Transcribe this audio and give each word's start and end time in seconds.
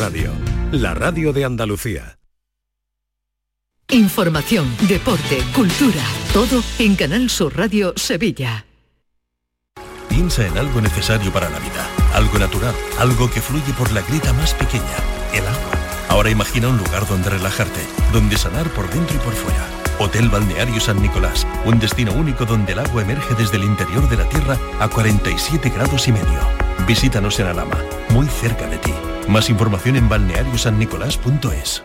Radio, 0.00 0.32
la 0.72 0.94
radio 0.94 1.30
de 1.34 1.44
Andalucía. 1.44 2.18
Información, 3.90 4.66
deporte, 4.88 5.42
cultura, 5.54 6.02
todo 6.32 6.62
en 6.78 6.96
Canal 6.96 7.28
Sur 7.28 7.54
Radio 7.54 7.92
Sevilla. 7.96 8.64
Piensa 10.08 10.46
en 10.46 10.56
algo 10.56 10.80
necesario 10.80 11.30
para 11.30 11.50
la 11.50 11.58
vida, 11.58 11.86
algo 12.14 12.38
natural, 12.38 12.74
algo 12.98 13.30
que 13.30 13.42
fluye 13.42 13.74
por 13.74 13.92
la 13.92 14.00
grita 14.00 14.32
más 14.32 14.54
pequeña, 14.54 14.96
el 15.34 15.46
agua. 15.46 15.72
Ahora 16.08 16.30
imagina 16.30 16.68
un 16.68 16.78
lugar 16.78 17.06
donde 17.06 17.28
relajarte, 17.28 17.80
donde 18.10 18.38
sanar 18.38 18.70
por 18.70 18.88
dentro 18.88 19.14
y 19.14 19.18
por 19.18 19.34
fuera. 19.34 19.79
Hotel 20.00 20.30
Balneario 20.30 20.80
San 20.80 21.02
Nicolás, 21.02 21.46
un 21.66 21.78
destino 21.78 22.14
único 22.14 22.46
donde 22.46 22.72
el 22.72 22.78
agua 22.78 23.02
emerge 23.02 23.34
desde 23.34 23.58
el 23.58 23.64
interior 23.64 24.08
de 24.08 24.16
la 24.16 24.26
tierra 24.26 24.56
a 24.80 24.88
47 24.88 25.68
grados 25.68 26.08
y 26.08 26.12
medio. 26.12 26.40
Visítanos 26.86 27.38
en 27.38 27.48
Alama, 27.48 27.76
muy 28.08 28.26
cerca 28.26 28.66
de 28.66 28.78
ti. 28.78 28.94
Más 29.28 29.50
información 29.50 29.96
en 29.96 30.08
balneariosannicolás.es. 30.08 31.82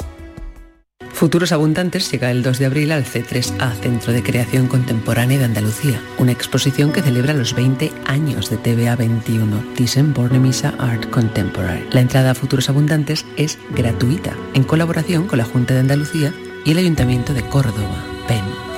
Futuros 1.12 1.52
Abundantes 1.52 2.10
llega 2.10 2.32
el 2.32 2.42
2 2.42 2.58
de 2.58 2.66
abril 2.66 2.92
al 2.94 3.04
C3A, 3.04 3.74
Centro 3.82 4.14
de 4.14 4.24
Creación 4.24 4.68
Contemporánea 4.68 5.38
de 5.38 5.46
Andalucía, 5.46 6.02
una 6.18 6.32
exposición 6.32 6.94
que 6.94 7.02
celebra 7.02 7.34
los 7.34 7.54
20 7.54 7.92
años 8.06 8.50
de 8.50 8.56
TVA 8.56 8.96
21, 8.96 9.74
Thyssen 9.76 10.14
Bornemisza 10.14 10.74
Art 10.80 11.10
Contemporary. 11.10 11.86
La 11.92 12.00
entrada 12.00 12.32
a 12.32 12.36
Futuros 12.36 12.70
Abundantes 12.70 13.26
es 13.36 13.60
gratuita, 13.76 14.34
en 14.54 14.64
colaboración 14.64 15.28
con 15.28 15.38
la 15.38 15.46
Junta 15.46 15.74
de 15.74 15.82
Andalucía 15.82 16.34
y 16.66 16.72
el 16.72 16.80
Ayuntamiento 16.80 17.34
de 17.34 17.44
Córdoba, 17.44 18.04
PEN. 18.28 18.75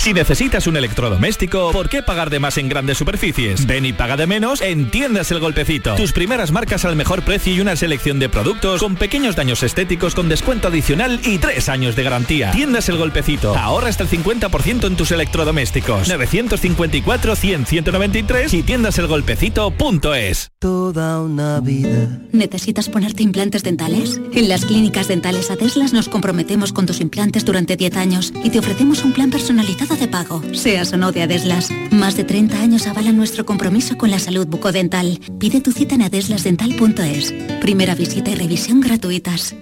Si 0.00 0.14
necesitas 0.14 0.68
un 0.68 0.76
electrodoméstico, 0.76 1.72
¿por 1.72 1.88
qué 1.88 2.04
pagar 2.04 2.30
de 2.30 2.38
más 2.38 2.56
en 2.56 2.68
grandes 2.68 2.98
superficies? 2.98 3.66
Ven 3.66 3.84
y 3.84 3.92
paga 3.92 4.16
de 4.16 4.28
menos 4.28 4.60
en 4.60 4.92
Tiendas 4.92 5.32
El 5.32 5.40
Golpecito. 5.40 5.96
Tus 5.96 6.12
primeras 6.12 6.52
marcas 6.52 6.84
al 6.84 6.94
mejor 6.94 7.24
precio 7.24 7.52
y 7.52 7.60
una 7.60 7.74
selección 7.74 8.20
de 8.20 8.28
productos 8.28 8.80
con 8.80 8.94
pequeños 8.94 9.34
daños 9.34 9.64
estéticos 9.64 10.14
con 10.14 10.28
descuento 10.28 10.68
adicional 10.68 11.18
y 11.24 11.38
tres 11.38 11.68
años 11.68 11.96
de 11.96 12.04
garantía. 12.04 12.52
Tiendas 12.52 12.88
El 12.88 12.96
Golpecito. 12.96 13.56
Ahorra 13.56 13.88
hasta 13.88 14.04
el 14.04 14.08
50% 14.08 14.86
en 14.86 14.96
tus 14.96 15.10
electrodomésticos. 15.10 16.08
954-100-193 16.08 18.54
y 18.54 18.62
tiendaselgolpecito.es. 18.62 20.52
Toda 20.60 21.20
una 21.20 21.58
vida. 21.58 22.20
¿Necesitas 22.30 22.88
ponerte 22.88 23.24
implantes 23.24 23.64
dentales? 23.64 24.20
En 24.32 24.48
las 24.48 24.64
clínicas 24.64 25.08
dentales 25.08 25.50
Adeslas 25.50 25.92
nos 25.92 26.08
comprometemos 26.08 26.72
con 26.72 26.86
tus 26.86 27.00
implantes 27.00 27.44
durante 27.44 27.76
10 27.76 27.96
años 27.96 28.32
y 28.44 28.50
te 28.50 28.60
ofrecemos 28.60 29.02
un 29.02 29.12
plan 29.12 29.32
personalizado 29.32 29.87
de 29.96 30.08
pago, 30.08 30.42
seas 30.52 30.92
o 30.92 30.96
no 30.96 31.12
de 31.12 31.22
Adeslas. 31.22 31.70
Más 31.90 32.16
de 32.16 32.24
30 32.24 32.60
años 32.60 32.86
avalan 32.86 33.16
nuestro 33.16 33.46
compromiso 33.46 33.96
con 33.96 34.10
la 34.10 34.18
salud 34.18 34.46
bucodental. 34.46 35.18
Pide 35.38 35.60
tu 35.60 35.72
cita 35.72 35.94
en 35.94 36.02
adeslasdental.es. 36.02 37.32
Primera 37.60 37.94
visita 37.94 38.30
y 38.30 38.34
revisión 38.34 38.80
gratuitas. 38.80 39.54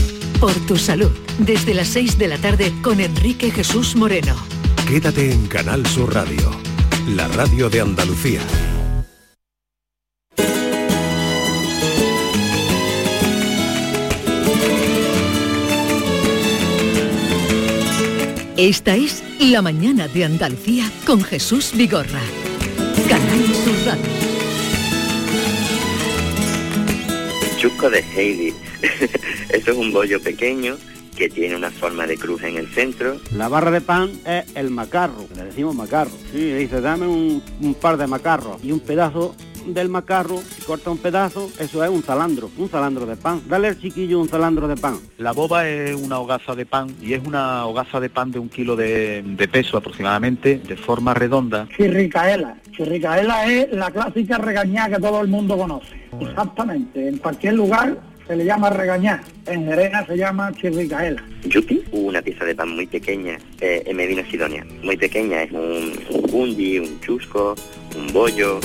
Por 0.40 0.54
tu 0.66 0.76
salud, 0.76 1.10
desde 1.38 1.74
las 1.74 1.88
6 1.88 2.16
de 2.18 2.28
la 2.28 2.38
tarde 2.38 2.72
con 2.82 3.00
Enrique 3.00 3.50
Jesús 3.50 3.96
Moreno. 3.96 4.36
Quédate 4.86 5.32
en 5.32 5.48
Canal 5.48 5.84
Sur 5.86 6.14
Radio, 6.14 6.52
la 7.08 7.26
radio 7.28 7.68
de 7.68 7.80
Andalucía. 7.80 8.42
Esta 18.58 18.96
es 18.96 19.22
La 19.38 19.62
Mañana 19.62 20.08
de 20.08 20.24
Andalucía 20.24 20.90
con 21.06 21.22
Jesús 21.22 21.70
Vigorra. 21.76 22.20
Canal 23.08 23.54
Sur 23.54 23.86
Radio. 23.86 24.04
Chusco 27.56 27.88
de 27.88 28.00
Heidi. 28.00 28.52
Esto 29.50 29.70
es 29.70 29.76
un 29.76 29.92
bollo 29.92 30.20
pequeño 30.20 30.76
que 31.16 31.28
tiene 31.28 31.54
una 31.54 31.70
forma 31.70 32.08
de 32.08 32.16
cruz 32.16 32.42
en 32.42 32.56
el 32.56 32.66
centro. 32.74 33.20
La 33.32 33.46
barra 33.46 33.70
de 33.70 33.80
pan 33.80 34.10
es 34.26 34.46
el 34.56 34.70
macarro, 34.70 35.28
le 35.36 35.44
decimos 35.44 35.76
macarro. 35.76 36.10
Sí, 36.32 36.52
dice, 36.54 36.80
dame 36.80 37.06
un, 37.06 37.40
un 37.60 37.74
par 37.74 37.96
de 37.96 38.08
macarros 38.08 38.58
y 38.64 38.72
un 38.72 38.80
pedazo 38.80 39.36
del 39.74 39.88
macarro, 39.88 40.40
y 40.58 40.62
corta 40.62 40.90
un 40.90 40.98
pedazo, 40.98 41.50
eso 41.58 41.84
es 41.84 41.90
un 41.90 42.02
zalandro, 42.02 42.50
un 42.56 42.68
zalandro 42.68 43.06
de 43.06 43.16
pan. 43.16 43.42
Dale 43.48 43.68
al 43.68 43.78
chiquillo 43.78 44.20
un 44.20 44.28
zalandro 44.28 44.68
de 44.68 44.76
pan. 44.76 44.98
La 45.18 45.32
boba 45.32 45.68
es 45.68 45.94
una 45.94 46.18
hogaza 46.18 46.54
de 46.54 46.66
pan 46.66 46.94
y 47.00 47.14
es 47.14 47.24
una 47.24 47.66
hogaza 47.66 48.00
de 48.00 48.10
pan 48.10 48.30
de 48.30 48.38
un 48.38 48.48
kilo 48.48 48.76
de, 48.76 49.22
de 49.22 49.48
peso 49.48 49.76
aproximadamente, 49.76 50.58
de 50.58 50.76
forma 50.76 51.14
redonda. 51.14 51.68
Chirricaela. 51.76 52.56
Chirricaela 52.76 53.52
es 53.52 53.72
la 53.72 53.90
clásica 53.90 54.38
regañada 54.38 54.96
que 54.96 55.02
todo 55.02 55.20
el 55.20 55.28
mundo 55.28 55.56
conoce. 55.56 55.96
Exactamente. 56.20 57.08
En 57.08 57.18
cualquier 57.18 57.54
lugar 57.54 57.98
se 58.26 58.36
le 58.36 58.44
llama 58.44 58.70
regañar. 58.70 59.20
En 59.46 59.64
Jerena 59.64 60.04
se 60.06 60.16
llama 60.16 60.52
chirricaela. 60.52 61.22
Yupi, 61.44 61.82
una 61.92 62.20
pieza 62.20 62.44
de 62.44 62.54
pan 62.54 62.74
muy 62.74 62.86
pequeña 62.86 63.38
eh, 63.60 63.82
en 63.86 63.96
Medina 63.96 64.22
Sidonia. 64.30 64.66
Muy 64.82 64.96
pequeña, 64.96 65.42
es 65.42 65.52
un, 65.52 65.92
un 66.10 66.22
bundi, 66.30 66.78
un 66.78 67.00
chusco, 67.00 67.54
un 67.96 68.12
bollo. 68.12 68.60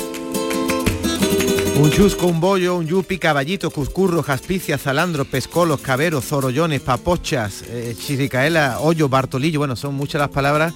Un 1.76 1.90
chusco, 1.90 2.28
un 2.28 2.40
bollo, 2.40 2.78
un 2.78 2.86
yupi, 2.86 3.18
caballito, 3.18 3.72
cuscurro, 3.72 4.22
jaspicia, 4.22 4.78
zalandro, 4.78 5.26
pescolos, 5.26 5.80
caberos, 5.82 6.26
zorollones, 6.26 6.82
papochas, 6.82 7.64
eh, 7.68 7.96
chiricaela, 7.98 8.80
hoyo, 8.80 9.10
bartolillo, 9.10 9.60
bueno, 9.60 9.76
son 9.76 9.96
muchas 9.96 10.20
las 10.20 10.30
palabras 10.30 10.74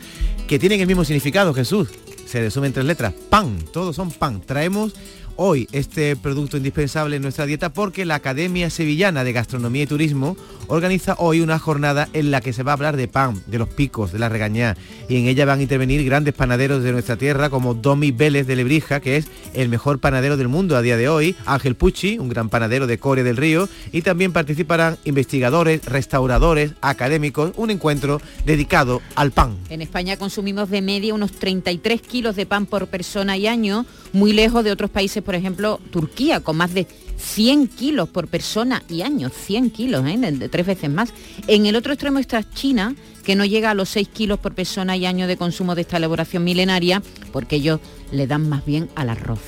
que 0.47 0.57
tienen 0.57 0.81
el 0.81 0.87
mismo 0.87 1.05
significado, 1.05 1.53
Jesús. 1.53 1.89
Se 2.25 2.41
resumen 2.41 2.69
en 2.69 2.73
tres 2.73 2.85
letras, 2.85 3.13
pan, 3.29 3.59
todos 3.71 3.95
son 3.95 4.09
pan. 4.11 4.41
Traemos 4.41 4.93
hoy 5.37 5.67
este 5.71 6.15
producto 6.15 6.57
indispensable 6.57 7.15
en 7.15 7.21
nuestra 7.21 7.45
dieta 7.45 7.69
porque 7.69 8.05
la 8.05 8.15
Academia 8.15 8.69
Sevillana 8.69 9.23
de 9.23 9.33
Gastronomía 9.33 9.83
y 9.83 9.87
Turismo 9.87 10.35
organiza 10.67 11.15
hoy 11.17 11.39
una 11.39 11.59
jornada 11.59 12.09
en 12.13 12.31
la 12.31 12.41
que 12.41 12.53
se 12.53 12.63
va 12.63 12.71
a 12.71 12.73
hablar 12.73 12.97
de 12.97 13.07
pan, 13.07 13.41
de 13.47 13.57
los 13.57 13.69
picos, 13.69 14.11
de 14.11 14.19
la 14.19 14.29
regañá 14.29 14.75
y 15.07 15.17
en 15.17 15.27
ella 15.27 15.45
van 15.45 15.59
a 15.59 15.61
intervenir 15.61 16.03
grandes 16.03 16.33
panaderos 16.33 16.83
de 16.83 16.91
nuestra 16.91 17.15
tierra 17.15 17.49
como 17.49 17.73
Domi 17.73 18.11
Vélez 18.11 18.45
de 18.47 18.55
Lebrija, 18.55 18.99
que 18.99 19.17
es 19.17 19.27
el 19.53 19.69
mejor 19.69 19.99
panadero 19.99 20.37
del 20.37 20.47
mundo 20.47 20.75
a 20.75 20.81
día 20.81 20.97
de 20.97 21.07
hoy, 21.07 21.35
Ángel 21.45 21.75
Pucci, 21.75 22.17
un 22.19 22.29
gran 22.29 22.49
panadero 22.49 22.87
de 22.87 22.97
Corea 22.97 23.23
del 23.23 23.37
Río 23.37 23.69
y 23.91 24.01
también 24.01 24.33
participarán 24.33 24.97
investigadores, 25.05 25.85
restauradores, 25.85 26.73
académicos, 26.81 27.51
un 27.55 27.69
encuentro 27.69 28.21
dedicado 28.45 29.01
al 29.15 29.31
pan. 29.31 29.57
En 29.69 29.81
España 29.81 30.17
consumimos 30.17 30.69
de 30.69 30.81
media 30.81 31.13
unos 31.13 31.31
33 31.31 32.01
kilos 32.01 32.35
de 32.35 32.45
pan 32.45 32.65
por 32.65 32.87
persona 32.87 33.37
y 33.37 33.47
año, 33.47 33.85
muy 34.13 34.33
lejos 34.33 34.63
de 34.63 34.71
otros 34.71 34.89
países 34.89 35.23
por 35.23 35.35
ejemplo, 35.35 35.79
Turquía, 35.91 36.39
con 36.39 36.57
más 36.57 36.73
de 36.73 36.87
100 37.17 37.67
kilos 37.67 38.09
por 38.09 38.27
persona 38.27 38.83
y 38.89 39.01
año, 39.01 39.29
100 39.29 39.71
kilos, 39.71 40.05
¿eh? 40.07 40.17
de, 40.17 40.31
de 40.31 40.49
tres 40.49 40.65
veces 40.65 40.89
más. 40.89 41.13
En 41.47 41.65
el 41.65 41.75
otro 41.75 41.93
extremo 41.93 42.19
está 42.19 42.47
China, 42.49 42.95
que 43.23 43.35
no 43.35 43.45
llega 43.45 43.71
a 43.71 43.73
los 43.73 43.89
6 43.89 44.07
kilos 44.09 44.39
por 44.39 44.53
persona 44.53 44.95
y 44.95 45.05
año 45.05 45.27
de 45.27 45.37
consumo 45.37 45.75
de 45.75 45.81
esta 45.81 45.97
elaboración 45.97 46.43
milenaria, 46.43 47.01
porque 47.31 47.57
ellos 47.57 47.79
le 48.11 48.27
dan 48.27 48.47
más 48.47 48.65
bien 48.65 48.89
al 48.95 49.09
arroz. 49.09 49.41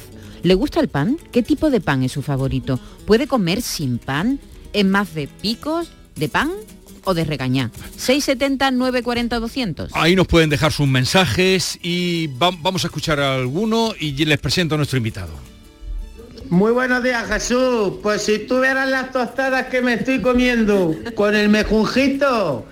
¿Le 0.44 0.54
gusta 0.54 0.80
el 0.80 0.88
pan? 0.88 1.18
¿Qué 1.32 1.44
tipo 1.44 1.70
de 1.70 1.82
pan 1.82 2.04
es 2.04 2.14
su 2.14 2.22
favorito? 2.22 2.80
¿Puede 3.06 3.28
comer 3.28 3.62
sin 3.62 3.98
pan? 3.98 4.40
¿Es 4.74 4.86
más 4.86 5.14
de 5.14 5.28
picos, 5.28 5.90
de 6.16 6.30
pan 6.30 6.52
o 7.10 7.14
de 7.14 7.24
regañar. 7.26 7.72
670 7.98 8.72
940 8.72 9.40
200. 9.40 9.92
Ahí 9.94 10.16
nos 10.16 10.28
pueden 10.28 10.50
dejar 10.50 10.72
sus 10.72 10.88
mensajes 10.88 11.80
y 11.82 12.28
va- 12.28 12.52
vamos 12.62 12.84
a 12.84 12.88
escuchar 12.88 13.20
a 13.20 13.36
alguno 13.36 13.94
y 14.00 14.12
les 14.26 14.38
presento 14.40 14.76
a 14.76 14.78
nuestro 14.78 14.98
invitado. 14.98 15.32
Muy 16.50 16.72
buenos 16.72 17.04
días, 17.04 17.28
Jesús. 17.28 17.94
Pues 18.02 18.24
si 18.24 18.40
tú 18.40 18.62
vieras 18.62 18.90
las 18.90 19.12
tostadas 19.12 19.68
que 19.68 19.82
me 19.82 19.94
estoy 19.96 20.20
comiendo 20.22 20.96
con 21.16 21.36
el 21.36 21.48
mejunjito, 21.50 22.66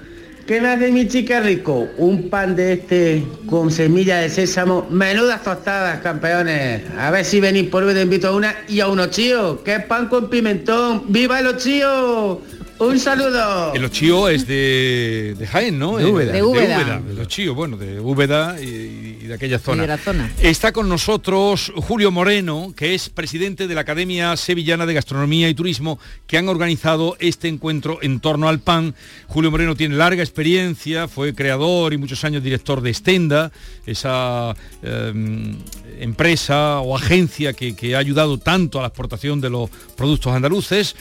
¿qué 0.48 0.60
me 0.62 0.70
hace 0.70 0.92
mi 0.92 1.08
chica 1.08 1.42
rico? 1.42 1.88
Un 1.98 2.30
pan 2.30 2.56
de 2.56 2.74
este 2.74 3.24
con 3.48 3.70
semilla 3.72 4.18
de 4.18 4.30
sésamo. 4.30 4.88
Menudas 4.90 5.44
tostadas, 5.44 6.00
campeones. 6.02 6.84
A 6.98 7.12
ver 7.12 7.24
si 7.24 7.40
venís 7.40 7.70
por 7.70 7.84
hoy, 7.84 7.94
te 7.94 8.02
invito 8.02 8.30
a 8.30 8.36
una 8.36 8.56
y 8.68 8.80
a 8.80 8.88
unos 8.88 9.12
chíos. 9.12 9.60
¿Qué 9.64 9.80
pan 9.82 10.08
con 10.08 10.28
pimentón? 10.30 11.04
¡Viva 11.10 11.42
los 11.42 11.58
chíos! 11.64 12.38
Un 12.80 13.00
saludo. 13.00 13.74
El 13.74 13.86
ochío 13.86 14.30
es 14.30 14.48
de, 14.48 15.36
de 15.38 15.48
Jaén, 15.48 15.80
¿no? 15.80 15.98
De 15.98 16.06
Úbeda. 16.06 16.34
De 16.34 16.44
Úbeda. 16.44 17.02
El 17.10 17.20
ochío, 17.20 17.56
bueno, 17.56 17.76
de 17.76 18.00
Úbeda 18.00 18.62
y, 18.62 19.18
y 19.22 19.28
y 19.28 19.30
de 19.30 19.34
aquella 19.36 19.60
zona. 19.60 19.78
Y 19.78 19.82
de 19.82 19.88
la 19.88 19.98
zona. 19.98 20.32
Está 20.42 20.72
con 20.72 20.88
nosotros 20.88 21.72
Julio 21.76 22.12
Moreno, 22.12 22.74
que 22.76 22.96
es 22.96 23.10
presidente 23.10 23.68
de 23.68 23.76
la 23.76 23.82
Academia 23.82 24.36
Sevillana 24.38 24.86
de 24.86 24.94
Gastronomía 24.94 25.50
y 25.50 25.54
Turismo, 25.54 26.00
que 26.26 26.38
han 26.38 26.48
organizado 26.48 27.18
este 27.20 27.50
encuentro 27.50 28.00
en 28.02 28.20
torno 28.22 28.48
al 28.48 28.60
pan. 28.60 28.96
Julio 29.28 29.52
Moreno 29.52 29.76
tiene 29.76 29.96
larga 29.96 30.24
experiencia, 30.24 31.08
fue 31.08 31.36
creador 31.36 31.94
y 31.94 31.98
muchos 31.98 32.24
años 32.24 32.42
director 32.42 32.82
de 32.82 32.90
Estenda, 32.90 33.52
esa 33.86 34.56
eh, 34.82 35.56
empresa 36.00 36.80
o 36.80 36.96
agencia 36.96 37.54
que, 37.54 37.76
que 37.76 37.96
ha 37.96 38.00
ayudado 38.00 38.38
tanto 38.38 38.80
a 38.80 38.84
la 38.84 38.88
exportación 38.88 39.42
de 39.42 39.50
los 39.50 39.70
productos 39.96 40.34
andaluces 40.34 40.96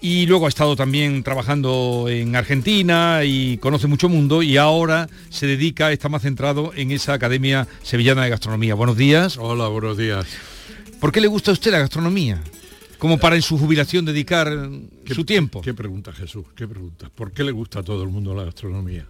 y 0.00 0.26
luego 0.26 0.46
ha 0.46 0.48
estado 0.48 0.76
también 0.76 1.22
trabajando 1.22 2.06
en 2.08 2.36
Argentina 2.36 3.22
y 3.24 3.58
conoce 3.58 3.86
mucho 3.86 4.08
mundo 4.08 4.42
y 4.42 4.56
ahora 4.56 5.08
se 5.30 5.46
dedica, 5.46 5.90
está 5.92 6.08
más 6.08 6.22
centrado 6.22 6.72
en 6.74 6.92
esa 6.92 7.14
Academia 7.14 7.66
Sevillana 7.82 8.24
de 8.24 8.30
Gastronomía. 8.30 8.74
Buenos 8.74 8.96
días. 8.96 9.36
Hola, 9.38 9.68
buenos 9.68 9.96
días. 9.96 10.26
¿Por 11.00 11.12
qué 11.12 11.20
le 11.20 11.26
gusta 11.26 11.50
a 11.50 11.54
usted 11.54 11.72
la 11.72 11.78
gastronomía? 11.78 12.40
Como 12.98 13.18
para 13.18 13.36
en 13.36 13.42
su 13.42 13.58
jubilación 13.58 14.04
dedicar 14.04 14.52
su 15.06 15.24
tiempo. 15.24 15.60
¿Qué 15.60 15.74
pregunta 15.74 16.12
Jesús? 16.12 16.46
¿Qué 16.56 16.66
pregunta? 16.66 17.10
¿Por 17.14 17.32
qué 17.32 17.44
le 17.44 17.52
gusta 17.52 17.80
a 17.80 17.82
todo 17.82 18.02
el 18.02 18.08
mundo 18.08 18.34
la 18.34 18.44
gastronomía? 18.44 19.06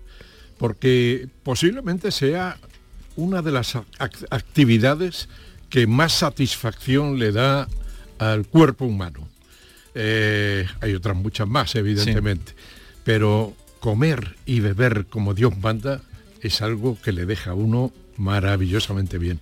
Porque 0.59 1.29
posiblemente 1.43 2.11
sea 2.11 2.59
una 3.17 3.43
de 3.43 3.53
las 3.53 3.77
actividades 4.31 5.29
que 5.71 5.87
más 5.87 6.13
satisfacción 6.13 7.19
le 7.19 7.33
da 7.33 7.69
al 8.19 8.47
cuerpo 8.47 8.85
humano 8.85 9.29
eh, 10.01 10.67
hay 10.81 10.95
otras 10.95 11.17
muchas 11.17 11.49
más, 11.49 11.75
evidentemente. 11.75 12.53
Pero 13.03 13.55
comer 13.81 14.37
y 14.47 14.61
beber 14.61 15.07
como 15.07 15.35
Dios 15.35 15.59
manda 15.59 16.01
es 16.41 16.63
algo 16.63 16.97
que 17.03 17.11
le 17.11 17.27
deja 17.27 17.51
a 17.51 17.55
uno 17.55 17.93
maravillosamente 18.17 19.19
bien. 19.19 19.41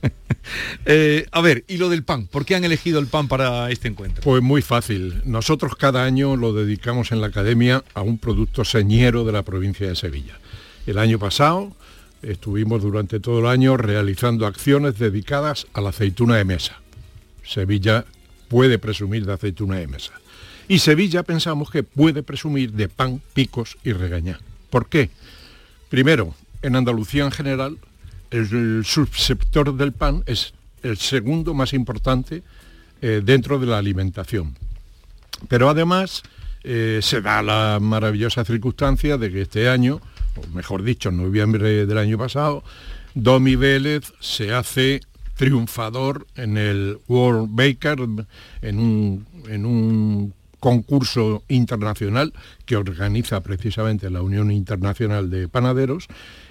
Eh, 0.86 1.28
a 1.31 1.39
ver, 1.39 1.63
y 1.68 1.78
lo 1.78 1.88
del 1.88 2.04
pan, 2.04 2.25
¿por 2.25 2.45
qué 2.45 2.56
han 2.56 2.63
elegido 2.63 3.00
el 3.00 3.06
pan 3.06 3.28
para 3.28 3.69
este 3.69 3.88
encuentro? 3.88 4.24
Pues 4.24 4.42
muy 4.42 4.63
fácil. 4.63 5.22
Nosotros 5.24 5.75
cada 5.75 6.04
año 6.04 6.36
lo 6.36 6.51
dedicamos 6.51 7.12
en 7.12 7.22
la 7.22 7.28
academia 7.28 7.83
a 7.94 8.01
un 8.01 8.18
producto 8.18 8.66
señero 8.66 9.24
de 9.24 9.31
la 9.31 9.44
provincia 9.44 9.88
de 9.88 9.95
Sevilla. 9.95 10.39
El 10.88 10.98
año 10.98 11.19
pasado 11.19 11.75
estuvimos 12.24 12.81
durante 12.81 13.19
todo 13.19 13.39
el 13.39 13.45
año 13.45 13.78
realizando 13.78 14.48
acciones 14.48 14.98
dedicadas 14.98 15.68
a 15.74 15.81
la 15.81 15.89
aceituna 15.89 16.38
de 16.38 16.45
mesa. 16.45 16.81
Sevilla 17.44 18.06
puede 18.51 18.77
presumir 18.80 19.25
de 19.25 19.31
aceituna 19.31 19.77
de 19.77 19.88
mesa. 19.88 20.12
Y 20.68 20.80
Sevilla 20.80 21.24
pensamos 21.24 21.71
que 21.71 21.83
puede 21.83 22.21
presumir 22.21 22.74
de 22.74 22.89
pan, 22.89 23.21
picos 23.33 23.77
y 23.86 23.94
regañá. 23.94 24.42
¿Por 24.69 24.89
qué? 24.89 25.09
Primero, 25.88 26.36
en 26.62 26.75
Andalucía 26.75 27.24
en 27.24 27.31
general, 27.31 27.77
el, 28.30 28.83
subsector 28.83 29.74
del 29.77 29.94
pan 29.94 30.24
es 30.25 30.53
el 30.83 30.98
segundo 30.98 31.53
más 31.53 31.71
importante 31.71 32.44
eh, 33.01 33.21
dentro 33.24 33.57
de 33.57 33.68
la 33.68 33.77
alimentación. 33.77 34.57
Pero 35.47 35.69
además 35.69 36.21
eh, 36.65 37.00
se 37.01 37.21
da 37.21 37.42
la 37.42 37.80
maravillosa 37.81 38.44
circunstancia 38.44 39.18
de 39.18 39.31
que 39.31 39.44
este 39.44 39.69
año, 39.69 40.01
o 40.36 40.45
mejor 40.54 40.83
dicho, 40.83 41.07
en 41.07 41.24
noviembre 41.24 41.86
del 41.86 41.97
año 41.97 42.18
pasado, 42.18 42.65
Domi 43.13 43.56
Vélez 43.56 44.12
se 44.19 44.54
hace 44.54 45.00
triunfador 45.41 46.27
en 46.35 46.55
el 46.55 46.99
World 47.07 47.49
Baker, 47.49 48.07
en 48.61 48.79
un, 48.79 49.25
en 49.49 49.65
un 49.65 50.35
concurso 50.59 51.41
internacional 51.47 52.31
que 52.67 52.75
organiza 52.77 53.41
precisamente 53.41 54.11
la 54.11 54.21
Unión 54.21 54.51
Internacional 54.51 55.31
de 55.31 55.47
Panaderos 55.47 56.05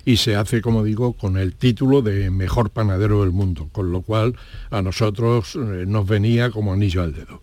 y 0.05 0.17
se 0.17 0.35
hace, 0.35 0.61
como 0.61 0.83
digo, 0.83 1.13
con 1.13 1.37
el 1.37 1.55
título 1.55 2.03
de 2.03 2.33
mejor 2.33 2.71
panadero 2.71 3.21
del 3.21 3.31
mundo, 3.31 3.69
con 3.71 3.93
lo 3.93 4.03
cual 4.03 4.35
a 4.71 4.83
nosotros 4.83 5.55
eh, 5.55 5.85
nos 5.87 6.09
venía 6.09 6.51
como 6.51 6.73
anillo 6.73 7.05
al 7.05 7.15
dedo. 7.15 7.43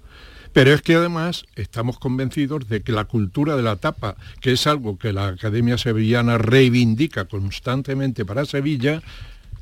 Pero 0.52 0.74
es 0.74 0.82
que 0.82 0.96
además 0.96 1.46
estamos 1.56 1.98
convencidos 1.98 2.68
de 2.68 2.82
que 2.82 2.92
la 2.92 3.06
cultura 3.06 3.56
de 3.56 3.64
la 3.64 3.78
tapa, 3.78 4.18
que 4.42 4.52
es 4.52 4.68
algo 4.68 4.98
que 4.98 5.14
la 5.14 5.30
Academia 5.30 5.78
Sevillana 5.78 6.38
reivindica 6.38 7.24
constantemente 7.24 8.26
para 8.26 8.44
Sevilla, 8.44 9.02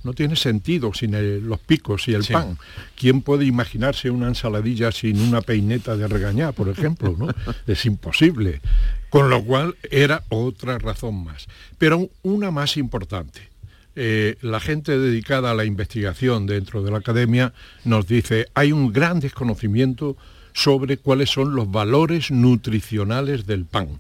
no 0.06 0.14
tiene 0.14 0.36
sentido 0.36 0.94
sin 0.94 1.48
los 1.48 1.60
picos 1.60 2.08
y 2.08 2.14
el 2.14 2.24
pan. 2.24 2.58
¿Quién 2.96 3.22
puede 3.22 3.46
imaginarse 3.46 4.10
una 4.10 4.28
ensaladilla 4.28 4.92
sin 4.92 5.20
una 5.20 5.42
peineta 5.42 5.98
de 5.98 6.08
regañar, 6.08 6.54
por 6.54 6.70
ejemplo? 6.70 7.16
¿no? 7.18 7.28
es 7.68 7.86
imposible. 7.86 8.62
Con 9.10 9.30
lo 9.30 9.44
cual 9.44 9.76
era 9.90 10.24
otra 10.30 10.78
razón 10.78 11.24
más. 11.24 11.48
Pero 11.78 12.10
una 12.22 12.52
más 12.52 12.78
importante. 12.78 13.50
Eh, 13.96 14.36
la 14.42 14.60
gente 14.60 14.98
dedicada 15.00 15.52
a 15.52 15.56
la 15.56 15.66
investigación 15.66 16.46
dentro 16.46 16.84
de 16.84 16.92
la 16.92 16.98
academia 16.98 17.54
nos 17.84 18.08
dice, 18.08 18.48
hay 18.54 18.72
un 18.72 18.94
gran 18.94 19.20
desconocimiento 19.20 20.18
sobre 20.54 20.98
cuáles 20.98 21.30
son 21.32 21.56
los 21.56 21.72
valores 21.72 22.30
nutricionales 22.30 23.46
del 23.46 23.66
pan 23.66 24.00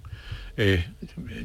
eh, 0.57 0.85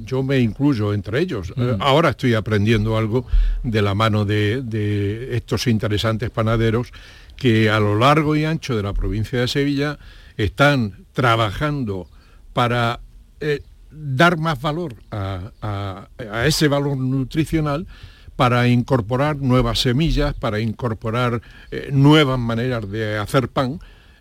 yo 0.04 0.22
me 0.22 0.38
incluyo 0.38 0.94
entre 0.94 1.20
ellos. 1.20 1.52
Eh, 1.56 1.76
mm. 1.76 1.82
ahora 1.82 2.10
estoy 2.10 2.34
aprendiendo 2.34 2.96
algo 2.96 3.26
de 3.62 3.82
la 3.82 3.94
mano 3.94 4.24
de, 4.24 5.28
estos 5.32 5.66
interesantes 5.66 6.30
panaderos 6.30 6.92
que 7.36 7.70
a 7.70 7.80
lo 7.80 7.98
largo 7.98 8.36
y 8.36 8.44
ancho 8.44 8.76
de 8.76 8.82
la 8.82 8.92
provincia 8.92 9.40
de 9.40 9.48
Sevilla 9.48 9.98
están 10.36 11.06
trabajando 11.12 12.08
para 12.52 13.00
eh, 13.40 13.62
dar 13.90 14.36
más 14.36 14.60
valor 14.60 14.94
a, 15.10 16.08
ese 16.44 16.68
valor 16.68 16.96
nutricional 16.96 17.86
para 18.36 18.68
incorporar 18.68 19.36
nuevas 19.36 19.80
semillas, 19.80 20.34
para 20.34 20.60
incorporar 20.60 21.42
nuevas 21.90 22.38
maneras 22.38 22.90
de 22.90 23.18
hacer 23.18 23.48
pan 23.48 23.80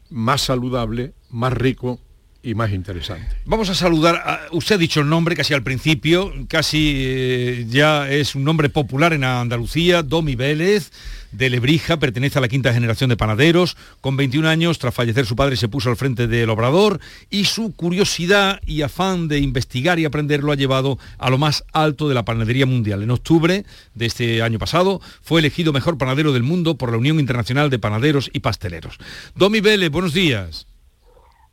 más 0.09 0.41
saludable, 0.41 1.13
más 1.30 1.53
rico 1.53 2.00
y 2.41 2.56
más 2.56 2.71
interesante. 2.71 3.36
Vamos 3.45 3.69
a 3.69 3.75
saludar, 3.75 4.47
usted 4.51 4.75
ha 4.75 4.77
dicho 4.77 5.01
el 5.01 5.09
nombre 5.09 5.36
casi 5.36 5.53
al 5.53 5.63
principio, 5.63 6.33
casi 6.47 6.94
eh, 6.95 7.65
ya 7.68 8.09
es 8.09 8.36
un 8.36 8.44
nombre 8.44 8.69
popular 8.69 9.12
en 9.13 9.25
Andalucía, 9.25 10.03
Domi 10.03 10.36
Vélez, 10.36 10.91
de 11.31 11.50
Lebrija, 11.50 11.97
pertenece 11.97 12.39
a 12.39 12.41
la 12.41 12.47
quinta 12.47 12.74
generación 12.74 13.09
de 13.09 13.18
panaderos, 13.18 13.77
con 14.01 14.15
21 14.15 14.47
años, 14.47 14.80
tras 14.80 14.94
fallecer 14.95 15.25
su 15.25 15.36
padre 15.36 15.57
se 15.57 15.68
puso 15.68 15.89
al 15.89 15.97
frente 15.97 16.27
del 16.27 16.50
obrador 16.50 17.00
y 17.30 17.45
su 17.45 17.75
curiosidad 17.75 18.62
y 18.65 18.81
afán 18.83 19.27
de 19.27 19.39
investigar 19.39 20.00
y 20.00 20.06
aprender 20.06 20.44
lo 20.44 20.51
ha 20.51 20.56
llevado 20.56 20.97
a 21.18 21.30
lo 21.30 21.38
más 21.38 21.65
alto 21.74 22.07
de 22.07 22.15
la 22.15 22.25
panadería 22.25 22.65
mundial. 22.65 23.03
En 23.03 23.12
octubre 23.12 23.65
de 23.94 24.06
este 24.06 24.41
año 24.41 24.59
pasado 24.59 25.01
fue 25.21 25.41
elegido 25.41 25.74
mejor 25.74 25.97
panadero 25.97 26.31
del 26.31 26.44
mundo 26.44 26.77
por 26.77 26.91
la 26.91 26.97
Unión 26.97 27.19
Internacional 27.19 27.69
de 27.69 27.80
Panaderos 27.80 28.30
y 28.33 28.39
Pasteleros. 28.39 28.98
Domi 29.36 29.60
Vélez, 29.60 29.91
buenos 29.91 30.13
días. 30.13 30.69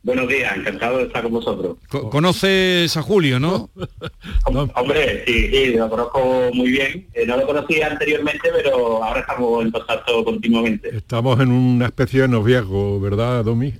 Buenos 0.03 0.27
días, 0.29 0.55
encantado 0.55 0.99
de 0.99 1.05
estar 1.05 1.23
con 1.23 1.33
vosotros. 1.33 1.77
¿Conoces 1.89 2.95
a 2.95 3.01
Julio, 3.01 3.39
no? 3.39 3.69
Hombre, 4.75 5.23
sí, 5.25 5.49
sí, 5.49 5.65
lo 5.73 5.89
conozco 5.89 6.49
muy 6.53 6.71
bien. 6.71 7.07
Eh, 7.13 7.25
no 7.25 7.35
lo 7.35 7.45
conocía 7.45 7.87
anteriormente, 7.87 8.49
pero 8.55 9.03
ahora 9.03 9.21
estamos 9.21 9.65
en 9.65 9.71
contacto 9.71 10.23
continuamente. 10.23 10.95
Estamos 10.95 11.39
en 11.41 11.51
una 11.51 11.87
especie 11.87 12.21
de 12.21 12.27
noviazgo, 12.29 13.01
¿verdad, 13.01 13.43
Domi? 13.43 13.73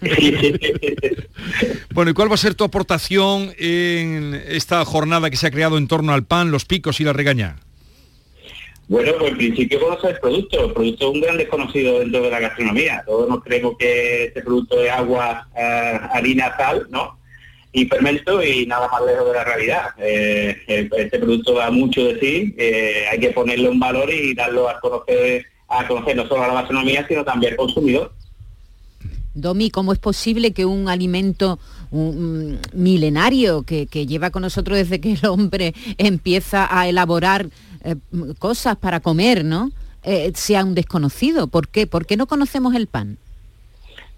bueno, 1.94 2.10
¿y 2.10 2.14
cuál 2.14 2.30
va 2.30 2.34
a 2.34 2.38
ser 2.38 2.54
tu 2.54 2.64
aportación 2.64 3.52
en 3.58 4.34
esta 4.48 4.84
jornada 4.84 5.30
que 5.30 5.36
se 5.36 5.46
ha 5.46 5.50
creado 5.50 5.78
en 5.78 5.88
torno 5.88 6.12
al 6.12 6.24
pan, 6.24 6.50
los 6.50 6.64
picos 6.66 7.00
y 7.00 7.04
la 7.04 7.12
regaña? 7.12 7.56
Bueno, 8.90 9.12
pues 9.20 9.30
en 9.30 9.38
principio 9.38 9.78
conocer 9.78 10.10
el 10.10 10.18
producto. 10.18 10.64
El 10.66 10.72
producto 10.72 11.04
es 11.04 11.14
un 11.14 11.20
gran 11.20 11.36
desconocido 11.36 12.00
dentro 12.00 12.22
de 12.22 12.30
la 12.30 12.40
gastronomía. 12.40 13.04
Todos 13.06 13.28
nos 13.28 13.40
creemos 13.44 13.76
que 13.78 14.24
este 14.24 14.42
producto 14.42 14.82
es 14.82 14.90
agua, 14.90 15.46
eh, 15.56 16.00
harina, 16.12 16.52
sal, 16.56 16.88
¿no? 16.90 17.16
Y 17.72 17.86
fermento 17.86 18.42
y 18.42 18.66
nada 18.66 18.88
más 18.88 19.00
lejos 19.06 19.28
de 19.28 19.32
la 19.32 19.44
realidad. 19.44 19.90
Eh, 19.96 20.60
este 20.66 21.20
producto 21.20 21.54
da 21.54 21.70
mucho 21.70 22.02
de 22.02 22.18
sí, 22.18 22.52
eh, 22.58 23.04
hay 23.12 23.20
que 23.20 23.30
ponerlo 23.30 23.70
en 23.70 23.78
valor 23.78 24.12
y 24.12 24.34
darlo 24.34 24.68
a 24.68 24.80
conocer, 24.80 25.46
a 25.68 25.86
conocer 25.86 26.16
no 26.16 26.26
solo 26.26 26.42
a 26.42 26.48
la 26.48 26.54
gastronomía, 26.54 27.06
sino 27.06 27.24
también 27.24 27.52
al 27.52 27.58
consumidor. 27.58 28.12
Domi, 29.34 29.70
¿cómo 29.70 29.92
es 29.92 30.00
posible 30.00 30.50
que 30.50 30.64
un 30.64 30.88
alimento 30.88 31.60
milenario 32.72 33.62
que 33.62 33.86
lleva 33.86 34.30
con 34.30 34.42
nosotros 34.42 34.78
desde 34.78 35.00
que 35.00 35.12
el 35.12 35.26
hombre 35.26 35.74
empieza 35.98 36.66
a 36.76 36.88
elaborar 36.88 37.50
eh, 37.84 37.96
cosas 38.38 38.76
para 38.76 39.00
comer, 39.00 39.44
¿no? 39.44 39.70
Eh, 40.02 40.32
sea 40.34 40.64
un 40.64 40.74
desconocido. 40.74 41.46
¿Por 41.46 41.68
qué? 41.68 41.86
¿Por 41.86 42.06
qué 42.06 42.16
no 42.16 42.26
conocemos 42.26 42.74
el 42.74 42.86
pan? 42.86 43.18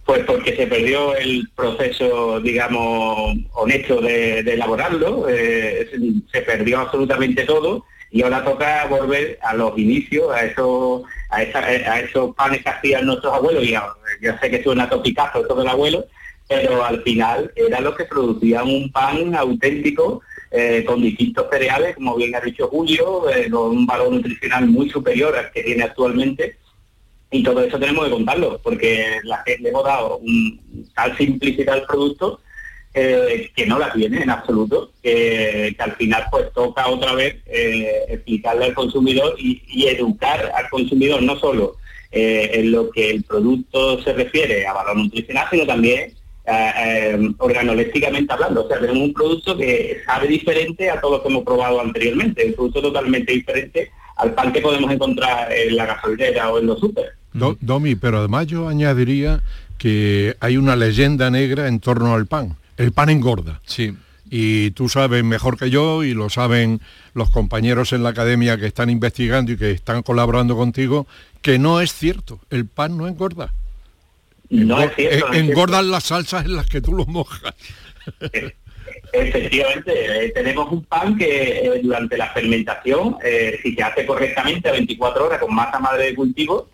Pues 0.04 0.24
porque 0.24 0.56
se 0.56 0.66
perdió 0.66 1.14
el 1.14 1.48
proceso, 1.54 2.40
digamos, 2.40 3.36
honesto 3.52 4.00
de, 4.00 4.40
elaborarlo, 4.40 5.28
eh, 5.28 5.88
se 6.30 6.42
perdió 6.42 6.80
absolutamente 6.80 7.44
todo 7.44 7.84
y 8.10 8.22
ahora 8.22 8.44
toca 8.44 8.86
volver 8.86 9.38
a 9.42 9.54
los 9.54 9.78
inicios, 9.78 10.30
a 10.32 10.44
esos, 10.44 11.02
a, 11.30 11.42
esos 12.00 12.34
panes 12.34 12.62
que 12.62 12.68
hacían 12.68 13.06
nuestros 13.06 13.32
abuelos, 13.32 13.64
y 13.64 13.72
yo 13.72 14.32
sé 14.40 14.50
que 14.50 14.62
suena 14.62 14.90
topicazo 14.90 15.40
esto 15.40 15.54
del 15.54 15.68
abuelo, 15.68 16.04
pero 16.46 16.84
al 16.84 17.02
final 17.02 17.50
era 17.56 17.80
lo 17.80 17.94
que 17.94 18.04
producía 18.04 18.64
un 18.64 18.92
pan 18.92 19.34
auténtico 19.34 20.20
eh, 20.52 20.84
con 20.84 21.00
distintos 21.00 21.46
cereales, 21.50 21.94
como 21.94 22.16
bien 22.16 22.34
ha 22.34 22.40
dicho 22.40 22.68
Julio, 22.68 23.28
eh, 23.30 23.50
con 23.50 23.76
un 23.76 23.86
valor 23.86 24.12
nutricional 24.12 24.66
muy 24.66 24.90
superior 24.90 25.36
al 25.36 25.50
que 25.50 25.62
tiene 25.62 25.82
actualmente. 25.82 26.56
Y 27.30 27.42
todo 27.42 27.62
eso 27.62 27.78
tenemos 27.78 28.04
que 28.04 28.10
contarlo, 28.10 28.60
porque 28.62 29.18
la, 29.24 29.42
le 29.46 29.68
hemos 29.68 29.84
dado 29.84 30.18
un, 30.18 30.90
tal 30.94 31.16
simplicidad 31.16 31.76
al 31.76 31.86
producto 31.86 32.40
eh, 32.94 33.50
que 33.56 33.66
no 33.66 33.78
la 33.78 33.90
tiene 33.90 34.22
en 34.22 34.28
absoluto, 34.28 34.92
que, 35.02 35.74
al 35.78 35.92
final 35.92 36.26
pues 36.30 36.52
toca 36.52 36.86
otra 36.88 37.14
vez 37.14 37.36
eh, 37.46 38.04
explicarle 38.10 38.66
al 38.66 38.74
consumidor 38.74 39.34
y, 39.38 39.86
educar 39.86 40.52
al 40.54 40.68
consumidor 40.68 41.22
no 41.22 41.38
solo 41.38 41.76
eh, 42.10 42.50
en 42.52 42.70
lo 42.70 42.90
que 42.90 43.08
el 43.08 43.22
producto 43.24 44.02
se 44.02 44.12
refiere 44.12 44.66
a 44.66 44.74
valor 44.74 44.98
nutricional, 44.98 45.46
sino 45.50 45.64
también 45.64 46.12
organolépticamente 47.38 48.32
hablando. 48.32 48.64
O 48.64 48.68
sea, 48.68 48.80
tenemos 48.80 49.02
un 49.02 49.12
producto 49.12 49.56
que 49.56 49.98
sabe 50.04 50.28
diferente 50.28 50.90
a 50.90 51.00
todo 51.00 51.16
lo 51.18 51.22
que 51.22 51.28
hemos 51.28 51.44
probado 51.44 51.80
anteriormente, 51.80 52.46
un 52.46 52.54
producto 52.54 52.82
totalmente 52.82 53.32
diferente 53.32 53.90
al 54.16 54.34
pan 54.34 54.52
que 54.52 54.60
podemos 54.60 54.90
encontrar 54.90 55.50
en 55.52 55.76
la 55.76 55.86
gasolinera 55.86 56.50
o 56.50 56.58
en 56.58 56.66
los 56.66 56.80
super. 56.80 57.12
Domi, 57.32 57.94
pero 57.94 58.18
además 58.18 58.46
yo 58.46 58.68
añadiría 58.68 59.42
que 59.78 60.36
hay 60.40 60.56
una 60.56 60.76
leyenda 60.76 61.30
negra 61.30 61.66
en 61.66 61.80
torno 61.80 62.14
al 62.14 62.26
pan 62.26 62.56
el 62.76 62.92
pan 62.92 63.10
engorda. 63.10 63.60
Sí. 63.64 63.94
Y 64.30 64.70
tú 64.70 64.88
sabes 64.88 65.22
mejor 65.24 65.58
que 65.58 65.70
yo 65.70 66.04
y 66.04 66.14
lo 66.14 66.30
saben 66.30 66.80
los 67.14 67.30
compañeros 67.30 67.92
en 67.92 68.02
la 68.02 68.10
academia 68.10 68.56
que 68.56 68.66
están 68.66 68.88
investigando 68.88 69.52
y 69.52 69.56
que 69.56 69.72
están 69.72 70.02
colaborando 70.02 70.56
contigo, 70.56 71.06
que 71.42 71.58
no 71.58 71.80
es 71.80 71.92
cierto, 71.92 72.40
el 72.50 72.66
pan 72.66 72.96
no 72.96 73.06
engorda. 73.06 73.52
No 74.52 74.82
es 74.82 74.94
cierto. 74.94 75.32
engordan 75.32 75.90
las 75.90 76.04
salsas 76.04 76.44
en 76.44 76.56
las 76.56 76.66
que 76.66 76.82
tú 76.82 76.92
lo 76.92 77.06
mojas. 77.06 77.54
Efectivamente, 79.12 80.26
eh, 80.26 80.30
tenemos 80.30 80.70
un 80.70 80.84
pan 80.84 81.16
que 81.16 81.66
eh, 81.66 81.80
durante 81.82 82.18
la 82.18 82.30
fermentación, 82.32 83.16
eh, 83.24 83.58
si 83.62 83.74
se 83.74 83.82
hace 83.82 84.04
correctamente 84.04 84.68
a 84.68 84.72
24 84.72 85.26
horas 85.26 85.38
con 85.38 85.54
masa 85.54 85.78
madre 85.78 86.06
de 86.06 86.14
cultivo, 86.14 86.68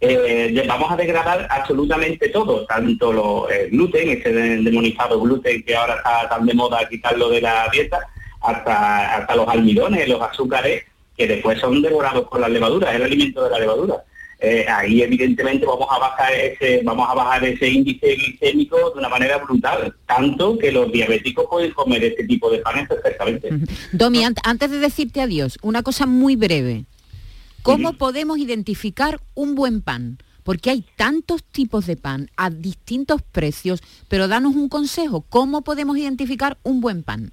eh, 0.00 0.64
vamos 0.68 0.92
a 0.92 0.96
degradar 0.96 1.46
absolutamente 1.50 2.28
todo, 2.28 2.66
tanto 2.66 3.10
los 3.10 3.48
gluten, 3.70 4.10
ese 4.10 4.30
demonizado 4.30 5.18
gluten 5.18 5.62
que 5.62 5.74
ahora 5.74 5.96
está 5.96 6.28
tan 6.28 6.44
de 6.44 6.52
moda 6.52 6.86
quitarlo 6.88 7.30
de 7.30 7.40
la 7.40 7.68
dieta, 7.72 8.00
hasta, 8.42 9.16
hasta 9.16 9.36
los 9.36 9.48
almidones, 9.48 10.06
los 10.06 10.20
azúcares, 10.20 10.84
que 11.16 11.26
después 11.26 11.58
son 11.58 11.80
devorados 11.80 12.28
por 12.28 12.40
las 12.40 12.50
levaduras, 12.50 12.94
el 12.94 13.02
alimento 13.02 13.44
de 13.44 13.50
la 13.50 13.58
levadura. 13.58 14.04
Eh, 14.40 14.66
ahí 14.68 15.02
evidentemente 15.02 15.64
vamos 15.64 15.88
a 15.90 15.98
bajar 15.98 16.32
ese, 16.32 16.82
vamos 16.84 17.08
a 17.08 17.14
bajar 17.14 17.44
ese 17.44 17.68
índice 17.68 18.14
glicémico 18.14 18.76
de 18.90 18.98
una 18.98 19.08
manera 19.08 19.38
brutal, 19.38 19.94
tanto 20.06 20.58
que 20.58 20.72
los 20.72 20.90
diabéticos 20.92 21.46
pueden 21.48 21.72
comer 21.72 22.04
este 22.04 22.24
tipo 22.24 22.50
de 22.50 22.58
panes 22.58 22.88
perfectamente. 22.88 23.48
Domi, 23.92 24.22
antes 24.24 24.70
de 24.70 24.78
decirte 24.78 25.20
adiós, 25.20 25.58
una 25.62 25.82
cosa 25.82 26.06
muy 26.06 26.36
breve. 26.36 26.84
¿Cómo 27.62 27.94
podemos 27.94 28.36
identificar 28.36 29.20
un 29.32 29.54
buen 29.54 29.80
pan? 29.80 30.18
Porque 30.42 30.68
hay 30.68 30.84
tantos 30.96 31.42
tipos 31.42 31.86
de 31.86 31.96
pan 31.96 32.30
a 32.36 32.50
distintos 32.50 33.22
precios, 33.22 33.80
pero 34.08 34.28
danos 34.28 34.54
un 34.54 34.68
consejo, 34.68 35.24
¿cómo 35.30 35.62
podemos 35.62 35.96
identificar 35.96 36.58
un 36.62 36.82
buen 36.82 37.02
pan? 37.02 37.32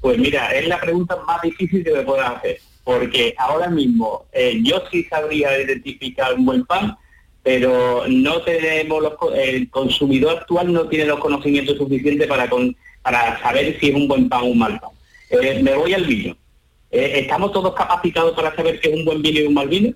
Pues 0.00 0.18
mira, 0.18 0.52
es 0.52 0.66
la 0.66 0.80
pregunta 0.80 1.16
más 1.24 1.40
difícil 1.42 1.84
que 1.84 1.92
me 1.92 2.02
puedan 2.02 2.34
hacer, 2.34 2.58
porque 2.84 3.34
ahora 3.38 3.68
mismo 3.68 4.26
eh, 4.32 4.60
yo 4.62 4.82
sí 4.90 5.04
sabría 5.04 5.60
identificar 5.60 6.34
un 6.34 6.46
buen 6.46 6.64
pan, 6.64 6.96
pero 7.42 8.04
no 8.08 8.42
tenemos 8.42 9.02
los, 9.02 9.14
el 9.34 9.70
consumidor 9.70 10.38
actual 10.38 10.72
no 10.72 10.88
tiene 10.88 11.06
los 11.06 11.20
conocimientos 11.20 11.76
suficientes 11.76 12.26
para, 12.26 12.48
para 13.02 13.40
saber 13.40 13.78
si 13.80 13.88
es 13.88 13.94
un 13.94 14.08
buen 14.08 14.28
pan 14.28 14.42
o 14.42 14.46
un 14.46 14.58
mal 14.58 14.80
pan. 14.80 14.90
Eh, 15.30 15.62
me 15.62 15.74
voy 15.74 15.94
al 15.94 16.04
vino. 16.04 16.36
Eh, 16.90 17.20
¿Estamos 17.20 17.52
todos 17.52 17.74
capacitados 17.74 18.34
para 18.34 18.54
saber 18.54 18.80
qué 18.80 18.88
es 18.88 18.96
un 18.96 19.04
buen 19.04 19.22
vino 19.22 19.40
y 19.40 19.46
un 19.46 19.54
mal 19.54 19.68
vino? 19.68 19.94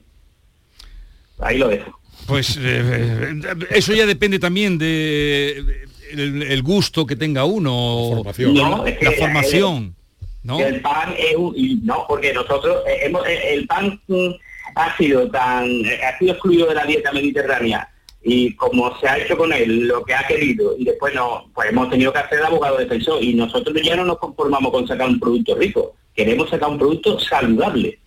Ahí 1.41 1.59
lo 1.59 1.69
dejo. 1.69 1.99
Pues 2.27 2.59
eh, 2.61 3.41
eso 3.71 3.93
ya 3.93 4.07
depende 4.07 4.39
también 4.39 4.79
de 4.79 5.87
el, 6.13 6.63
gusto 6.63 7.05
que 7.05 7.17
tenga 7.17 7.45
uno, 7.45 8.11
la 8.11 8.17
formación. 8.17 8.55
No, 8.55 8.85
la 8.85 9.13
formación. 9.13 9.97
¿No? 10.45 10.61
El 10.61 10.81
pan 10.81 11.15
es 11.19 11.35
un, 11.37 11.55
no, 11.85 12.05
porque 12.09 12.33
nosotros 12.33 12.83
eh, 12.87 13.01
hemos, 13.03 13.27
el 13.27 13.67
pan 13.67 14.01
mm, 14.07 14.31
ha 14.77 14.97
sido 14.97 15.29
tan 15.31 15.65
ha 15.67 16.19
sido 16.19 16.33
excluido 16.33 16.69
de 16.69 16.75
la 16.75 16.85
dieta 16.85 17.13
mediterránea 17.13 17.89
y 18.23 18.55
como 18.55 18.97
se 18.99 19.09
ha 19.09 19.19
hecho 19.19 19.37
con 19.37 19.53
él 19.53 19.87
lo 19.87 20.03
que 20.05 20.15
ha 20.15 20.27
querido 20.27 20.75
y 20.79 20.85
después 20.85 21.15
no, 21.15 21.51
pues 21.55 21.69
hemos 21.71 21.91
tenido 21.91 22.13
que 22.13 22.21
hacer 22.21 22.43
abogado 22.43 22.79
defensor 22.79 23.23
y 23.23 23.35
nosotros 23.35 23.77
ya 23.83 23.97
no 23.97 24.05
nos 24.05 24.19
conformamos 24.19 24.73
con 24.73 24.87
sacar 24.87 25.09
un 25.09 25.21
producto 25.21 25.55
rico, 25.55 25.95
queremos 26.15 26.49
sacar 26.49 26.71
un 26.71 26.79
producto 26.79 27.19
saludable. 27.21 27.99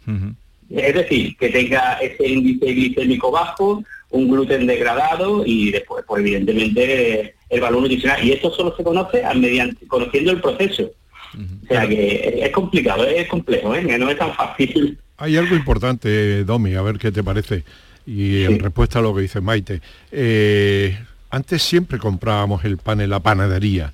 Es 0.69 0.93
decir, 0.95 1.37
que 1.37 1.49
tenga 1.49 1.93
ese 1.93 2.27
índice 2.27 2.65
glicémico 2.65 3.31
bajo, 3.31 3.83
un 4.09 4.29
gluten 4.29 4.67
degradado 4.67 5.43
y 5.45 5.71
después, 5.71 6.03
pues 6.07 6.21
evidentemente, 6.21 7.35
el 7.49 7.61
valor 7.61 7.81
nutricional. 7.81 8.23
Y 8.25 8.31
esto 8.33 8.51
solo 8.51 8.75
se 8.75 8.83
conoce 8.83 9.23
mediante, 9.35 9.87
conociendo 9.87 10.31
el 10.31 10.41
proceso. 10.41 10.91
O 11.35 11.67
sea 11.67 11.87
que 11.87 12.39
es 12.43 12.51
complicado, 12.51 13.05
es 13.05 13.27
complejo, 13.27 13.75
¿eh? 13.75 13.97
no 13.97 14.09
es 14.09 14.17
tan 14.17 14.33
fácil. 14.33 14.97
Hay 15.17 15.35
algo 15.35 15.55
importante, 15.55 16.43
Domi, 16.43 16.75
a 16.75 16.81
ver 16.81 16.97
qué 16.97 17.11
te 17.11 17.23
parece. 17.23 17.63
Y 18.05 18.43
en 18.43 18.59
respuesta 18.59 18.99
a 18.99 19.01
lo 19.01 19.13
que 19.13 19.21
dice 19.21 19.41
Maite, 19.41 19.81
eh, 20.11 20.97
antes 21.29 21.61
siempre 21.61 21.99
comprábamos 21.99 22.63
el 22.63 22.77
pan 22.77 23.01
en 23.01 23.09
la 23.09 23.19
panadería. 23.19 23.93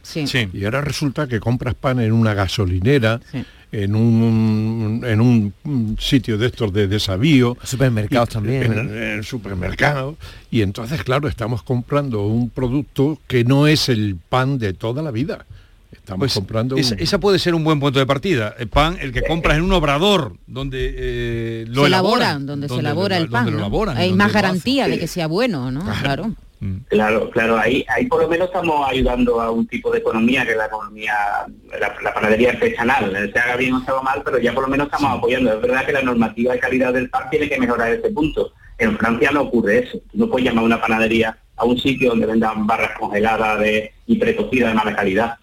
Y 0.54 0.66
ahora 0.66 0.82
resulta 0.82 1.28
que 1.28 1.40
compras 1.40 1.74
pan 1.74 2.00
en 2.00 2.12
una 2.12 2.36
gasolinera, 2.36 3.20
en, 3.72 3.96
un, 3.96 5.02
en 5.04 5.20
un 5.20 5.98
sitio 6.00 6.38
de 6.38 6.48
estos 6.48 6.72
de 6.72 6.88
desabío. 6.88 7.58
Supermercados 7.64 8.30
también. 8.30 8.64
En, 8.72 8.96
el 8.96 9.24
supermercado. 9.24 10.16
Y 10.52 10.62
entonces, 10.62 11.04
claro, 11.04 11.28
estamos 11.28 11.64
comprando 11.64 12.28
un 12.28 12.52
producto 12.52 13.20
que 13.26 13.44
no 13.44 13.66
es 13.66 13.90
el 13.90 14.16
pan 14.30 14.60
de 14.60 14.74
toda 14.74 15.02
la 15.02 15.10
vida. 15.10 15.46
Estamos 15.94 16.20
pues 16.20 16.34
comprando 16.34 16.76
esa, 16.78 17.20
puede 17.20 17.40
ser 17.40 17.56
un 17.56 17.64
buen 17.64 17.80
punto 17.80 18.00
de 18.00 18.06
partida. 18.06 18.56
El 18.58 18.68
pan, 18.68 18.98
el 19.00 19.12
que 19.12 19.24
compras 19.24 19.58
en 19.58 19.64
un 19.64 19.72
obrador 19.72 20.38
donde 20.48 20.94
eh, 20.96 21.66
lo 21.68 21.82
se 21.82 21.88
elaboran, 21.88 22.46
donde, 22.46 22.68
se 22.68 22.76
elabora 22.76 23.18
el 23.18 23.30
pan. 23.30 23.56
Hay 23.96 24.14
más 24.14 24.34
garantía 24.34 24.88
de 24.88 25.00
que 25.00 25.08
sea 25.08 25.28
bueno, 25.28 25.72
¿no? 25.72 25.84
Claro. 26.02 26.34
Claro, 26.88 27.30
claro, 27.30 27.58
ahí, 27.58 27.86
ahí 27.90 28.06
por 28.06 28.22
lo 28.22 28.30
menos 28.30 28.48
estamos 28.48 28.88
ayudando 28.88 29.42
a 29.42 29.52
un 29.52 29.68
tipo 29.68 29.92
de 29.92 30.00
economía 30.00 30.46
que 30.46 30.52
es 30.52 30.58
la 30.58 30.68
economía, 30.68 31.14
la, 31.80 32.14
panadería 32.14 32.52
artesanal. 32.52 33.32
Se 33.34 33.40
haga 33.40 33.58
bien 33.58 33.74
o 33.74 33.84
se 33.84 33.92
haga 33.92 34.02
mal, 34.02 34.22
pero 34.24 34.40
ya 34.40 34.54
por 34.54 34.64
lo 34.64 34.70
menos 34.70 34.88
estamos 34.88 35.18
apoyando. 35.18 35.54
Es 35.54 35.62
verdad 35.62 35.86
que 35.86 35.92
la 35.92 36.02
normativa 36.02 36.54
de 36.54 36.60
calidad 36.60 36.94
del 36.94 37.10
pan 37.10 37.30
tiene 37.30 37.50
que 37.50 37.60
mejorar 37.60 37.92
ese 37.92 38.10
punto. 38.10 38.54
En 38.78 38.98
Francia 38.98 39.32
no 39.32 39.42
ocurre 39.42 39.80
eso. 39.80 40.00
no 40.14 40.30
puedes 40.30 40.48
llamar 40.48 40.64
a 40.64 40.68
una 40.68 40.82
panadería 40.82 41.38
a 41.56 41.66
un 41.66 41.78
sitio 41.78 42.10
donde 42.10 42.26
vendan 42.26 42.66
barras 42.66 42.98
congeladas 42.98 43.60
de, 43.60 43.92
y 44.08 44.16
precocidas 44.18 44.70
de 44.70 44.76
mala 44.76 44.96
calidad. 44.96 45.36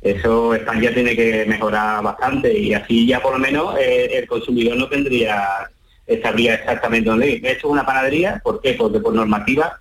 Eso 0.00 0.54
España 0.54 0.92
tiene 0.92 1.16
que 1.16 1.44
mejorar 1.46 2.02
bastante 2.02 2.56
y 2.56 2.74
así 2.74 3.06
ya 3.06 3.20
por 3.20 3.32
lo 3.32 3.38
menos 3.38 3.76
eh, 3.78 4.18
el 4.18 4.26
consumidor 4.26 4.76
no 4.76 4.88
tendría, 4.88 5.68
sabría 6.22 6.54
exactamente 6.54 7.10
dónde 7.10 7.30
ir. 7.30 7.46
Esto 7.46 7.68
es 7.68 7.72
una 7.72 7.86
panadería, 7.86 8.40
¿por 8.44 8.60
qué? 8.60 8.74
Porque 8.74 9.00
por 9.00 9.14
normativa 9.14 9.80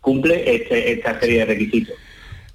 cumple 0.00 0.54
este, 0.54 0.92
esta 0.92 1.18
serie 1.20 1.40
de 1.40 1.46
requisitos. 1.46 1.94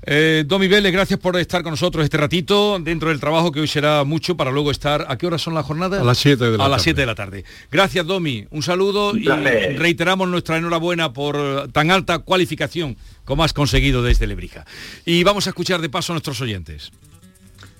Eh, 0.03 0.43
Domi 0.47 0.67
Vélez, 0.67 0.91
gracias 0.91 1.19
por 1.19 1.37
estar 1.37 1.61
con 1.61 1.71
nosotros 1.71 2.03
este 2.03 2.17
ratito 2.17 2.79
dentro 2.79 3.09
del 3.09 3.19
trabajo 3.19 3.51
que 3.51 3.59
hoy 3.59 3.67
será 3.67 4.03
mucho 4.03 4.35
para 4.35 4.49
luego 4.51 4.71
estar. 4.71 5.05
¿A 5.07 5.17
qué 5.17 5.27
horas 5.27 5.41
son 5.41 5.53
las 5.53 5.65
jornadas? 5.65 6.01
A 6.01 6.03
las 6.03 6.17
7 6.17 6.51
de 6.51 6.57
la 6.57 6.65
A 6.65 6.69
las 6.69 6.81
7 6.81 6.99
de 6.99 7.05
la 7.05 7.13
tarde. 7.13 7.45
Gracias, 7.71 8.05
Domi. 8.05 8.47
Un 8.49 8.63
saludo 8.63 9.15
y 9.15 9.27
reiteramos 9.27 10.27
nuestra 10.27 10.57
enhorabuena 10.57 11.13
por 11.13 11.71
tan 11.71 11.91
alta 11.91 12.19
cualificación 12.19 12.97
como 13.25 13.43
has 13.43 13.53
conseguido 13.53 14.01
desde 14.01 14.25
Lebrija. 14.25 14.65
Y 15.05 15.23
vamos 15.23 15.45
a 15.45 15.51
escuchar 15.51 15.81
de 15.81 15.89
paso 15.89 16.13
a 16.13 16.15
nuestros 16.15 16.41
oyentes. 16.41 16.91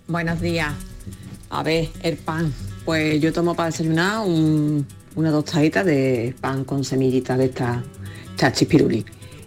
Buenos 0.08 0.40
días. 0.42 0.74
A 1.50 1.64
ver, 1.64 1.90
el 2.04 2.18
pan. 2.18 2.54
Pues 2.86 3.20
yo 3.20 3.34
tomo 3.34 3.56
para 3.56 3.70
desayunar 3.70 4.22
una 4.22 5.32
tostadita 5.32 5.84
de 5.84 6.36
pan 6.40 6.66
con 6.66 6.84
semillitas 6.84 7.38
de 7.38 7.46
esta 7.46 7.84
chachispiruli. 8.38 9.06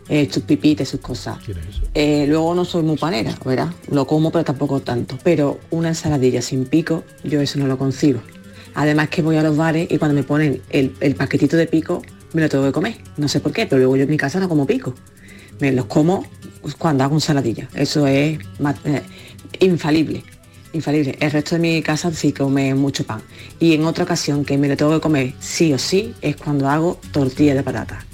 Eh, 0.09 0.29
sus 0.31 0.43
pipitas, 0.43 0.89
sus 0.89 1.01
cosas. 1.01 1.39
Eh, 1.95 2.27
luego 2.29 2.55
no 2.55 2.65
soy 2.65 2.83
muy 2.83 2.97
panera, 2.97 3.35
¿verdad? 3.45 3.69
Lo 3.91 4.07
como, 4.07 4.31
pero 4.31 4.45
tampoco 4.45 4.81
tanto. 4.81 5.19
Pero 5.23 5.61
una 5.71 5.89
ensaladilla 5.89 6.43
sin 6.43 6.67
pico, 6.67 7.05
yo 7.23 7.41
eso 7.41 7.59
no 7.59 7.67
lo 7.67 7.79
concibo. 7.79 8.21
Además 8.75 9.09
que 9.09 9.23
voy 9.23 9.37
a 9.37 9.43
los 9.43 9.57
bares 9.57 9.89
y 9.91 9.99
cuando 9.99 10.15
me 10.15 10.23
ponen 10.23 10.61
el, 10.71 10.91
paquetito 11.15 11.57
de 11.57 11.67
pico, 11.67 12.03
me 12.33 12.43
lo 12.43 12.49
tengo 12.49 12.65
que 12.65 12.73
comer. 12.73 12.97
No 13.17 13.29
sé 13.29 13.41
por 13.41 13.53
qué, 13.53 13.67
pero 13.67 13.79
luego 13.79 13.97
yo 13.97 14.03
en 14.03 14.11
mi 14.11 14.17
casa 14.17 14.41
no 14.41 14.49
como 14.49 14.67
pico. 14.67 14.95
Me 15.61 15.73
los 15.73 15.87
como 15.87 16.27
cuando 16.79 17.05
hago 17.05 17.15
ensaladilla. 17.15 17.69
Eso 17.75 18.07
es 18.07 18.39
eh, 18.85 19.03
infalible 19.61 20.23
infalible. 20.75 21.17
El 21.21 21.31
resto 21.31 21.55
de 21.55 21.61
mi 21.61 21.83
casa 21.83 22.13
sí 22.13 22.33
come 22.33 22.75
mucho 22.75 23.05
pan. 23.05 23.23
Y 23.61 23.75
en 23.75 23.85
otra 23.85 24.05
ocasión 24.05 24.45
que 24.45 24.59
me 24.59 24.69
lo 24.69 24.77
tengo 24.77 24.93
que 24.93 25.01
comer 25.01 25.33
sí 25.39 25.73
o 25.73 25.79
sí 25.79 26.15
es 26.21 26.37
cuando 26.37 26.69
hago 26.69 26.99
tortilla 27.13 27.55
de 27.55 27.63
patata. 27.63 28.05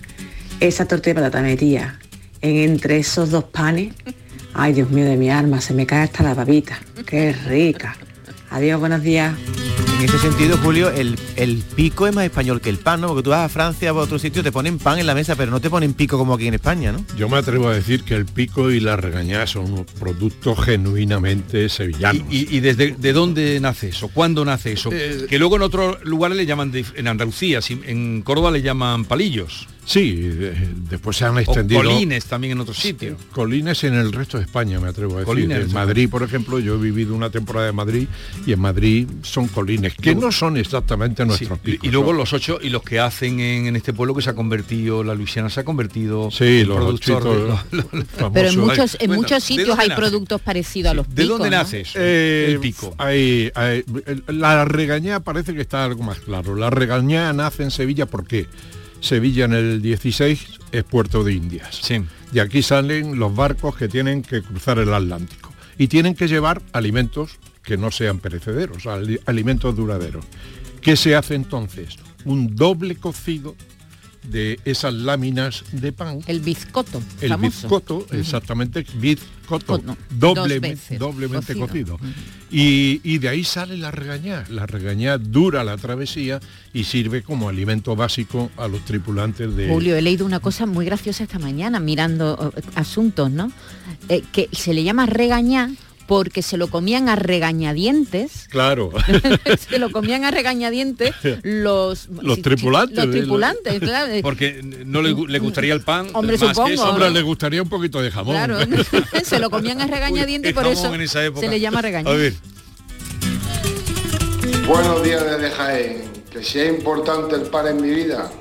Esa 0.60 0.84
tortilla 0.86 1.14
de 1.14 1.20
patata 1.22 1.42
metía 1.42 1.98
en 2.42 2.56
entre 2.56 2.98
esos 2.98 3.30
dos 3.30 3.44
panes, 3.44 3.94
ay 4.54 4.72
Dios 4.74 4.90
mío 4.90 5.04
de 5.04 5.16
mi 5.16 5.30
alma, 5.30 5.60
se 5.60 5.74
me 5.74 5.86
cae 5.86 6.04
hasta 6.04 6.22
la 6.22 6.34
babita. 6.34 6.78
Qué 7.06 7.32
rica. 7.32 7.96
Adiós, 8.50 8.80
buenos 8.80 9.02
días. 9.02 9.36
En 9.98 10.04
ese 10.06 10.18
sentido, 10.18 10.56
Julio, 10.58 10.90
el, 10.90 11.16
el 11.36 11.62
pico 11.76 12.06
es 12.06 12.14
más 12.14 12.24
español 12.24 12.60
que 12.60 12.68
el 12.70 12.78
pan, 12.78 13.00
¿no? 13.02 13.08
Porque 13.08 13.22
tú 13.22 13.30
vas 13.30 13.44
a 13.44 13.48
Francia 13.50 13.92
o 13.92 14.00
a 14.00 14.02
otro 14.02 14.18
sitio, 14.18 14.42
te 14.42 14.50
ponen 14.50 14.78
pan 14.78 14.98
en 14.98 15.06
la 15.06 15.14
mesa, 15.14 15.36
pero 15.36 15.50
no 15.50 15.60
te 15.60 15.68
ponen 15.70 15.92
pico 15.94 16.16
como 16.18 16.34
aquí 16.34 16.46
en 16.48 16.54
España, 16.54 16.90
¿no? 16.90 17.04
Yo 17.16 17.28
me 17.28 17.36
atrevo 17.36 17.68
a 17.68 17.74
decir 17.74 18.02
que 18.02 18.14
el 18.14 18.24
pico 18.26 18.70
y 18.70 18.80
la 18.80 18.96
regañada 18.96 19.46
son 19.46 19.70
unos 19.72 19.86
productos 19.98 20.58
genuinamente 20.64 21.68
sevillanos. 21.68 22.24
¿Y, 22.30 22.54
y 22.56 22.60
desde 22.60 22.92
de 22.98 23.12
dónde 23.12 23.60
nace 23.60 23.90
eso? 23.90 24.08
¿Cuándo 24.08 24.44
nace 24.44 24.72
eso? 24.72 24.90
Eh, 24.92 25.26
que 25.28 25.38
luego 25.38 25.56
en 25.56 25.62
otros 25.62 26.02
lugares 26.04 26.36
le 26.36 26.46
llaman, 26.46 26.72
en 26.74 27.06
Andalucía, 27.06 27.60
si- 27.62 27.80
en 27.86 28.22
Córdoba 28.22 28.50
le 28.50 28.62
llaman 28.62 29.04
palillos. 29.04 29.68
Sí, 29.90 30.12
de- 30.14 30.54
después 30.88 31.16
se 31.16 31.24
han 31.24 31.34
O 31.36 31.40
extendido. 31.40 31.82
colines 31.82 32.24
también 32.26 32.52
en 32.52 32.60
otros 32.60 32.78
sitios. 32.78 33.18
Colines 33.32 33.82
en 33.82 33.94
el 33.94 34.12
resto 34.12 34.38
de 34.38 34.44
España, 34.44 34.78
me 34.78 34.88
atrevo 34.88 35.14
a 35.16 35.20
decir. 35.20 35.26
Colines, 35.26 35.64
en. 35.66 35.72
Madrid, 35.72 36.08
por 36.08 36.22
ejemplo, 36.22 36.60
yo 36.60 36.76
he 36.76 36.78
vivido 36.78 37.12
una 37.12 37.28
temporada 37.30 37.68
en 37.70 37.74
Madrid 37.74 38.06
y 38.46 38.52
en 38.52 38.60
Madrid 38.60 39.08
son 39.22 39.48
colines, 39.48 39.94
que 39.96 40.14
no 40.14 40.30
son 40.30 40.56
exactamente 40.56 41.24
nuestros 41.26 41.58
picos. 41.58 41.84
y 41.88 41.90
luego 41.90 42.12
los 42.12 42.32
ocho 42.32 42.60
y 42.62 42.68
los 42.70 42.82
que 42.84 43.00
hacen 43.00 43.40
en, 43.40 43.66
en 43.66 43.74
este 43.74 43.92
pueblo 43.92 44.14
que 44.14 44.22
se 44.22 44.30
ha 44.30 44.34
convertido, 44.34 45.02
la 45.02 45.14
Luisiana 45.14 45.50
se 45.50 45.58
ha 45.58 45.64
convertido 45.64 46.30
Sí, 46.30 46.60
en 46.60 46.68
los 46.68 46.76
productor 46.76 47.24
de- 47.24 47.52
ochitos. 47.52 48.30
Pero 48.32 48.48
en 48.48 48.60
muchos, 48.60 48.94
en 49.00 49.06
Bueno, 49.08 49.22
muchos 49.22 49.38
¿de 49.38 49.40
sitios 49.40 49.68
dónde 49.68 49.82
hay 49.82 49.88
nace? 49.88 50.00
productos 50.00 50.40
parecidos 50.40 50.92
a 50.92 50.94
los 50.94 51.08
¿De 51.08 51.22
picos, 51.24 51.28
dónde 51.38 51.50
¿no? 51.50 51.56
nace 51.56 51.80
eso? 51.80 51.98
Eh, 52.00 52.46
el 52.52 52.60
pico. 52.60 52.94
hay- 52.96 53.50
hay- 53.56 53.84
la 54.28 54.64
regañada 54.64 55.18
parece 55.20 55.52
que 55.52 55.62
está 55.62 55.84
algo 55.84 56.04
más 56.04 56.20
claro. 56.20 56.54
La 56.54 56.70
regañada 56.70 57.32
nace 57.32 57.64
en 57.64 57.72
Sevilla, 57.72 58.06
¿por 58.06 58.24
qué? 58.24 58.46
Sevilla 59.00 59.44
en 59.46 59.54
el 59.54 59.82
16 59.82 60.46
es 60.72 60.84
puerto 60.84 61.24
de 61.24 61.32
Indias. 61.34 61.80
Y 62.32 62.38
aquí 62.38 62.62
salen 62.62 63.18
los 63.18 63.34
barcos 63.34 63.76
que 63.76 63.88
tienen 63.88 64.22
que 64.22 64.42
cruzar 64.42 64.78
el 64.78 64.92
Atlántico. 64.94 65.52
Y 65.78 65.88
tienen 65.88 66.14
que 66.14 66.28
llevar 66.28 66.60
alimentos 66.72 67.38
que 67.62 67.76
no 67.76 67.90
sean 67.90 68.18
perecederos, 68.18 68.86
ali- 68.86 69.18
alimentos 69.26 69.74
duraderos. 69.74 70.24
¿Qué 70.80 70.96
se 70.96 71.14
hace 71.16 71.34
entonces? 71.34 71.96
Un 72.24 72.54
doble 72.54 72.96
cocido 72.96 73.56
de 74.22 74.60
esas 74.64 74.92
láminas 74.94 75.64
de 75.72 75.92
pan. 75.92 76.20
El 76.26 76.40
bizcoto, 76.40 77.02
El 77.20 77.30
famoso. 77.30 77.62
bizcoto, 77.68 78.06
exactamente, 78.12 78.84
bizcoto, 78.94 79.40
Coto, 79.50 79.96
doble- 80.16 80.60
veces 80.60 80.98
doblemente 80.98 81.56
cocido. 81.56 81.96
cocido. 81.98 82.14
Y, 82.52 83.00
y 83.02 83.18
de 83.18 83.28
ahí 83.28 83.42
sale 83.42 83.76
la 83.76 83.90
regañá. 83.90 84.44
La 84.48 84.66
regañá 84.66 85.18
dura 85.18 85.64
la 85.64 85.76
travesía 85.76 86.38
y 86.72 86.84
sirve 86.84 87.22
como 87.22 87.48
alimento 87.48 87.96
básico 87.96 88.50
a 88.56 88.68
los 88.68 88.84
tripulantes 88.84 89.56
de... 89.56 89.68
Julio, 89.68 89.96
he 89.96 90.02
leído 90.02 90.24
una 90.24 90.38
cosa 90.40 90.66
muy 90.66 90.84
graciosa 90.84 91.24
esta 91.24 91.38
mañana 91.40 91.80
mirando 91.80 92.52
eh, 92.56 92.60
asuntos, 92.76 93.30
¿no? 93.30 93.50
Eh, 94.08 94.22
que 94.32 94.48
se 94.52 94.72
le 94.72 94.84
llama 94.84 95.06
regañar 95.06 95.70
porque 96.10 96.42
se 96.42 96.56
lo 96.56 96.66
comían 96.66 97.08
a 97.08 97.14
regañadientes 97.14 98.48
Claro. 98.50 98.90
se 99.70 99.78
lo 99.78 99.92
comían 99.92 100.24
a 100.24 100.32
regañadientes 100.32 101.14
los 101.44 102.08
Los 102.08 102.42
tripulantes, 102.42 102.96
los 102.96 103.14
tripulantes 103.14 103.78
claro, 103.78 104.12
Porque 104.20 104.60
no 104.86 105.02
le, 105.02 105.14
le 105.14 105.38
gustaría 105.38 105.72
el 105.72 105.82
pan. 105.82 106.08
Hombre, 106.12 106.36
más 106.36 106.48
que 106.48 106.54
supongo, 106.54 106.68
eso. 106.74 106.90
Hombre, 106.90 107.10
le 107.10 107.22
gustaría 107.22 107.62
un 107.62 107.68
poquito 107.68 108.02
de 108.02 108.10
jamón. 108.10 108.34
claro 108.34 108.58
se 109.24 109.38
lo 109.38 109.50
comían 109.50 109.80
a 109.82 109.86
regañadientes 109.86 110.50
y 110.50 110.52
por 110.52 110.66
eso 110.66 110.82
jamón 110.82 110.96
en 110.96 111.02
esa 111.02 111.24
época. 111.24 111.42
se 111.42 111.48
le 111.48 111.60
llama 111.60 111.80
ver. 111.80 112.34
Buenos 114.66 115.04
días 115.04 115.24
desde 115.24 115.48
Jaén. 115.52 116.02
Que 116.32 116.42
sea 116.42 116.66
importante 116.68 117.36
el 117.36 117.42
pan 117.42 117.68
en 117.68 117.82
mi 117.82 117.90
vida. 117.90 118.32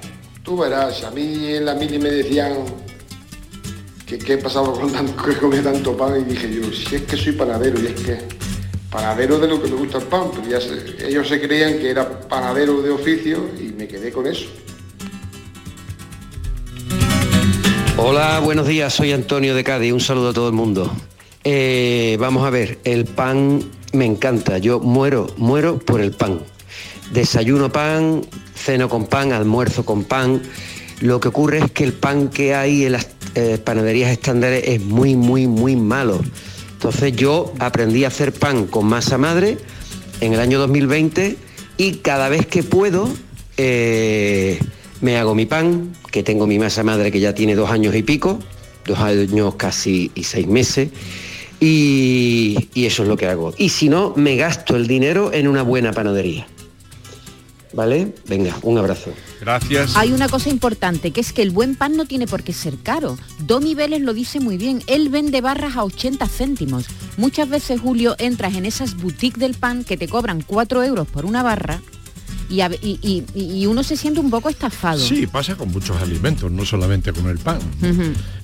Tú 0.42 0.58
verás, 0.58 1.04
a 1.04 1.12
mí 1.12 1.54
en 1.54 1.66
la 1.66 1.76
mili 1.76 2.00
me 2.00 2.10
decían 2.10 2.66
que 4.10 4.18
qué 4.18 4.38
pasaba 4.38 4.74
con 4.74 4.92
tanto, 4.92 5.24
que 5.24 5.38
comía 5.38 5.62
tanto 5.62 5.96
pan 5.96 6.20
y 6.20 6.24
dije 6.24 6.52
yo, 6.52 6.74
si 6.74 6.96
es 6.96 7.04
que 7.04 7.16
soy 7.16 7.34
panadero 7.34 7.80
y 7.80 7.86
es 7.86 7.94
que 7.94 8.18
panadero 8.90 9.38
de 9.38 9.48
lo 9.48 9.62
que 9.62 9.70
me 9.70 9.76
gusta 9.76 10.00
el 10.00 10.06
pan, 10.06 10.32
pero 10.34 10.48
ellos 11.08 11.28
se 11.28 11.40
creían 11.40 11.78
que 11.78 11.92
era 11.92 12.22
panadero 12.22 12.82
de 12.82 12.90
oficio 12.90 13.48
y 13.60 13.72
me 13.72 13.88
quedé 13.88 14.12
con 14.12 14.26
eso. 14.26 14.48
Hola, 17.98 18.40
buenos 18.40 18.66
días, 18.66 18.96
soy 18.96 19.12
Antonio 19.12 19.54
de 19.54 19.64
Cádiz, 19.64 19.94
un 19.94 20.00
saludo 20.00 20.30
a 20.30 20.34
todo 20.34 20.48
el 20.48 20.56
mundo. 20.56 20.92
Eh, 21.44 22.18
vamos 22.20 22.48
a 22.48 22.50
ver, 22.50 22.80
el 22.86 23.06
pan 23.06 23.64
me 23.94 24.06
encanta, 24.06 24.58
yo 24.58 24.80
muero, 24.80 25.28
muero 25.38 25.78
por 25.78 26.02
el 26.02 26.14
pan. 26.14 26.40
Desayuno 27.12 27.72
pan, 27.72 28.24
ceno 28.56 28.90
con 28.90 29.06
pan, 29.06 29.34
almuerzo 29.34 29.86
con 29.86 30.04
pan. 30.04 30.42
Lo 31.00 31.20
que 31.20 31.28
ocurre 31.28 31.60
es 31.60 31.72
que 31.72 31.84
el 31.84 31.94
pan 31.94 32.30
que 32.30 32.56
hay 32.56 32.86
en 32.86 32.94
las 32.94 33.19
eh, 33.36 33.58
panaderías 33.64 34.12
estándares 34.12 34.64
es 34.66 34.82
muy, 34.82 35.16
muy, 35.16 35.48
muy 35.48 35.76
malo. 35.76 36.22
Entonces 36.74 37.14
yo 37.14 37.54
aprendí 37.60 38.06
a 38.06 38.08
hacer 38.08 38.32
pan 38.34 38.66
con 38.66 38.86
masa 38.86 39.18
madre 39.18 39.58
en 40.22 40.34
el 40.34 40.40
año 40.40 40.60
2020 40.60 41.38
y 41.78 41.92
cada 41.96 42.30
vez 42.30 42.46
que 42.46 42.64
puedo 42.64 43.10
eh, 43.58 44.60
me 45.02 45.18
hago 45.18 45.36
mi 45.36 45.46
pan, 45.46 45.94
que 46.12 46.24
tengo 46.24 46.48
mi 46.48 46.60
masa 46.60 46.84
madre 46.84 47.12
que 47.12 47.20
ya 47.20 47.34
tiene 47.34 47.56
dos 47.56 47.70
años 47.70 47.96
y 47.96 48.04
pico, 48.04 48.40
dos 48.86 49.00
años 49.00 49.56
casi 49.56 50.12
y 50.16 50.24
seis 50.24 50.48
meses, 50.48 50.90
y, 51.60 52.70
y 52.74 52.86
eso 52.86 53.04
es 53.04 53.10
lo 53.10 53.18
que 53.18 53.28
hago. 53.28 53.54
Y 53.58 53.70
si 53.70 53.90
no, 53.90 54.14
me 54.16 54.36
gasto 54.36 54.76
el 54.76 54.88
dinero 54.88 55.34
en 55.34 55.48
una 55.48 55.62
buena 55.62 55.92
panadería. 55.92 56.48
¿Vale? 57.74 58.14
Venga, 58.28 58.58
un 58.64 58.78
abrazo. 58.80 59.12
Gracias. 59.40 59.96
Hay 59.96 60.12
una 60.12 60.28
cosa 60.28 60.50
importante, 60.50 61.12
que 61.12 61.22
es 61.22 61.32
que 61.34 61.44
el 61.44 61.52
buen 61.52 61.76
pan 61.76 61.96
no 61.96 62.06
tiene 62.06 62.26
por 62.26 62.42
qué 62.44 62.52
ser 62.52 62.78
caro. 62.82 63.18
Domi 63.46 63.76
Vélez 63.76 64.02
lo 64.02 64.14
dice 64.14 64.40
muy 64.40 64.58
bien, 64.58 64.82
él 64.88 65.10
vende 65.10 65.40
barras 65.42 65.76
a 65.78 65.84
80 65.84 66.28
céntimos. 66.28 66.86
Muchas 67.18 67.48
veces, 67.48 67.80
Julio, 67.80 68.16
entras 68.18 68.56
en 68.56 68.66
esas 68.66 68.96
boutiques 68.96 69.40
del 69.40 69.54
pan 69.54 69.84
que 69.84 69.98
te 69.98 70.08
cobran 70.08 70.42
4 70.42 70.84
euros 70.84 71.08
por 71.08 71.26
una 71.26 71.44
barra 71.44 71.80
y, 72.50 72.62
a- 72.62 72.72
y- 72.82 73.00
y- 73.04 73.24
y 73.62 73.66
uno 73.68 73.84
se 73.84 73.96
siente 73.96 74.20
un 74.20 74.32
poco 74.32 74.50
estafado. 74.50 75.00
Sí, 75.00 75.28
pasa 75.28 75.56
con 75.56 75.70
muchos 75.72 75.96
alimentos, 76.02 76.52
no 76.52 76.66
solamente 76.66 77.14
con 77.14 77.28
el 77.28 77.38
pan. 77.38 77.60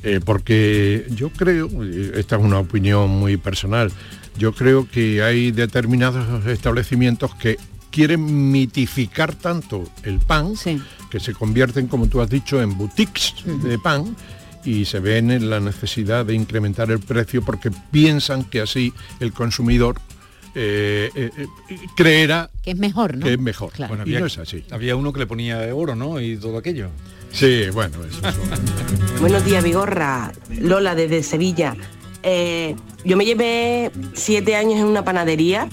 Eh, 0.03 0.19
porque 0.23 1.07
yo 1.15 1.29
creo, 1.31 1.67
eh, 1.83 2.11
esta 2.17 2.35
es 2.35 2.43
una 2.43 2.59
opinión 2.59 3.09
muy 3.09 3.37
personal, 3.37 3.91
yo 4.37 4.53
creo 4.53 4.87
que 4.87 5.23
hay 5.23 5.49
determinados 5.51 6.45
establecimientos 6.45 7.33
que 7.35 7.57
quieren 7.95 8.51
mitificar 8.51 9.33
tanto 9.33 9.85
el 10.03 10.19
pan 10.19 10.53
que 11.09 11.19
se 11.21 11.33
convierten, 11.33 11.87
como 11.87 12.07
tú 12.07 12.19
has 12.19 12.29
dicho, 12.29 12.61
en 12.61 12.77
boutiques 12.77 13.33
de 13.63 13.79
pan 13.79 14.17
y 14.65 14.83
se 14.83 14.99
ven 14.99 15.31
en 15.31 15.49
la 15.49 15.61
necesidad 15.61 16.25
de 16.25 16.33
incrementar 16.33 16.91
el 16.91 16.99
precio 16.99 17.41
porque 17.41 17.71
piensan 17.91 18.43
que 18.43 18.59
así 18.59 18.91
el 19.21 19.31
consumidor 19.31 19.95
eh, 20.55 21.09
eh, 21.15 21.29
eh, 21.37 21.77
creerá 21.95 22.49
Que 22.61 22.71
es 22.71 22.77
mejor, 22.77 23.15
¿no? 23.15 23.25
que 23.25 23.33
es 23.33 23.39
mejor. 23.39 23.71
Bueno, 23.77 23.97
y 23.99 24.01
había, 24.01 24.19
no 24.19 24.25
es 24.25 24.37
así. 24.39 24.65
había 24.71 24.97
uno 24.97 25.13
que 25.13 25.19
le 25.19 25.27
ponía 25.27 25.73
oro, 25.73 25.95
¿no? 25.95 26.19
Y 26.19 26.35
todo 26.35 26.57
aquello. 26.57 26.89
Sí, 27.31 27.69
bueno, 27.71 28.03
eso 28.03 28.19
son- 28.21 29.19
Buenos 29.21 29.45
días, 29.45 29.63
Vigorra. 29.63 30.33
Lola, 30.49 30.95
desde 30.95 31.23
Sevilla. 31.23 31.75
Eh, 32.23 32.75
yo 33.05 33.15
me 33.15 33.25
llevé 33.25 33.91
siete 34.13 34.55
años 34.57 34.79
en 34.79 34.85
una 34.85 35.03
panadería 35.05 35.69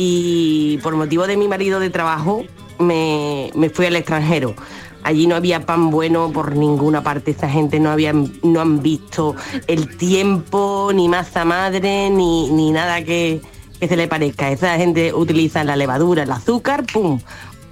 y 0.00 0.78
por 0.80 0.94
motivo 0.94 1.26
de 1.26 1.36
mi 1.36 1.48
marido 1.48 1.80
de 1.80 1.90
trabajo 1.90 2.44
me, 2.78 3.50
me 3.56 3.68
fui 3.68 3.86
al 3.86 3.96
extranjero. 3.96 4.54
Allí 5.02 5.26
no 5.26 5.34
había 5.34 5.66
pan 5.66 5.90
bueno 5.90 6.30
por 6.30 6.54
ninguna 6.54 7.02
parte. 7.02 7.32
Esta 7.32 7.50
gente 7.50 7.80
no, 7.80 7.90
había, 7.90 8.12
no 8.12 8.60
han 8.60 8.80
visto 8.80 9.34
el 9.66 9.96
tiempo, 9.96 10.92
ni 10.94 11.08
masa 11.08 11.44
madre, 11.44 12.10
ni, 12.10 12.48
ni 12.48 12.70
nada 12.70 13.02
que, 13.02 13.40
que 13.80 13.88
se 13.88 13.96
le 13.96 14.06
parezca. 14.06 14.52
Esa 14.52 14.76
gente 14.76 15.12
utiliza 15.12 15.64
la 15.64 15.74
levadura, 15.74 16.22
el 16.22 16.30
azúcar, 16.30 16.84
¡pum! 16.92 17.20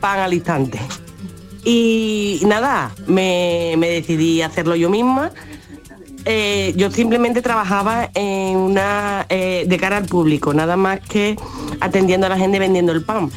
Pan 0.00 0.18
al 0.18 0.34
instante. 0.34 0.80
Y 1.64 2.40
nada, 2.44 2.92
me, 3.06 3.74
me 3.78 3.88
decidí 3.88 4.42
a 4.42 4.46
hacerlo 4.46 4.74
yo 4.74 4.90
misma. 4.90 5.30
Eh, 6.28 6.74
yo 6.76 6.90
simplemente 6.90 7.40
trabajaba 7.40 8.10
en 8.14 8.56
una 8.56 9.26
eh, 9.28 9.64
de 9.68 9.78
cara 9.78 9.98
al 9.98 10.06
público, 10.06 10.52
nada 10.52 10.76
más 10.76 10.98
que 10.98 11.36
atendiendo 11.78 12.26
a 12.26 12.30
la 12.30 12.36
gente 12.36 12.58
vendiendo 12.58 12.90
el 12.90 13.04
pan. 13.04 13.30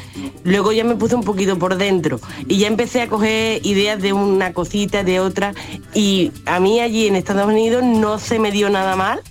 Luego 0.43 0.71
ya 0.71 0.84
me 0.84 0.95
puse 0.95 1.13
un 1.13 1.23
poquito 1.23 1.60
por 1.60 1.75
dentro 1.75 2.19
y 2.47 2.58
ya 2.58 2.67
empecé 2.67 3.04
a 3.04 3.08
coger 3.08 3.63
ideas 3.63 4.02
de 4.02 4.12
una 4.13 4.54
cosita, 4.54 5.04
de 5.04 5.19
otra. 5.19 5.54
Y 5.93 6.32
a 6.47 6.60
mí 6.60 6.80
allí 6.80 7.06
en 7.06 7.15
Estados 7.15 7.45
Unidos 7.45 7.84
no 7.84 8.17
se 8.17 8.39
me 8.39 8.52
dio 8.52 8.71
nada 8.71 8.95
mal. 8.95 9.21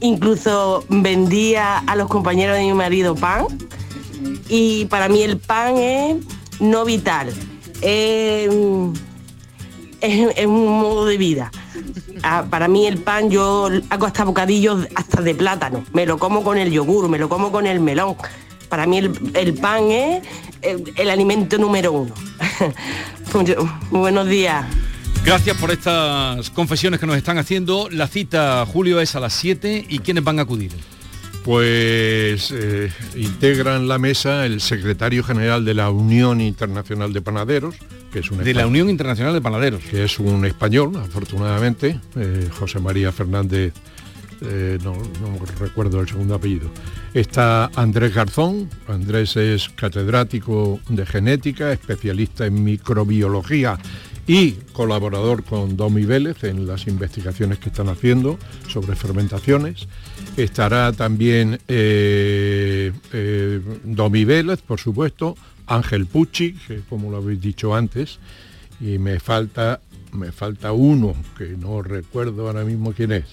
Incluso 0.00 0.82
vendía 0.88 1.78
a 1.78 1.96
los 1.96 2.08
compañeros 2.08 2.56
de 2.56 2.62
mi 2.62 2.72
marido 2.72 3.14
pan. 3.14 3.44
Y 4.48 4.86
para 4.86 5.10
mí 5.10 5.22
el 5.22 5.36
pan 5.36 5.76
es 5.76 6.16
no 6.60 6.86
vital. 6.86 7.30
Es- 10.00 10.28
es 10.36 10.46
un 10.46 10.80
modo 10.80 11.06
de 11.06 11.16
vida. 11.16 11.50
Ah, 12.22 12.44
para 12.48 12.68
mí 12.68 12.86
el 12.86 12.98
pan 12.98 13.30
yo 13.30 13.68
hago 13.90 14.06
hasta 14.06 14.24
bocadillos 14.24 14.86
hasta 14.94 15.22
de 15.22 15.34
plátano. 15.34 15.84
Me 15.92 16.06
lo 16.06 16.18
como 16.18 16.42
con 16.44 16.58
el 16.58 16.70
yogur, 16.70 17.08
me 17.08 17.18
lo 17.18 17.28
como 17.28 17.50
con 17.52 17.66
el 17.66 17.80
melón. 17.80 18.16
Para 18.68 18.86
mí 18.86 18.98
el, 18.98 19.12
el 19.34 19.54
pan 19.54 19.90
es 19.90 20.22
el, 20.62 21.10
alimento 21.10 21.58
número 21.58 21.92
uno. 21.92 22.14
Mucho- 23.34 23.68
buenos 23.90 24.28
días. 24.28 24.64
Gracias 25.24 25.56
por 25.58 25.70
estas 25.70 26.50
confesiones 26.50 26.98
que 27.00 27.06
nos 27.06 27.16
están 27.16 27.36
haciendo. 27.38 27.88
La 27.90 28.06
cita, 28.06 28.64
Julio, 28.66 29.00
es 29.00 29.14
a 29.16 29.20
las 29.20 29.32
7 29.34 29.84
y 29.88 29.98
¿quiénes 29.98 30.24
van 30.24 30.38
a 30.38 30.42
acudir? 30.42 30.72
Pues 31.44 32.50
eh, 32.50 32.90
integran 33.16 33.88
la 33.88 33.98
mesa 33.98 34.44
el 34.44 34.60
secretario 34.60 35.24
general 35.24 35.64
de 35.64 35.74
la 35.74 35.90
Unión 35.90 36.40
Internacional 36.40 37.12
de 37.12 37.22
Panaderos, 37.22 37.76
que 38.12 38.18
es 38.18 38.30
un 38.30 38.44
De 38.44 38.52
la 38.52 38.66
Unión 38.66 38.90
Internacional 38.90 39.32
de 39.32 39.40
Panaderos. 39.40 39.82
que 39.84 40.04
es 40.04 40.18
un 40.18 40.44
español, 40.44 40.92
afortunadamente, 40.96 41.98
eh, 42.16 42.48
José 42.58 42.78
María 42.78 43.10
Fernández, 43.10 43.72
eh, 44.42 44.78
no, 44.84 44.92
no 44.92 45.44
recuerdo 45.58 46.00
el 46.00 46.08
segundo 46.08 46.34
apellido. 46.34 46.70
Está 47.14 47.70
Andrés 47.74 48.14
Garzón, 48.14 48.68
Andrés 48.86 49.36
es 49.36 49.70
catedrático 49.70 50.80
de 50.88 51.06
genética, 51.06 51.72
especialista 51.72 52.46
en 52.46 52.62
microbiología 52.62 53.78
y 54.26 54.52
colaborador 54.72 55.44
con 55.44 55.76
Domi 55.76 56.04
Vélez 56.04 56.44
en 56.44 56.66
las 56.66 56.86
investigaciones 56.86 57.58
que 57.58 57.68
están 57.68 57.88
haciendo 57.88 58.38
sobre 58.68 58.96
fermentaciones. 58.96 59.88
Estará 60.36 60.92
también 60.92 61.58
eh, 61.68 62.92
eh, 63.12 63.60
Domi 63.84 64.24
Vélez, 64.24 64.60
por 64.62 64.78
supuesto, 64.78 65.36
Ángel 65.66 66.06
Pucci, 66.06 66.52
que 66.66 66.80
como 66.88 67.10
lo 67.10 67.18
habéis 67.18 67.40
dicho 67.40 67.74
antes, 67.74 68.18
y 68.80 68.98
me 68.98 69.20
falta, 69.20 69.80
me 70.12 70.32
falta 70.32 70.72
uno, 70.72 71.14
que 71.36 71.48
no 71.56 71.82
recuerdo 71.82 72.46
ahora 72.46 72.64
mismo 72.64 72.92
quién 72.92 73.12
es. 73.12 73.24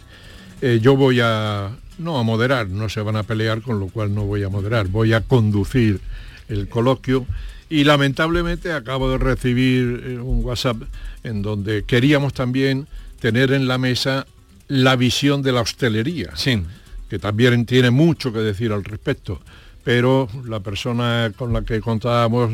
Eh, 0.62 0.80
yo 0.82 0.96
voy 0.96 1.20
a, 1.22 1.78
no 1.98 2.18
a 2.18 2.24
moderar, 2.24 2.70
no 2.70 2.90
se 2.90 3.02
van 3.02 3.16
a 3.16 3.24
pelear, 3.24 3.62
con 3.62 3.80
lo 3.80 3.88
cual 3.88 4.14
no 4.14 4.24
voy 4.24 4.44
a 4.44 4.50
moderar, 4.50 4.88
voy 4.88 5.14
a 5.14 5.22
conducir 5.22 6.00
el 6.50 6.68
coloquio 6.70 7.26
y 7.70 7.84
lamentablemente 7.84 8.72
acabo 8.72 9.10
de 9.10 9.18
recibir 9.18 10.04
eh, 10.06 10.20
un 10.20 10.44
WhatsApp 10.44 10.84
en 11.24 11.42
donde 11.42 11.84
queríamos 11.84 12.34
también 12.34 12.88
tener 13.20 13.52
en 13.52 13.68
la 13.68 13.78
mesa 13.78 14.26
la 14.68 14.96
visión 14.96 15.42
de 15.42 15.52
la 15.52 15.62
hostelería, 15.62 16.34
que 17.10 17.20
también 17.20 17.66
tiene 17.66 17.90
mucho 17.90 18.34
que 18.34 18.40
decir 18.40 18.72
al 18.72 18.84
respecto, 18.84 19.42
pero 19.84 20.28
la 20.46 20.60
persona 20.60 21.32
con 21.36 21.54
la 21.54 21.62
que 21.62 21.80
contábamos 21.80 22.52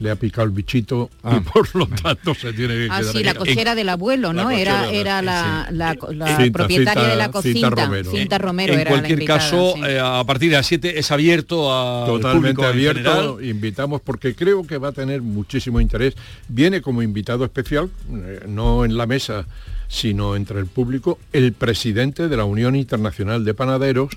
le 0.00 0.10
ha 0.10 0.16
picado 0.16 0.44
el 0.46 0.52
bichito 0.52 1.10
y 1.36 1.40
por 1.40 1.74
lo 1.74 1.86
tanto 1.88 2.34
se 2.34 2.52
tiene 2.52 2.74
que 2.74 2.88
Ah, 2.90 3.00
quedar 3.00 3.12
sí, 3.12 3.24
la 3.24 3.34
cochera 3.34 3.74
del 3.74 3.88
abuelo, 3.88 4.32
¿no? 4.32 4.50
Era, 4.50 4.88
era 4.90 5.22
la, 5.22 5.68
la- 5.72 5.96
la 6.12 6.36
Cinta, 6.36 6.52
propietaria 6.58 7.02
Cinta- 7.02 7.08
de 7.10 7.16
la 7.16 7.24
Cinta 7.24 7.32
cocina. 7.32 7.70
Romero. 7.70 8.10
Cinta 8.12 8.38
Romero 8.38 8.72
en 8.74 8.78
era 8.80 8.90
la 8.90 8.96
cualquier 8.96 9.18
invitada, 9.18 9.38
caso, 9.40 9.72
sí. 9.74 9.82
eh, 9.84 9.98
a 10.00 10.22
partir 10.24 10.50
de 10.50 10.56
las 10.56 10.66
7 10.66 10.98
es 10.98 11.10
abierto 11.10 11.72
a 11.72 12.06
Totalmente 12.06 12.64
abierto, 12.64 13.40
invitamos 13.42 14.00
porque 14.00 14.34
creo 14.34 14.64
que 14.66 14.78
va 14.78 14.88
a 14.88 14.92
tener 14.92 15.20
muchísimo 15.22 15.80
interés. 15.80 16.14
Viene 16.48 16.80
como 16.80 17.02
invitado 17.02 17.44
especial, 17.44 17.90
eh, 18.12 18.40
no 18.46 18.84
en 18.84 18.96
la 18.96 19.06
mesa, 19.06 19.46
sino 19.88 20.36
entre 20.36 20.60
el 20.60 20.66
público, 20.66 21.18
el 21.32 21.54
presidente 21.54 22.28
de 22.28 22.36
la 22.36 22.44
Unión 22.44 22.76
Internacional 22.76 23.44
de 23.44 23.54
Panaderos, 23.54 24.10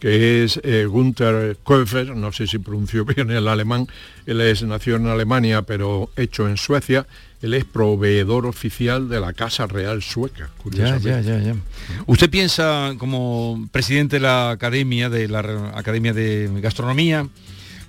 que 0.00 0.42
es 0.42 0.58
eh, 0.64 0.86
Gunther 0.86 1.58
Köfer, 1.64 2.16
no 2.16 2.32
sé 2.32 2.46
si 2.46 2.58
pronunció 2.58 3.04
bien 3.06 3.30
el 3.30 3.46
alemán, 3.46 3.86
él 4.24 4.40
es 4.40 4.62
nació 4.62 4.96
en 4.96 5.06
Alemania 5.06 5.62
pero 5.62 6.10
hecho 6.16 6.48
en 6.48 6.56
Suecia, 6.56 7.06
él 7.42 7.54
es 7.54 7.64
proveedor 7.64 8.46
oficial 8.46 9.08
de 9.08 9.20
la 9.20 9.34
Casa 9.34 9.66
Real 9.66 10.02
Sueca, 10.02 10.50
curiosamente. 10.62 11.08
ya, 11.08 11.20
ya, 11.20 11.38
ya. 11.38 11.56
¿Usted 12.06 12.30
piensa 12.30 12.94
como 12.98 13.68
presidente 13.70 14.16
de 14.16 14.20
la 14.20 14.50
Academia, 14.50 15.10
de 15.10 15.28
la 15.28 15.72
Academia 15.74 16.14
de 16.14 16.48
Gastronomía, 16.60 17.28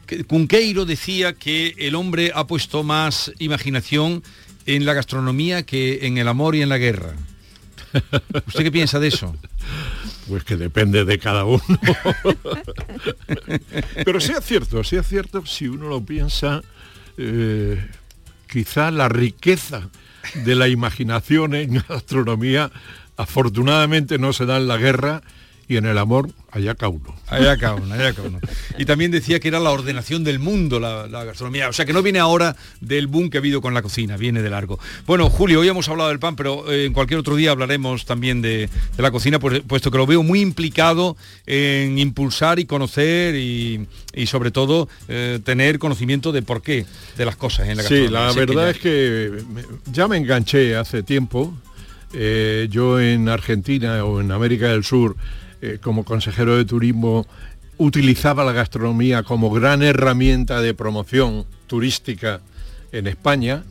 que 0.05 0.25
Cunqueiro 0.25 0.85
decía 0.85 1.33
que 1.33 1.75
el 1.77 1.95
hombre 1.95 2.31
ha 2.35 2.45
puesto 2.47 2.83
más 2.83 3.31
imaginación 3.39 4.23
en 4.65 4.85
la 4.85 4.93
gastronomía 4.93 5.63
que 5.63 6.07
en 6.07 6.17
el 6.17 6.27
amor 6.27 6.55
y 6.55 6.61
en 6.61 6.69
la 6.69 6.77
guerra? 6.77 7.13
¿Usted 8.47 8.63
qué 8.63 8.71
piensa 8.71 8.99
de 8.99 9.07
eso? 9.07 9.35
Pues 10.27 10.43
que 10.43 10.55
depende 10.55 11.05
de 11.05 11.19
cada 11.19 11.45
uno. 11.45 11.63
Pero 14.05 14.19
sí 14.19 14.31
es 14.31 14.45
cierto, 14.45 14.83
sí 14.83 14.95
es 14.95 15.07
cierto, 15.07 15.45
si 15.45 15.67
uno 15.67 15.89
lo 15.89 16.03
piensa, 16.03 16.61
eh, 17.17 17.85
quizá 18.47 18.91
la 18.91 19.09
riqueza 19.09 19.89
de 20.45 20.55
la 20.55 20.67
imaginación 20.67 21.55
en 21.55 21.83
gastronomía 21.89 22.71
afortunadamente 23.17 24.17
no 24.17 24.33
se 24.33 24.45
da 24.45 24.57
en 24.57 24.67
la 24.67 24.77
guerra 24.77 25.21
y 25.73 25.77
en 25.77 25.85
el 25.85 25.97
amor 25.97 26.29
allá 26.51 26.75
cada 26.75 26.89
uno. 26.89 27.15
Allá 27.27 27.57
cada 27.57 27.75
uno, 27.75 27.93
allá 27.93 28.13
cada 28.13 28.27
uno. 28.27 28.39
Y 28.77 28.85
también 28.85 29.09
decía 29.11 29.39
que 29.39 29.47
era 29.47 29.59
la 29.59 29.71
ordenación 29.71 30.23
del 30.23 30.37
mundo 30.39 30.79
la, 30.79 31.07
la 31.07 31.23
gastronomía. 31.23 31.67
O 31.69 31.73
sea, 31.73 31.85
que 31.85 31.93
no 31.93 32.03
viene 32.03 32.19
ahora 32.19 32.55
del 32.79 33.07
boom 33.07 33.29
que 33.31 33.37
ha 33.37 33.39
habido 33.39 33.59
con 33.61 33.73
la 33.73 33.81
cocina, 33.81 34.17
viene 34.17 34.41
de 34.43 34.49
largo. 34.51 34.79
Bueno, 35.07 35.29
Julio, 35.31 35.61
hoy 35.61 35.67
hemos 35.67 35.89
hablado 35.89 36.09
del 36.09 36.19
pan, 36.19 36.35
pero 36.35 36.71
eh, 36.71 36.85
en 36.85 36.93
cualquier 36.93 37.19
otro 37.19 37.35
día 37.35 37.51
hablaremos 37.51 38.05
también 38.05 38.41
de, 38.43 38.69
de 38.95 39.03
la 39.03 39.09
cocina, 39.11 39.39
pues- 39.39 39.61
puesto 39.67 39.89
que 39.89 39.97
lo 39.97 40.05
veo 40.05 40.21
muy 40.21 40.41
implicado 40.41 41.17
en 41.47 41.97
impulsar 41.97 42.59
y 42.59 42.65
conocer 42.65 43.35
y, 43.35 43.87
y 44.13 44.27
sobre 44.27 44.51
todo 44.51 44.87
eh, 45.07 45.39
tener 45.43 45.79
conocimiento 45.79 46.31
de 46.31 46.43
por 46.43 46.61
qué 46.61 46.85
de 47.17 47.25
las 47.25 47.35
cosas 47.35 47.67
en 47.67 47.77
la 47.77 47.83
Sí, 47.83 48.07
gastronomía. 48.07 48.19
la 48.19 48.27
Así 48.29 48.39
que 48.39 48.45
verdad 48.45 48.63
ya- 48.65 48.69
es 48.69 48.77
que 48.77 49.43
ya 49.91 50.07
me 50.07 50.17
enganché 50.17 50.75
hace 50.75 51.01
tiempo. 51.01 51.53
Eh, 52.15 52.67
yo 52.69 52.99
en 52.99 53.27
Argentina 53.27 54.05
o 54.05 54.21
en 54.21 54.31
América 54.31 54.67
del 54.67 54.83
Sur, 54.83 55.15
eh, 55.65 55.79
como 55.81 56.03
consejero 56.03 56.57
de 56.57 56.65
turismo, 56.65 57.25
utilizaba 57.77 58.43
la 58.43 58.51
gastronomía 58.51 59.23
como 59.23 59.49
gran 59.49 59.81
herramienta 59.81 60.61
de 60.61 60.73
promoción 60.73 61.45
turística 61.67 62.41
en 62.91 63.07
España 63.07 63.63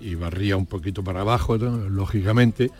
y 0.00 0.14
barría 0.14 0.56
un 0.56 0.64
poquito 0.64 1.04
para 1.04 1.20
abajo, 1.20 1.58
¿no? 1.58 1.90
lógicamente. 1.90 2.70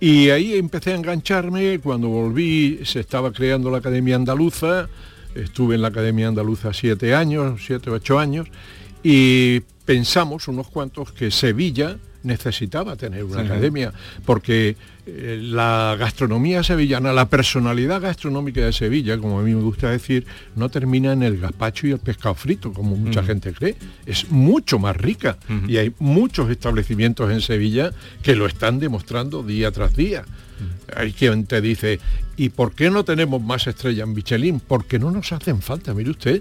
Y 0.00 0.30
ahí 0.30 0.54
empecé 0.54 0.94
a 0.94 0.96
engancharme, 0.96 1.78
cuando 1.78 2.08
volví 2.08 2.80
se 2.82 2.98
estaba 2.98 3.32
creando 3.32 3.70
la 3.70 3.78
Academia 3.78 4.16
Andaluza, 4.16 4.88
estuve 5.36 5.76
en 5.76 5.82
la 5.82 5.88
Academia 5.88 6.26
Andaluza 6.26 6.72
siete 6.72 7.14
años, 7.14 7.62
siete, 7.64 7.88
ocho 7.88 8.18
años, 8.18 8.48
y 9.04 9.60
pensamos 9.84 10.48
unos 10.48 10.66
cuantos 10.66 11.12
que 11.12 11.30
Sevilla 11.30 11.96
necesitaba 12.24 12.96
tener 12.96 13.22
una 13.22 13.42
academia, 13.42 13.92
porque 14.26 14.76
la 15.16 15.96
gastronomía 15.98 16.62
sevillana, 16.62 17.12
la 17.12 17.28
personalidad 17.28 18.00
gastronómica 18.00 18.60
de 18.60 18.72
Sevilla, 18.72 19.18
como 19.18 19.40
a 19.40 19.42
mí 19.42 19.54
me 19.54 19.62
gusta 19.62 19.90
decir, 19.90 20.26
no 20.56 20.68
termina 20.68 21.12
en 21.12 21.22
el 21.22 21.38
gazpacho 21.38 21.86
y 21.86 21.92
el 21.92 21.98
pescado 21.98 22.34
frito, 22.34 22.72
como 22.72 22.96
mucha 22.96 23.22
gente 23.22 23.52
cree. 23.52 23.76
Es 24.06 24.30
mucho 24.30 24.78
más 24.78 24.96
rica 24.96 25.38
y 25.66 25.76
hay 25.76 25.92
muchos 25.98 26.50
establecimientos 26.50 27.30
en 27.30 27.40
Sevilla 27.40 27.92
que 28.22 28.36
lo 28.36 28.46
están 28.46 28.78
demostrando 28.78 29.42
día 29.42 29.70
tras 29.70 29.96
día. 29.96 30.24
Hay 30.96 31.12
quien 31.12 31.46
te 31.46 31.60
dice, 31.60 32.00
¿y 32.38 32.48
por 32.50 32.74
qué 32.74 32.88
no 32.88 33.04
tenemos 33.04 33.42
más 33.42 33.66
estrellas 33.66 34.06
en 34.06 34.14
Michelin? 34.14 34.60
Porque 34.60 34.98
no 34.98 35.10
nos 35.10 35.32
hacen 35.32 35.60
falta, 35.60 35.92
mire 35.92 36.10
usted. 36.10 36.40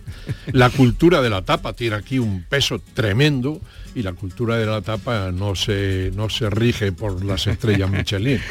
La 0.54 0.70
cultura 0.70 1.22
de 1.22 1.30
la 1.30 1.42
tapa 1.42 1.74
tiene 1.74 1.96
aquí 1.96 2.20
un 2.20 2.44
peso 2.44 2.80
tremendo 2.94 3.60
y 3.96 4.04
la 4.04 4.14
cultura 4.14 4.58
de 4.58 4.68
la 4.68 4.82
tapa 4.82 5.32
no 5.32 5.56
se, 5.56 6.12
no 6.16 6.30
se 6.30 6.50
rige 6.52 6.92
por 6.92 7.26
las 7.26 7.48
estrellas 7.48 7.90
Michelin. 7.90 8.40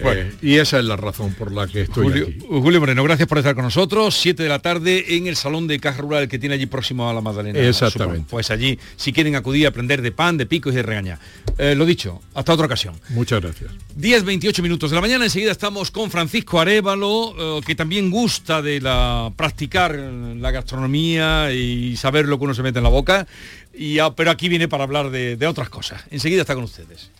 Bueno. 0.00 0.22
Eh, 0.22 0.32
y 0.40 0.54
esa 0.56 0.78
es 0.78 0.86
la 0.86 0.96
razón 0.96 1.34
por 1.34 1.52
la 1.52 1.66
que 1.66 1.82
estoy 1.82 2.04
Julio, 2.04 2.24
aquí. 2.24 2.38
Julio 2.48 2.80
Moreno, 2.80 3.04
gracias 3.04 3.28
por 3.28 3.38
estar 3.38 3.54
con 3.54 3.64
nosotros. 3.64 4.16
7 4.16 4.42
de 4.42 4.48
la 4.48 4.58
tarde 4.60 5.16
en 5.16 5.26
el 5.26 5.36
Salón 5.36 5.66
de 5.66 5.78
Caja 5.80 6.00
Rural 6.00 6.28
que 6.28 6.38
tiene 6.38 6.54
allí 6.54 6.64
próximo 6.66 7.10
a 7.10 7.12
la 7.12 7.20
Magdalena. 7.20 7.58
Exactamente. 7.58 8.26
Pues 8.30 8.50
allí, 8.50 8.78
si 8.96 9.12
quieren 9.12 9.36
acudir 9.36 9.66
a 9.66 9.68
aprender 9.68 10.00
de 10.00 10.12
pan, 10.12 10.38
de 10.38 10.46
picos 10.46 10.72
y 10.72 10.76
de 10.76 10.82
regaña. 10.82 11.18
Eh, 11.58 11.74
lo 11.74 11.84
dicho, 11.84 12.22
hasta 12.32 12.54
otra 12.54 12.64
ocasión. 12.66 12.94
Muchas 13.10 13.42
gracias. 13.42 13.70
10, 13.96 14.24
28 14.24 14.62
minutos 14.62 14.90
de 14.90 14.94
la 14.94 15.02
mañana. 15.02 15.24
Enseguida 15.24 15.52
estamos 15.52 15.90
con 15.90 16.10
Francisco 16.10 16.58
Arevalo, 16.58 16.81
eh, 16.90 17.60
que 17.64 17.74
también 17.74 18.10
gusta 18.10 18.60
de 18.62 18.80
la 18.80 19.32
practicar 19.36 19.94
la 19.94 20.50
gastronomía 20.50 21.52
y 21.52 21.96
saber 21.96 22.26
lo 22.26 22.38
que 22.38 22.44
uno 22.44 22.54
se 22.54 22.62
mete 22.62 22.78
en 22.78 22.84
la 22.84 22.90
boca. 22.90 23.26
Y, 23.74 23.98
ah, 23.98 24.14
pero 24.14 24.30
aquí 24.30 24.48
viene 24.48 24.68
para 24.68 24.84
hablar 24.84 25.10
de, 25.10 25.36
de 25.36 25.46
otras 25.46 25.68
cosas. 25.68 26.04
Enseguida 26.10 26.42
está 26.42 26.54
con 26.54 26.64
ustedes. 26.64 27.10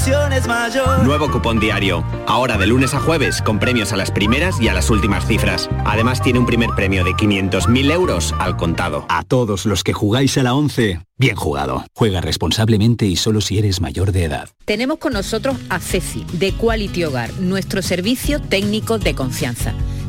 la 0.00 0.06
ilusión 0.06 0.32
es 0.32 0.46
mayor. 0.46 1.04
Nuevo 1.04 1.30
cupón 1.30 1.60
diario. 1.60 2.04
Ahora 2.26 2.56
de 2.56 2.66
lunes 2.66 2.94
a 2.94 3.00
jueves 3.00 3.42
con 3.42 3.58
premios 3.58 3.92
a 3.92 3.96
las 3.96 4.10
primeras 4.10 4.60
y 4.60 4.68
a 4.68 4.74
las 4.74 4.88
últimas 4.90 5.26
cifras. 5.26 5.68
Además 5.84 6.22
tiene 6.22 6.38
un 6.38 6.46
primer 6.46 6.70
premio 6.70 7.04
de 7.04 7.12
500.000 7.12 7.92
euros 7.92 8.34
al 8.38 8.56
contado. 8.56 9.04
A 9.08 9.22
todos 9.24 9.66
los 9.66 9.84
que 9.84 9.92
jugáis 9.92 10.38
a 10.38 10.42
la 10.42 10.54
11, 10.54 11.00
bien 11.18 11.36
jugado. 11.36 11.84
Juega 11.94 12.20
responsablemente 12.20 13.06
y 13.06 13.16
solo 13.16 13.40
si 13.40 13.58
eres 13.58 13.80
mayor 13.80 14.12
de 14.12 14.24
edad. 14.24 14.48
Tenemos 14.64 14.98
con 14.98 15.12
nosotros 15.12 15.56
a 15.68 15.80
Ceci, 15.80 16.24
de 16.32 16.52
Quality 16.52 17.04
Hogar, 17.04 17.32
nuestro 17.34 17.82
servicio 17.82 18.40
técnico 18.40 18.98
de 18.98 19.14
confianza. 19.14 19.74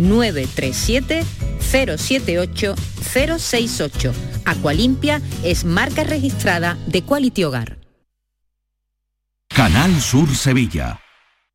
937 0.00 1.24
078 1.60 2.74
068. 3.02 4.12
Aqualimpia 4.44 5.20
es 5.44 5.64
marca 5.64 6.04
registrada 6.04 6.76
de 6.86 7.02
Quality 7.02 7.44
Hogar. 7.44 7.78
Canal 9.48 10.00
Sur 10.00 10.34
Sevilla. 10.34 11.00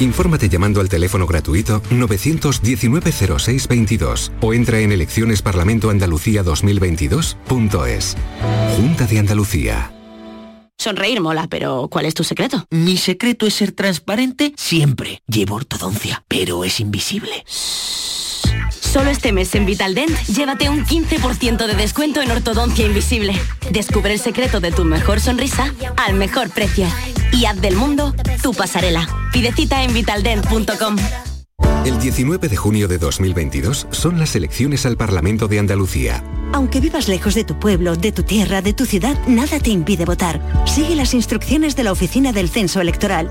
Infórmate 0.00 0.48
llamando 0.48 0.80
al 0.80 0.88
teléfono 0.88 1.26
gratuito 1.26 1.82
919-0622 1.90 4.30
o 4.40 4.54
entra 4.54 4.78
en 4.78 4.92
eleccionesparlamentoandalucía 4.92 6.44
2022.es. 6.44 8.16
Junta 8.76 9.06
de 9.06 9.18
Andalucía. 9.18 9.92
Sonreír 10.78 11.20
mola, 11.20 11.48
pero 11.50 11.88
¿cuál 11.90 12.06
es 12.06 12.14
tu 12.14 12.22
secreto? 12.22 12.64
Mi 12.70 12.96
secreto 12.96 13.46
es 13.46 13.54
ser 13.54 13.72
transparente 13.72 14.54
siempre. 14.56 15.20
Llevo 15.26 15.56
ortodoncia, 15.56 16.22
pero 16.28 16.62
es 16.62 16.78
invisible. 16.78 17.44
Solo 18.88 19.10
este 19.10 19.32
mes 19.32 19.54
en 19.54 19.66
Vitaldent, 19.66 20.16
llévate 20.28 20.70
un 20.70 20.82
15% 20.82 21.66
de 21.66 21.74
descuento 21.74 22.22
en 22.22 22.30
ortodoncia 22.30 22.86
invisible. 22.86 23.34
Descubre 23.70 24.14
el 24.14 24.18
secreto 24.18 24.60
de 24.60 24.72
tu 24.72 24.86
mejor 24.86 25.20
sonrisa 25.20 25.74
al 25.98 26.14
mejor 26.14 26.48
precio. 26.48 26.86
Y 27.30 27.44
haz 27.44 27.60
del 27.60 27.76
mundo 27.76 28.14
tu 28.42 28.54
pasarela. 28.54 29.06
Pide 29.30 29.52
cita 29.52 29.82
en 29.84 29.92
vitaldent.com. 29.92 30.96
El 31.84 32.00
19 32.00 32.48
de 32.48 32.56
junio 32.56 32.88
de 32.88 32.96
2022 32.96 33.88
son 33.90 34.18
las 34.18 34.34
elecciones 34.34 34.86
al 34.86 34.96
Parlamento 34.96 35.48
de 35.48 35.58
Andalucía. 35.58 36.24
Aunque 36.54 36.80
vivas 36.80 37.08
lejos 37.08 37.34
de 37.34 37.44
tu 37.44 37.58
pueblo, 37.58 37.94
de 37.94 38.10
tu 38.10 38.22
tierra, 38.22 38.62
de 38.62 38.72
tu 38.72 38.86
ciudad, 38.86 39.18
nada 39.26 39.60
te 39.60 39.68
impide 39.68 40.06
votar. 40.06 40.40
Sigue 40.66 40.96
las 40.96 41.12
instrucciones 41.12 41.76
de 41.76 41.84
la 41.84 41.92
Oficina 41.92 42.32
del 42.32 42.48
Censo 42.48 42.80
Electoral. 42.80 43.30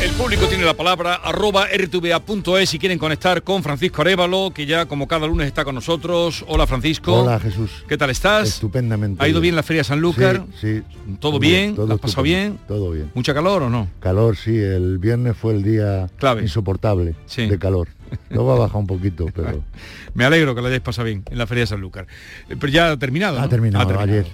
El 0.00 0.10
público 0.12 0.46
tiene 0.46 0.64
la 0.64 0.74
palabra 0.74 1.16
arroba 1.16 1.66
rtva.es 1.66 2.70
si 2.70 2.78
quieren 2.78 2.96
conectar 2.96 3.42
con 3.42 3.64
Francisco 3.64 4.02
Arevalo, 4.02 4.52
que 4.54 4.66
ya 4.66 4.86
como 4.86 5.08
cada 5.08 5.26
lunes 5.26 5.48
está 5.48 5.64
con 5.64 5.74
nosotros. 5.74 6.44
Hola 6.46 6.68
Francisco. 6.68 7.22
Hola 7.22 7.40
Jesús. 7.40 7.84
¿Qué 7.88 7.98
tal 7.98 8.10
estás? 8.10 8.48
Estupendamente. 8.48 9.24
¿Ha 9.24 9.26
ido 9.28 9.40
bien 9.40 9.56
la 9.56 9.64
Feria 9.64 9.82
Sanlúcar? 9.82 10.44
Sí, 10.60 10.78
sí. 10.78 11.16
¿Todo 11.18 11.40
bien? 11.40 11.74
¿Lo 11.76 11.92
has 11.92 11.98
pasado 11.98 12.22
bien? 12.22 12.56
Todo 12.68 12.92
bien. 12.92 13.10
¿Mucha 13.12 13.34
calor 13.34 13.64
o 13.64 13.70
no? 13.70 13.88
Calor, 13.98 14.36
sí. 14.36 14.56
El 14.56 14.98
viernes 14.98 15.36
fue 15.36 15.52
el 15.54 15.64
día 15.64 16.08
Clave. 16.16 16.42
insoportable 16.42 17.16
de 17.36 17.58
calor. 17.58 17.88
Luego 18.30 18.52
ha 18.52 18.58
bajado 18.58 18.78
un 18.80 18.86
poquito, 18.86 19.26
pero... 19.34 19.62
Me 20.14 20.24
alegro 20.24 20.54
que 20.54 20.60
lo 20.60 20.66
hayáis 20.66 20.82
pasado 20.82 21.06
bien 21.06 21.22
en 21.30 21.38
la 21.38 21.46
Feria 21.46 21.62
de 21.62 21.66
Sanlúcar. 21.68 22.06
Eh, 22.48 22.56
Pero 22.58 22.72
ya 22.72 22.90
ha 22.90 22.96
terminado, 22.96 23.38
¿no? 23.38 23.44
Ha 23.44 23.48
terminado, 23.48 23.98
ayer. 24.00 24.26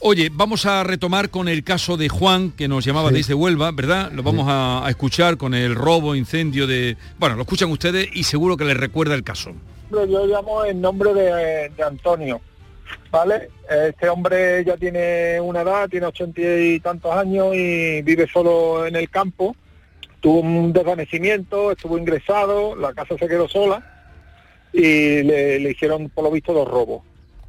Oye, 0.00 0.28
vamos 0.32 0.66
a 0.66 0.82
retomar 0.82 1.30
con 1.30 1.46
el 1.48 1.62
caso 1.62 1.96
de 1.96 2.08
Juan, 2.08 2.50
que 2.50 2.66
nos 2.66 2.84
llamaba 2.84 3.10
Sí. 3.10 3.14
desde 3.16 3.34
Huelva, 3.34 3.70
¿verdad? 3.70 4.10
Lo 4.12 4.22
vamos 4.24 4.46
a, 4.48 4.84
a 4.84 4.90
escuchar 4.90 5.36
con 5.36 5.54
el 5.54 5.74
robo, 5.76 6.14
incendio 6.16 6.66
de... 6.66 6.96
Bueno, 7.18 7.36
lo 7.36 7.42
escuchan 7.42 7.70
ustedes 7.70 8.08
y 8.12 8.24
seguro 8.24 8.56
que 8.56 8.64
les 8.64 8.76
recuerda 8.76 9.14
el 9.14 9.22
caso. 9.22 9.52
Yo 9.92 10.26
llamo 10.26 10.64
en 10.64 10.80
nombre 10.80 11.14
de, 11.14 11.68
de 11.76 11.82
Antonio, 11.84 12.40
¿vale? 13.12 13.50
Este 13.88 14.08
hombre 14.08 14.64
ya 14.64 14.76
tiene 14.76 15.40
una 15.40 15.60
edad, 15.62 15.88
tiene 15.88 16.06
ochenta 16.06 16.40
y 16.40 16.80
tantos 16.80 17.12
años 17.14 17.54
y 17.54 18.02
vive 18.02 18.28
solo 18.32 18.86
en 18.86 18.96
el 18.96 19.08
campo. 19.10 19.54
Tuvo 20.20 20.40
un 20.40 20.72
desvanecimiento, 20.72 21.72
estuvo 21.72 21.96
ingresado, 21.96 22.76
la 22.76 22.92
casa 22.92 23.16
se 23.18 23.26
quedó 23.28 23.48
sola 23.48 23.82
y 24.72 25.22
le, 25.22 25.58
hicieron 25.70 26.10
por 26.10 26.24
lo 26.24 26.30
visto 26.30 26.52
dos 26.52 26.68
robos. 26.68 27.02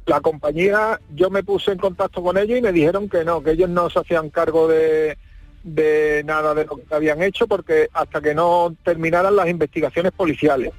La 0.06 0.20
compañía, 0.20 0.98
yo 1.14 1.30
me 1.30 1.44
puse 1.44 1.72
en 1.72 1.78
contacto 1.78 2.22
con 2.22 2.36
ellos 2.38 2.58
y 2.58 2.62
me 2.62 2.72
dijeron 2.72 3.08
que 3.08 3.24
no, 3.24 3.42
que 3.42 3.52
ellos 3.52 3.68
no 3.68 3.88
se 3.90 4.00
hacían 4.00 4.30
cargo 4.30 4.66
de, 4.66 5.16
de 5.62 6.22
nada 6.24 6.54
de 6.54 6.64
lo 6.64 6.76
que 6.78 6.94
habían 6.94 7.22
hecho 7.22 7.46
porque 7.46 7.88
hasta 7.92 8.20
que 8.20 8.34
no 8.34 8.74
terminaran 8.84 9.36
las 9.36 9.48
investigaciones 9.48 10.12
policiales. 10.12 10.72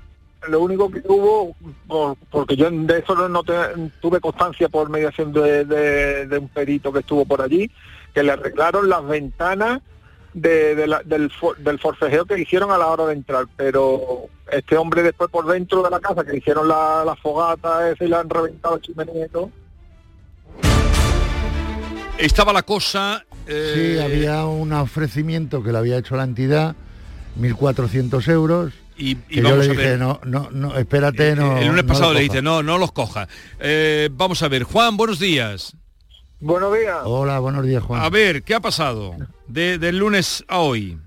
Lo 0.49 0.59
único 0.59 0.89
que 0.91 1.01
hubo, 1.07 1.55
por- 1.87 2.17
porque 2.29 2.57
yo 2.57 2.69
de 2.69 2.99
eso 2.99 3.15
no, 3.29 3.43
tuve 4.01 4.19
constancia 4.19 4.67
por 4.67 4.89
mediación 4.89 5.31
de, 5.31 5.63
de- 5.63 6.27
de 6.27 6.37
un 6.37 6.49
perito 6.49 6.91
que 6.91 6.99
estuvo 6.99 7.23
por 7.23 7.41
allí, 7.41 7.71
que 8.13 8.23
le 8.23 8.31
arreglaron 8.33 8.89
las 8.89 9.07
ventanas 9.07 9.79
de- 10.33 10.75
de 10.75 10.87
la- 10.87 11.01
del, 11.03 11.29
for- 11.31 11.57
del 11.57 11.79
forcejeo 11.79 12.25
que 12.25 12.39
hicieron 12.39 12.71
a 12.71 12.77
la 12.77 12.87
hora 12.87 13.05
de 13.07 13.13
entrar, 13.13 13.45
pero 13.55 14.01
este 14.51 14.77
hombre 14.77 15.03
después 15.03 15.29
por 15.29 15.45
dentro 15.47 15.81
de 15.83 15.89
la 15.89 15.99
casa 15.99 16.23
que 16.23 16.37
hicieron 16.37 16.67
la, 16.67 17.03
la 17.05 17.15
fogata 17.15 17.89
esa 17.89 18.03
y 18.03 18.07
le 18.07 18.15
han 18.15 18.29
reventado 18.29 18.75
el 18.75 18.81
chimenea 18.81 19.25
y 19.25 19.29
todo, 19.29 19.49
Estaba 22.17 22.53
la 22.53 22.63
cosa... 22.63 23.25
Sí, 23.45 23.51
eh, 23.51 24.01
había 24.01 24.45
un 24.45 24.71
ofrecimiento 24.71 25.61
que 25.63 25.73
le 25.73 25.77
había 25.77 25.97
hecho 25.97 26.15
la 26.15 26.23
entidad, 26.23 26.75
1.400 27.37 28.25
euros. 28.31 28.71
Y, 28.95 29.17
yo 29.29 29.41
le 29.41 29.49
a 29.49 29.55
dije, 29.57 29.75
ver. 29.75 29.99
no, 29.99 30.21
no, 30.23 30.49
no, 30.51 30.77
espérate, 30.77 31.35
no. 31.35 31.57
el 31.57 31.67
lunes 31.67 31.83
no 31.83 31.87
pasado 31.89 32.13
le 32.13 32.19
cojas". 32.19 32.31
dice, 32.31 32.41
no, 32.41 32.63
no 32.63 32.77
los 32.77 32.93
coja. 32.93 33.27
Eh, 33.59 34.07
vamos 34.13 34.41
a 34.43 34.47
ver, 34.47 34.63
Juan, 34.63 34.95
buenos 34.95 35.19
días. 35.19 35.75
Buenos 36.43 36.77
días. 36.77 36.97
Hola, 37.05 37.39
buenos 37.39 37.65
días, 37.65 37.81
Juan. 37.83 38.01
A 38.01 38.09
ver, 38.09 38.43
¿qué 38.43 38.53
ha 38.53 38.59
pasado 38.59 39.15
de, 39.47 39.77
del 39.77 39.97
lunes 39.97 40.43
a 40.49 40.59
hoy? 40.59 40.97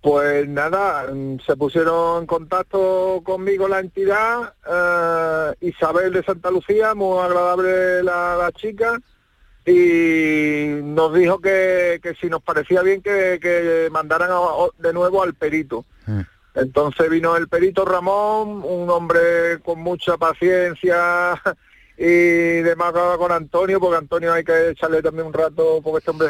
Pues 0.00 0.48
nada, 0.48 1.06
mm, 1.12 1.38
se 1.46 1.56
pusieron 1.56 2.22
en 2.22 2.26
contacto 2.26 3.20
conmigo 3.24 3.68
la 3.68 3.78
entidad, 3.78 4.54
eh, 4.68 5.68
Isabel 5.68 6.12
de 6.12 6.24
Santa 6.24 6.50
Lucía, 6.50 6.94
muy 6.96 7.16
agradable 7.18 8.02
la, 8.02 8.34
la 8.36 8.50
chica, 8.50 8.98
y 9.64 10.80
nos 10.82 11.14
dijo 11.14 11.38
que, 11.38 12.00
que 12.02 12.14
si 12.20 12.28
nos 12.28 12.42
parecía 12.42 12.82
bien 12.82 13.02
que, 13.02 13.38
que 13.40 13.88
mandaran 13.92 14.30
a- 14.32 14.82
de 14.82 14.92
nuevo 14.92 15.22
al 15.22 15.34
perito. 15.34 15.84
Entonces 16.56 17.08
vino 17.08 17.36
el 17.36 17.48
perito 17.48 17.84
Ramón, 17.84 18.62
un 18.64 18.90
hombre 18.90 19.60
con 19.64 19.78
mucha 19.80 20.16
paciencia 20.16 21.40
y 21.98 22.62
demás 22.62 22.92
con 23.18 23.32
Antonio, 23.32 23.80
porque 23.80 23.96
Antonio 23.98 24.32
hay 24.32 24.44
que 24.44 24.70
echarle 24.70 25.02
también 25.02 25.26
un 25.26 25.32
rato, 25.32 25.80
porque 25.82 25.98
este 25.98 26.10
hombre 26.10 26.28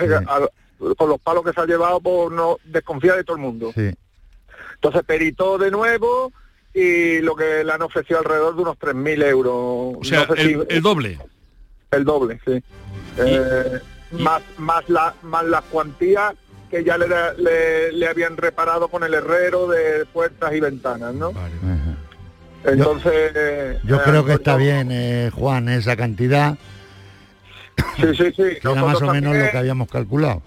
con 0.97 1.09
los 1.09 1.19
palos 1.21 1.43
que 1.45 1.53
se 1.53 1.61
ha 1.61 1.67
llevado, 1.67 2.01
pues 2.01 2.31
no 2.33 2.59
desconfía 2.65 3.17
de 3.17 3.25
todo 3.25 3.37
el 3.37 3.43
mundo. 3.43 3.73
Sí. 3.75 3.91
Entonces 4.75 5.03
peritó 5.07 5.57
de 5.59 5.71
nuevo 5.71 6.33
y 6.75 7.21
lo 7.21 7.35
que 7.35 7.65
le 7.65 7.73
han 7.73 7.81
ofrecido 7.83 8.19
alrededor 8.19 8.55
de 8.57 8.63
unos 8.63 8.77
3.000 8.79 9.23
euros. 9.25 9.55
O 9.55 10.01
sea, 10.05 10.27
No 10.27 10.35
sé 10.37 10.43
el, 10.43 10.49
si- 10.49 10.75
el 10.77 10.83
doble. 10.83 11.19
el 11.91 12.05
doble, 12.05 12.39
sí. 12.45 12.63
Eh, 13.19 13.81
Más, 14.13 14.43
más, 14.59 14.89
la, 14.89 15.15
más 15.23 15.45
las 15.47 15.63
cuantías 15.65 16.35
que 16.71 16.85
ya 16.85 16.99
le, 16.99 17.07
le, 17.39 17.93
le 17.93 18.07
habían 18.09 18.37
reparado 18.37 18.89
con 18.89 19.03
el 19.03 19.15
herrero 19.15 19.67
de 19.69 20.05
puertas 20.07 20.53
y 20.55 20.61
ventanas, 20.61 21.15
¿no? 21.15 21.33
Entonces... 22.67 23.33
eh, 23.35 23.79
Yo 23.85 23.97
eh, 23.97 24.01
creo 24.05 24.23
que 24.23 24.33
pues 24.33 24.39
está 24.39 24.57
bien, 24.57 24.89
eh, 24.91 25.31
Juan, 25.35 25.69
esa 25.69 25.97
cantidad. 25.97 26.57
Sí, 27.97 28.07
sí, 28.17 28.25
sí. 28.37 28.43
Que 28.61 28.69
era 28.73 28.83
más 28.85 29.01
o 29.03 29.13
menos 29.13 29.37
lo 29.37 29.51
que 29.51 29.59
habíamos 29.59 29.89
calculado. 29.89 30.43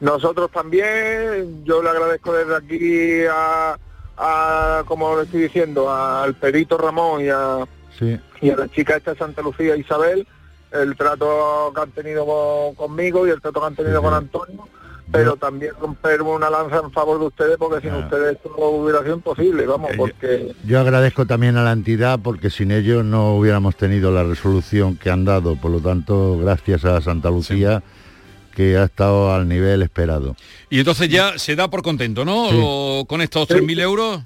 Nosotros 0.00 0.50
también, 0.50 1.62
yo 1.64 1.82
le 1.82 1.90
agradezco 1.90 2.32
desde 2.32 2.56
aquí 2.56 3.22
a, 3.30 3.76
a, 4.16 4.82
como 4.86 5.14
le 5.16 5.24
estoy 5.24 5.42
diciendo, 5.42 5.90
al 5.92 6.34
perito 6.34 6.78
Ramón 6.78 7.22
y 7.24 7.28
a, 7.28 7.66
Sí. 7.98 8.18
y 8.40 8.50
a 8.50 8.56
la 8.56 8.68
chica 8.68 8.96
esta 8.96 9.12
de 9.12 9.18
Santa 9.18 9.42
Lucía 9.42 9.76
Isabel, 9.76 10.26
el 10.72 10.96
trato 10.96 11.70
que 11.74 11.80
han 11.82 11.90
tenido 11.90 12.24
con- 12.24 12.74
conmigo 12.76 13.26
y 13.26 13.30
el 13.30 13.42
trato 13.42 13.60
que 13.60 13.66
han 13.66 13.74
tenido 13.76 14.00
con 14.02 14.14
Antonio, 14.14 14.66
pero 15.10 15.36
también 15.36 15.72
romper 15.80 16.22
una 16.22 16.50
lanza 16.50 16.80
en 16.84 16.90
favor 16.90 17.18
de 17.18 17.26
ustedes 17.26 17.56
porque 17.58 17.80
sin 17.80 17.94
ustedes 17.94 18.36
esto 18.36 18.54
no 18.56 18.66
hubiera 18.66 19.02
sido 19.02 19.16
imposible, 19.16 19.66
vamos, 19.66 19.90
porque 19.96 20.54
Yo 20.64 20.80
agradezco 20.80 21.26
también 21.26 21.56
a 21.56 21.64
la 21.64 21.72
entidad 21.72 22.20
porque 22.22 22.50
sin 22.50 22.70
ellos 22.70 23.04
no 23.04 23.34
hubiéramos 23.36 23.76
tenido 23.76 24.12
la 24.12 24.24
resolución 24.24 24.96
que 24.96 25.10
han 25.10 25.24
dado. 25.24 25.56
Por 25.56 25.70
lo 25.70 25.80
tanto, 25.80 26.38
gracias 26.38 26.84
a 26.84 27.00
Santa 27.00 27.30
Lucía, 27.30 27.82
que 28.54 28.76
ha 28.76 28.84
estado 28.84 29.32
al 29.34 29.48
nivel 29.48 29.82
esperado. 29.82 30.36
Y 30.68 30.78
entonces 30.78 31.08
ya 31.08 31.38
se 31.38 31.56
da 31.56 31.68
por 31.68 31.82
contento, 31.82 32.24
¿no? 32.24 32.50
Sí. 32.50 32.60
O 32.62 33.04
con 33.08 33.20
estos 33.20 33.48
3.000 33.48 33.80
euros. 33.80 34.20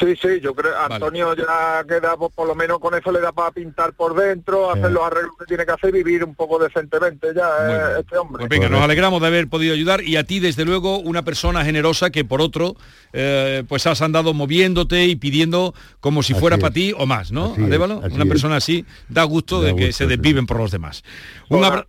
Sí, 0.00 0.16
sí, 0.20 0.40
yo 0.42 0.54
creo, 0.56 0.72
Antonio 0.76 1.36
ya 1.36 1.84
queda, 1.88 2.16
por, 2.16 2.32
por 2.32 2.48
lo 2.48 2.56
menos 2.56 2.80
con 2.80 2.94
eso 2.96 3.12
le 3.12 3.20
da 3.20 3.30
para 3.30 3.52
pintar 3.52 3.92
por 3.92 4.12
dentro, 4.16 4.72
hacer 4.72 4.90
los 4.90 5.04
arreglos 5.04 5.34
que 5.38 5.44
tiene 5.44 5.64
que 5.64 5.70
hacer, 5.70 5.92
vivir 5.92 6.24
un 6.24 6.34
poco 6.34 6.58
decentemente 6.58 7.28
ya 7.32 7.48
eh, 7.70 8.00
este 8.00 8.18
hombre. 8.18 8.38
Pues 8.48 8.48
venga, 8.48 8.68
nos 8.68 8.82
alegramos 8.82 9.20
de 9.20 9.28
haber 9.28 9.46
podido 9.48 9.72
ayudar 9.74 10.02
y 10.02 10.16
a 10.16 10.24
ti, 10.24 10.40
desde 10.40 10.64
luego, 10.64 10.98
una 10.98 11.22
persona 11.22 11.64
generosa 11.64 12.10
que 12.10 12.24
por 12.24 12.40
otro, 12.42 12.74
eh, 13.12 13.62
pues 13.68 13.86
has 13.86 14.02
andado 14.02 14.34
moviéndote 14.34 15.04
y 15.04 15.14
pidiendo 15.14 15.74
como 16.00 16.24
si 16.24 16.34
fuera 16.34 16.58
para 16.58 16.74
ti 16.74 16.92
o 16.98 17.06
más, 17.06 17.30
¿no? 17.30 17.52
Así 17.52 17.60
una 17.62 18.24
es. 18.24 18.28
persona 18.28 18.56
así 18.56 18.84
da 19.08 19.22
gusto 19.22 19.60
Da 19.60 19.68
de 19.68 19.76
que 19.76 19.86
gusto, 19.86 19.98
se 19.98 20.04
sí. 20.04 20.10
desviven 20.10 20.46
por 20.46 20.56
los 20.58 20.72
demás. 20.72 21.04
Un 21.50 21.58
Hola. 21.58 21.86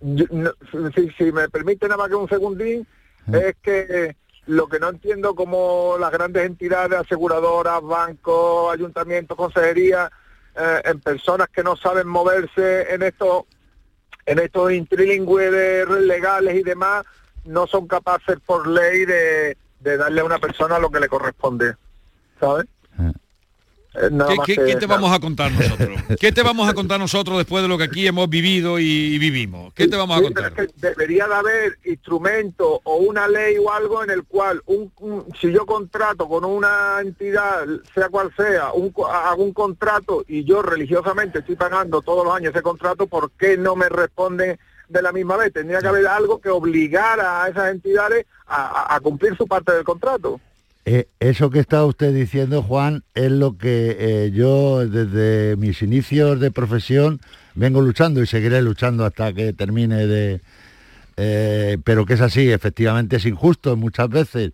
Yo- 0.00 0.24
no, 0.32 0.50
si, 0.94 1.08
si 1.16 1.30
me 1.30 1.48
permite 1.50 1.86
nada 1.86 1.98
más 1.98 2.08
que 2.08 2.14
un 2.16 2.28
segundín, 2.28 2.84
es 3.32 3.54
que 3.62 4.16
lo 4.46 4.68
que 4.68 4.80
no 4.80 4.88
entiendo 4.88 5.34
como 5.34 5.96
las 5.98 6.10
grandes 6.10 6.44
entidades, 6.44 6.98
aseguradoras, 6.98 7.82
bancos, 7.82 8.72
ayuntamientos, 8.72 9.36
consejerías, 9.36 10.10
eh, 10.56 10.82
en 10.84 11.00
personas 11.00 11.48
que 11.48 11.62
no 11.62 11.76
saben 11.76 12.08
moverse 12.08 12.92
en 12.92 13.02
estos 13.02 13.44
en 14.26 14.38
estos 14.38 14.72
intrilingües 14.72 15.88
legales 15.88 16.54
y 16.54 16.62
demás, 16.62 17.04
no 17.44 17.66
son 17.66 17.88
capaces 17.88 18.36
por 18.44 18.66
ley 18.66 19.04
de, 19.04 19.56
de 19.80 19.96
darle 19.96 20.20
a 20.20 20.24
una 20.24 20.38
persona 20.38 20.78
lo 20.78 20.90
que 20.90 21.00
le 21.00 21.08
corresponde, 21.08 21.74
¿sabes? 22.38 22.66
Eh, 23.92 24.02
¿Qué, 24.02 24.10
más 24.10 24.46
qué- 24.46 24.54
que- 24.54 24.64
qué 24.66 24.76
te 24.76 24.86
vamos 24.86 25.12
a 25.12 25.18
contar 25.18 25.50
nosotros? 25.50 25.88
¿Qué 26.20 26.30
te 26.30 26.42
vamos 26.44 26.68
a 26.68 26.74
contar 26.74 27.00
nosotros 27.00 27.38
después 27.38 27.62
de 27.62 27.68
lo 27.68 27.76
que 27.76 27.84
aquí 27.84 28.06
hemos 28.06 28.28
vivido 28.30 28.78
y, 28.78 29.18
vivimos? 29.18 29.72
¿Qué 29.74 29.88
te 29.88 29.96
vamos 29.96 30.16
a 30.18 30.22
contar? 30.22 30.52
pero 30.54 30.66
es 30.68 30.72
que 30.72 30.80
debería 30.88 31.26
de 31.26 31.34
haber 31.34 31.78
instrumento 31.84 32.80
o 32.84 32.96
una 32.96 33.26
ley 33.28 33.56
o 33.58 33.72
algo 33.72 34.02
en 34.04 34.10
el 34.10 34.24
cual 34.24 34.62
un, 34.66 34.92
un- 35.00 35.24
si 35.40 35.52
yo 35.52 35.66
contrato 35.66 36.28
con 36.28 36.44
una 36.44 36.98
entidad, 37.00 37.66
sea 37.94 38.08
cual 38.08 38.32
sea, 38.36 38.72
un, 38.72 38.92
hago 39.12 39.42
un 39.42 39.52
contrato 39.52 40.24
y 40.28 40.44
yo 40.44 40.62
religiosamente 40.62 41.40
estoy 41.40 41.56
pagando 41.56 42.00
todos 42.00 42.24
los 42.24 42.34
años 42.34 42.52
ese 42.54 42.62
contrato, 42.62 43.06
¿por 43.06 43.30
qué 43.32 43.56
no 43.56 43.74
me 43.76 43.88
responden 43.88 44.58
de 44.88 45.02
la 45.02 45.12
misma 45.12 45.36
vez? 45.36 45.52
Tendría 45.52 45.80
que 45.80 45.88
haber 45.88 46.06
algo 46.06 46.40
que 46.40 46.48
obligara 46.50 47.42
a 47.44 47.48
esas 47.48 47.70
entidades 47.72 48.26
a, 48.46 48.66
a- 48.92 48.94
a 48.96 49.00
cumplir 49.00 49.36
su 49.36 49.46
parte 49.46 49.72
del 49.72 49.84
contrato. 49.84 50.40
Eh, 50.86 51.08
eso 51.20 51.50
que 51.50 51.60
está 51.60 51.84
usted 51.84 52.12
diciendo, 52.14 52.62
Juan, 52.62 53.04
es 53.14 53.30
lo 53.30 53.56
que 53.58 53.96
eh, 53.98 54.30
yo 54.32 54.86
desde 54.88 55.56
mis 55.56 55.82
inicios 55.82 56.40
de 56.40 56.50
profesión 56.50 57.20
vengo 57.54 57.80
luchando 57.82 58.22
y 58.22 58.26
seguiré 58.26 58.62
luchando 58.62 59.04
hasta 59.04 59.32
que 59.32 59.52
termine 59.52 60.06
de... 60.06 60.40
eh, 61.16 61.76
pero 61.84 62.06
que 62.06 62.14
es 62.14 62.20
así, 62.22 62.50
efectivamente 62.50 63.16
es 63.16 63.26
injusto 63.26 63.76
muchas 63.76 64.08
veces. 64.08 64.52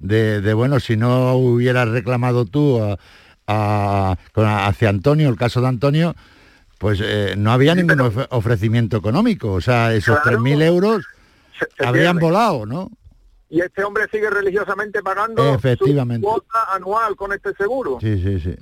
De, 0.00 0.40
de, 0.40 0.54
bueno, 0.54 0.80
si 0.80 0.96
no 0.96 1.34
hubieras 1.34 1.88
reclamado 1.88 2.44
tú 2.44 2.80
a- 3.46 4.16
hacia 4.36 4.88
Antonio, 4.88 5.28
el 5.28 5.36
caso 5.36 5.60
de 5.60 5.68
Antonio, 5.68 6.14
pues 6.78 7.00
no 7.36 7.50
había 7.52 7.74
ningún 7.74 8.00
of- 8.00 8.26
ofrecimiento 8.30 8.96
económico. 8.96 9.52
O 9.52 9.60
sea, 9.60 9.94
esos 9.94 10.18
Claro. 10.20 10.38
3.000 10.38 10.62
euros 10.62 11.04
se 11.58 11.86
habrían 11.86 12.16
pierde. 12.18 12.26
volado, 12.26 12.66
¿no? 12.66 12.90
Y 13.50 13.60
este 13.60 13.82
hombre 13.82 14.04
sigue 14.10 14.28
religiosamente 14.30 15.02
pagando 15.02 15.54
Efectivamente. 15.54 16.26
su 16.26 16.30
cuota 16.30 16.72
anual 16.74 17.16
con 17.16 17.32
este 17.32 17.54
seguro. 17.54 17.98
Sí, 18.00 18.20
sí, 18.22 18.40
sí. 18.40 18.54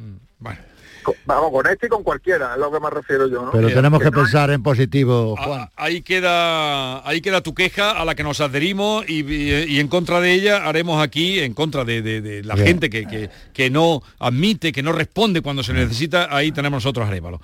Co- 1.02 1.14
Vamos, 1.24 1.52
con 1.52 1.64
este 1.68 1.86
y 1.86 1.88
con 1.88 2.02
cualquiera, 2.02 2.54
es 2.54 2.58
lo 2.58 2.70
que 2.72 2.80
me 2.80 2.90
refiero 2.90 3.28
yo, 3.28 3.42
¿no? 3.42 3.52
Pero 3.52 3.68
tenemos 3.68 4.00
que 4.00 4.10
no 4.10 4.16
hay- 4.18 4.22
pensar 4.24 4.50
en 4.50 4.60
positivo, 4.64 5.36
Ah, 5.38 5.42
Juan. 5.44 5.70
Ahí 5.76 6.02
queda, 6.02 7.08
ahí 7.08 7.20
queda 7.20 7.42
tu 7.42 7.54
queja 7.54 7.92
a 7.92 8.04
la 8.04 8.16
que 8.16 8.24
nos 8.24 8.40
adherimos 8.40 9.08
y, 9.08 9.24
y- 9.24 9.64
y 9.68 9.78
en 9.80 9.86
contra 9.86 10.20
de 10.20 10.32
ella 10.32 10.66
haremos 10.68 11.00
aquí, 11.00 11.38
en 11.38 11.54
contra 11.54 11.84
de, 11.84 12.02
de- 12.02 12.20
de 12.20 12.42
la 12.42 12.54
Bien. 12.56 12.66
gente 12.66 12.90
que, 12.90 13.06
que- 13.06 13.30
que 13.52 13.70
no 13.70 14.02
admite, 14.18 14.72
que 14.72 14.82
no 14.82 14.90
responde 14.92 15.42
cuando 15.42 15.62
se 15.62 15.72
necesita, 15.74 16.26
ahí 16.36 16.50
tenemos 16.50 16.78
nosotros 16.84 17.06
Arévalo. 17.06 17.40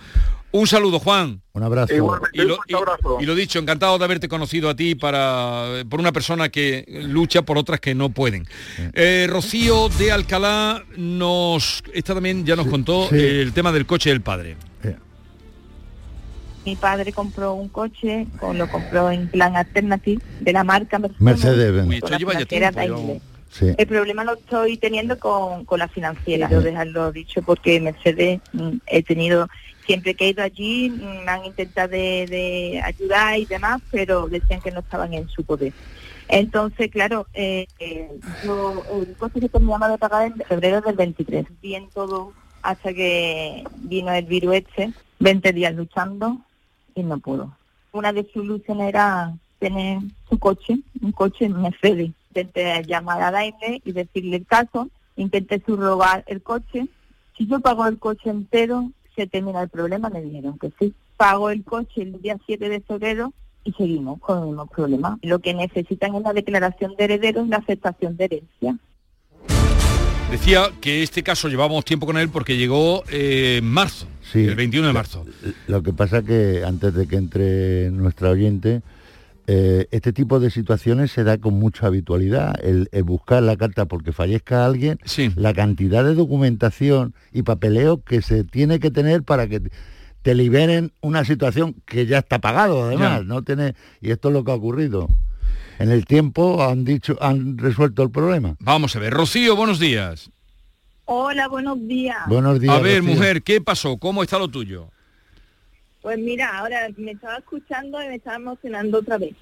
Un 0.52 0.66
saludo, 0.66 0.98
Juan. 0.98 1.40
Un 1.54 1.62
abrazo. 1.62 1.94
Igualmente, 1.94 2.38
Y 2.38 2.42
lo, 2.42 2.54
un 2.54 2.56
fuerte 2.56 2.74
abrazo. 2.74 3.18
y 3.20 3.26
lo 3.26 3.34
dicho, 3.34 3.58
encantado 3.58 3.98
de 3.98 4.04
haberte 4.04 4.28
conocido 4.28 4.68
a 4.68 4.76
ti 4.76 4.94
para 4.94 5.82
por 5.88 5.98
una 5.98 6.12
persona 6.12 6.50
que 6.50 6.84
lucha 6.88 7.42
por 7.42 7.56
otras 7.58 7.80
que 7.80 7.94
no 7.94 8.10
pueden. 8.10 8.46
Eh, 8.92 9.26
Rocío 9.30 9.88
de 9.88 10.12
Alcalá 10.12 10.84
nos 10.96 11.82
esta 11.94 12.14
también 12.14 12.44
ya 12.44 12.54
nos 12.54 12.66
contó 12.66 13.08
sí. 13.08 13.16
el 13.16 13.52
tema 13.52 13.72
del 13.72 13.86
coche 13.86 14.10
del 14.10 14.20
padre. 14.20 14.56
Mi 16.64 16.76
padre 16.76 17.12
compró 17.12 17.54
un 17.54 17.68
coche, 17.68 18.26
lo 18.54 18.68
compró 18.70 19.10
en 19.10 19.26
plan 19.28 19.56
alternative 19.56 20.22
de 20.38 20.52
la 20.52 20.62
marca 20.62 21.00
Mercedes. 21.18 21.74
Daimler. 22.72 23.20
Sí. 23.50 23.66
El 23.76 23.86
problema 23.86 24.22
lo 24.24 24.34
estoy 24.34 24.76
teniendo 24.78 25.18
con, 25.18 25.64
con 25.64 25.80
la 25.80 25.88
financiera, 25.88 26.46
quiero 26.46 26.62
dejarlo 26.62 27.10
dicho 27.12 27.42
porque 27.42 27.80
Mercedes 27.80 28.40
mm, 28.52 28.76
he 28.86 29.02
tenido, 29.02 29.48
siempre 29.86 30.14
que 30.14 30.26
he 30.26 30.30
ido 30.30 30.42
allí 30.42 30.90
mm, 30.90 31.24
me 31.24 31.30
han 31.30 31.44
intentado 31.44 31.88
de, 31.88 32.80
ayudar 32.84 33.38
y 33.38 33.44
demás, 33.46 33.80
pero 33.90 34.28
decían 34.28 34.60
que 34.60 34.70
no 34.70 34.80
estaban 34.80 35.12
en 35.14 35.28
su 35.28 35.44
poder. 35.44 35.72
Entonces, 36.28 36.90
claro, 36.90 37.26
eh, 37.34 37.66
eh, 37.78 38.10
yo, 38.44 38.82
el 38.94 39.14
coche 39.16 39.40
que 39.40 39.48
terminaba 39.48 39.88
de 39.88 39.98
pagar 39.98 40.26
en 40.26 40.34
febrero 40.46 40.80
del 40.80 40.96
23, 40.96 41.46
bien 41.60 41.88
todo 41.92 42.32
hasta 42.62 42.94
que 42.94 43.64
vino 43.78 44.12
el 44.12 44.24
virus 44.24 44.54
este, 44.54 44.92
20 45.18 45.52
días 45.52 45.74
luchando 45.74 46.38
y 46.94 47.02
no 47.02 47.18
pudo. 47.18 47.54
Una 47.92 48.12
de 48.12 48.22
sus 48.24 48.44
soluciones 48.44 48.88
era 48.88 49.34
tener 49.58 49.98
su 50.28 50.38
coche, 50.38 50.78
un 51.00 51.12
coche 51.12 51.48
Mercedes. 51.48 52.10
Intenté 52.30 52.82
llamar 52.84 53.22
a 53.22 53.30
Daimler 53.30 53.80
y 53.84 53.92
decirle 53.92 54.36
el 54.36 54.46
caso, 54.46 54.88
intenté 55.16 55.62
subrogar 55.64 56.24
el 56.26 56.42
coche. 56.42 56.86
Si 57.36 57.46
yo 57.46 57.60
pago 57.60 57.86
el 57.86 57.98
coche 57.98 58.30
entero, 58.30 58.90
se 59.16 59.26
termina 59.26 59.62
el 59.62 59.68
problema, 59.68 60.08
me 60.10 60.22
dijeron 60.22 60.58
que 60.58 60.70
sí. 60.78 60.94
Pago 61.16 61.50
el 61.50 61.62
coche 61.64 62.02
el 62.02 62.20
día 62.20 62.36
7 62.46 62.68
de 62.68 62.80
febrero 62.80 63.32
y 63.64 63.72
seguimos 63.72 64.18
con 64.20 64.38
el 64.40 64.46
mismo 64.46 64.66
problema. 64.66 65.18
Lo 65.22 65.38
que 65.38 65.54
necesitan 65.54 66.14
es 66.14 66.22
la 66.22 66.32
declaración 66.32 66.94
de 66.96 67.04
herederos, 67.04 67.48
la 67.48 67.58
aceptación 67.58 68.16
de 68.16 68.24
herencia. 68.24 68.76
Decía 70.30 70.70
que 70.80 71.02
este 71.02 71.22
caso 71.22 71.48
llevábamos 71.48 71.84
tiempo 71.84 72.06
con 72.06 72.16
él 72.16 72.30
porque 72.30 72.56
llegó 72.56 73.04
eh, 73.10 73.58
en 73.58 73.66
marzo, 73.68 74.06
Sí. 74.32 74.44
el 74.46 74.54
21 74.54 74.86
de 74.86 74.92
marzo. 74.94 75.26
Lo 75.66 75.82
que 75.82 75.92
pasa 75.92 76.22
que 76.22 76.64
antes 76.64 76.94
de 76.94 77.06
que 77.06 77.16
entre 77.16 77.90
nuestra 77.90 78.30
oyente, 78.30 78.80
eh, 79.46 79.86
este 79.90 80.12
tipo 80.12 80.38
de 80.40 80.50
situaciones 80.50 81.10
se 81.10 81.24
da 81.24 81.38
con 81.38 81.54
mucha 81.54 81.86
habitualidad. 81.88 82.54
El, 82.62 82.88
el 82.92 83.02
buscar 83.02 83.42
la 83.42 83.56
carta 83.56 83.86
porque 83.86 84.12
fallezca 84.12 84.64
alguien, 84.64 84.98
la 85.36 85.52
cantidad 85.54 86.04
de 86.04 86.14
documentación 86.14 87.14
y 87.32 87.42
papeleo 87.42 88.02
que 88.02 88.22
se 88.22 88.44
tiene 88.44 88.78
que 88.78 88.90
tener 88.90 89.22
para 89.24 89.48
que 89.48 89.60
te 90.22 90.34
liberen 90.36 90.92
una 91.00 91.24
situación 91.24 91.74
que 91.84 92.06
ya 92.06 92.18
está 92.18 92.38
pagado, 92.38 92.84
además, 92.84 93.20
Ya. 93.20 93.24
no 93.24 93.42
tiene 93.42 93.74
y 94.00 94.12
esto 94.12 94.28
es 94.28 94.34
lo 94.34 94.44
que 94.44 94.52
ha 94.52 94.54
ocurrido. 94.54 95.08
En 95.80 95.90
el 95.90 96.04
tiempo 96.06 96.62
han 96.62 96.84
dicho, 96.84 97.18
han 97.20 97.58
resuelto 97.58 98.04
el 98.04 98.10
problema. 98.12 98.54
Vamos 98.60 98.94
a 98.94 99.00
ver, 99.00 99.12
Rocío, 99.12 99.56
buenos 99.56 99.80
días. 99.80 100.30
Hola, 101.06 101.48
buenos 101.48 101.76
días. 101.88 102.16
Buenos 102.28 102.60
días. 102.60 102.72
a 102.76 102.78
ver, 102.80 103.00
Rocío. 103.00 103.14
mujer, 103.16 103.42
¿qué 103.42 103.60
pasó? 103.60 103.96
¿Cómo 103.96 104.22
está 104.22 104.38
lo 104.38 104.46
tuyo? 104.46 104.90
Pues 106.02 106.18
mira, 106.18 106.58
ahora 106.58 106.88
me 106.96 107.12
estaba 107.12 107.38
escuchando 107.38 108.02
y 108.02 108.08
me 108.08 108.16
estaba 108.16 108.36
emocionando 108.36 108.98
otra 108.98 109.18
vez. 109.18 109.34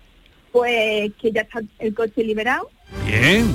Pues 0.53 1.13
que 1.21 1.33
ya 1.33 1.43
está 1.43 1.61
el 1.79 1.95
coche 1.95 2.25
liberado 2.25 2.69
Bien. 3.07 3.55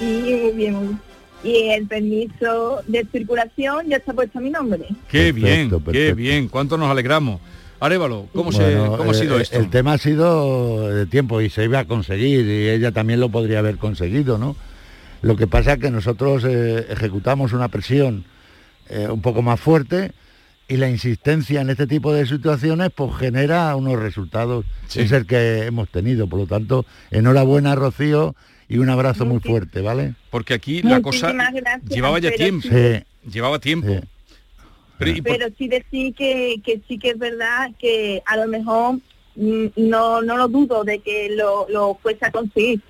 y 0.00 0.04
muy 0.04 0.50
bien. 0.52 1.00
Y 1.42 1.70
el 1.70 1.86
permiso 1.86 2.82
de 2.86 3.06
circulación 3.10 3.88
ya 3.88 3.96
está 3.96 4.12
puesto 4.12 4.38
a 4.38 4.42
mi 4.42 4.50
nombre. 4.50 4.86
Qué 5.08 5.32
bien, 5.32 5.68
Perfecto, 5.68 5.92
qué 5.92 6.14
bien. 6.14 6.48
¿Cuánto 6.48 6.78
nos 6.78 6.90
alegramos? 6.90 7.40
Arévalo, 7.80 8.28
¿cómo, 8.32 8.50
se, 8.52 8.76
¿cómo 8.76 9.10
ha 9.10 9.12
eh, 9.12 9.14
sido 9.14 9.38
eh, 9.38 9.42
esto? 9.42 9.58
El 9.58 9.68
tema 9.68 9.94
ha 9.94 9.98
sido 9.98 10.88
de 10.88 11.04
tiempo 11.06 11.40
y 11.40 11.50
se 11.50 11.64
iba 11.64 11.80
a 11.80 11.84
conseguir 11.84 12.46
y 12.46 12.68
ella 12.70 12.92
también 12.92 13.20
lo 13.20 13.28
podría 13.28 13.58
haber 13.58 13.76
conseguido, 13.76 14.38
¿no? 14.38 14.56
Lo 15.20 15.36
que 15.36 15.46
pasa 15.46 15.74
es 15.74 15.78
que 15.78 15.90
nosotros 15.90 16.44
eh, 16.44 16.86
ejecutamos 16.90 17.52
una 17.52 17.68
presión 17.68 18.24
eh, 18.88 19.08
un 19.10 19.22
poco 19.22 19.42
más 19.42 19.58
fuerte 19.58 20.12
y 20.68 20.76
la 20.78 20.88
insistencia 20.88 21.60
en 21.60 21.70
este 21.70 21.86
tipo 21.86 22.12
de 22.12 22.26
situaciones 22.26 22.90
pues 22.94 23.14
genera 23.16 23.74
unos 23.76 23.98
resultados. 24.00 24.64
Sí. 24.88 25.00
Es 25.00 25.12
el 25.12 25.26
que 25.26 25.64
hemos 25.66 25.88
tenido. 25.90 26.26
Por 26.26 26.40
lo 26.40 26.46
tanto, 26.46 26.86
enhorabuena 27.10 27.74
Rocío 27.74 28.34
y 28.68 28.78
un 28.78 28.88
abrazo 28.88 29.26
muy 29.26 29.40
fuerte, 29.40 29.80
¿vale? 29.82 30.14
Porque 30.30 30.54
aquí 30.54 30.82
la 30.82 31.02
cosa 31.02 31.32
gracias, 31.32 31.82
llevaba 31.84 32.18
ya 32.18 32.30
tiempo. 32.32 32.66
sí. 32.68 33.02
Llevaba 33.30 33.58
tiempo. 33.58 34.00
Pero, 34.98 35.10
¿y 35.10 35.20
por- 35.22 35.36
Pero 35.38 35.48
sí 35.58 35.68
decir 35.68 36.14
que, 36.14 36.56
que 36.64 36.80
sí 36.86 36.98
que 36.98 37.10
es 37.10 37.18
verdad 37.18 37.70
que 37.78 38.22
a 38.26 38.36
lo 38.36 38.46
mejor 38.48 38.96
mm, 39.36 39.66
no, 39.76 40.22
no 40.22 40.36
lo 40.36 40.48
dudo 40.48 40.84
de 40.84 41.00
que 41.00 41.30
lo, 41.34 41.66
lo 41.68 41.98
fuese 42.02 42.24
a 42.26 42.30
conseguir. 42.30 42.80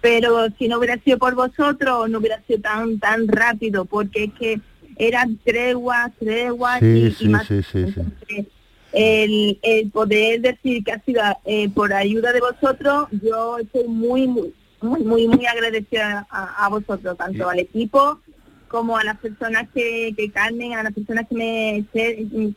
Pero 0.00 0.48
si 0.58 0.68
no 0.68 0.78
hubiera 0.78 0.98
sido 0.98 1.16
por 1.18 1.34
vosotros, 1.34 2.10
no 2.10 2.18
hubiera 2.18 2.40
sido 2.46 2.60
tan 2.60 2.98
tan 2.98 3.26
rápido, 3.26 3.86
porque 3.86 4.24
es 4.24 4.32
que 4.38 4.60
eran 4.96 5.38
treguas, 5.44 6.12
treguas 6.18 6.80
Sí, 6.80 7.14
y, 7.20 7.28
más 7.28 7.46
sí, 7.46 7.60
sí, 7.62 7.84
sí. 8.28 8.46
el, 8.92 9.58
el 9.62 9.90
poder 9.90 10.40
decir 10.40 10.84
que 10.84 10.92
ha 10.92 11.00
sido 11.02 11.22
eh, 11.44 11.68
por 11.68 11.92
ayuda 11.92 12.32
de 12.32 12.40
vosotros, 12.40 13.08
yo 13.22 13.58
estoy 13.58 13.88
muy, 13.88 14.26
muy, 14.28 14.52
muy, 14.80 15.00
muy, 15.02 15.28
muy 15.28 15.46
agradecida 15.46 16.26
a, 16.30 16.64
a 16.66 16.68
vosotros, 16.68 17.16
tanto 17.16 17.48
al 17.48 17.58
equipo 17.58 18.20
como 18.68 18.96
a 18.98 19.04
las 19.04 19.18
personas 19.18 19.68
que, 19.72 20.12
que 20.16 20.30
calmen, 20.32 20.72
a 20.74 20.82
las 20.82 20.92
personas 20.92 21.26
que 21.28 21.34
me, 21.36 21.84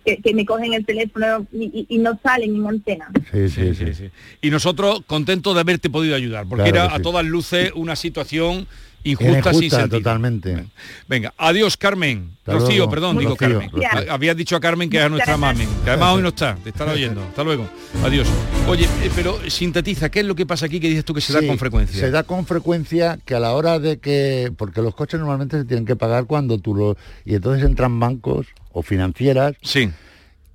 que, 0.04 0.18
que 0.18 0.34
me 0.34 0.46
cogen 0.46 0.74
el 0.74 0.84
teléfono 0.84 1.46
y, 1.54 1.66
y- 1.66 1.96
y 1.96 1.98
no 2.00 2.20
salen 2.24 2.56
en 2.56 2.66
antena. 2.68 3.12
Sí, 3.32 3.50
sí, 3.50 3.76
sí. 3.94 4.10
Y 4.42 4.50
nosotros 4.50 5.02
contentos 5.06 5.54
de 5.54 5.62
haberte 5.62 5.92
podido 5.92 6.16
ayudar, 6.16 6.48
porque 6.50 6.72
Claro 6.72 6.88
era 6.88 6.96
a 6.96 7.00
todas 7.04 7.24
luces 7.24 7.72
una 7.76 7.96
situación 7.96 8.68
injusta, 9.12 9.52
sin 9.54 9.64
Injusta, 9.64 9.78
sentido. 9.82 10.00
totalmente. 10.00 10.66
Venga, 11.08 11.34
adiós 11.38 11.78
Carmen. 11.78 12.32
Hasta 12.40 12.54
Rocío, 12.54 12.78
luego. 12.78 12.92
perdón, 12.92 13.18
digo 13.18 13.32
Rocío, 13.32 13.60
Carmen. 13.60 13.72
Rocío. 13.72 14.12
Habías 14.14 14.38
dicho 14.38 14.56
a 14.56 14.60
Carmen 14.60 14.90
que 14.90 14.98
es 14.98 15.04
a 15.04 15.10
nuestra 15.10 15.36
gracias. 15.38 15.68
que 15.84 15.90
además 15.92 16.16
hoy 16.16 16.22
no 16.22 16.28
está, 16.30 16.56
te 16.64 16.70
estará 16.70 16.92
oyendo. 16.94 17.22
Hasta 17.24 17.44
luego. 17.44 17.68
Adiós. 18.04 18.28
Oye, 18.68 18.86
eh, 19.04 19.12
pero 19.16 19.38
sintetiza, 19.50 20.10
¿qué 20.10 20.22
es 20.22 20.26
lo 20.26 20.36
que 20.36 20.46
pasa 20.46 20.66
aquí 20.68 20.80
que 20.80 20.88
dices 20.90 21.04
tú 21.06 21.14
que 21.14 21.22
se 21.22 21.34
da 21.34 21.46
con 21.46 21.58
frecuencia? 21.58 22.00
Se 22.00 22.12
da 22.12 22.24
con 22.24 22.46
frecuencia 22.46 23.20
que 23.26 23.36
a 23.36 23.40
la 23.40 23.54
hora 23.54 23.80
de 23.80 24.00
que, 24.00 24.52
porque 24.58 24.82
los 24.82 24.96
coches 24.96 25.20
normalmente 25.20 25.58
se 25.60 25.66
tienen 25.66 25.86
que 25.86 25.96
pagar 25.96 26.26
cuando 26.26 26.58
tú 26.58 26.74
lo, 26.76 26.98
y 27.26 27.36
entonces 27.36 27.64
entran 27.66 28.00
bancos 28.00 28.48
o 28.72 28.82
financieras, 28.84 29.56
sí. 29.62 29.90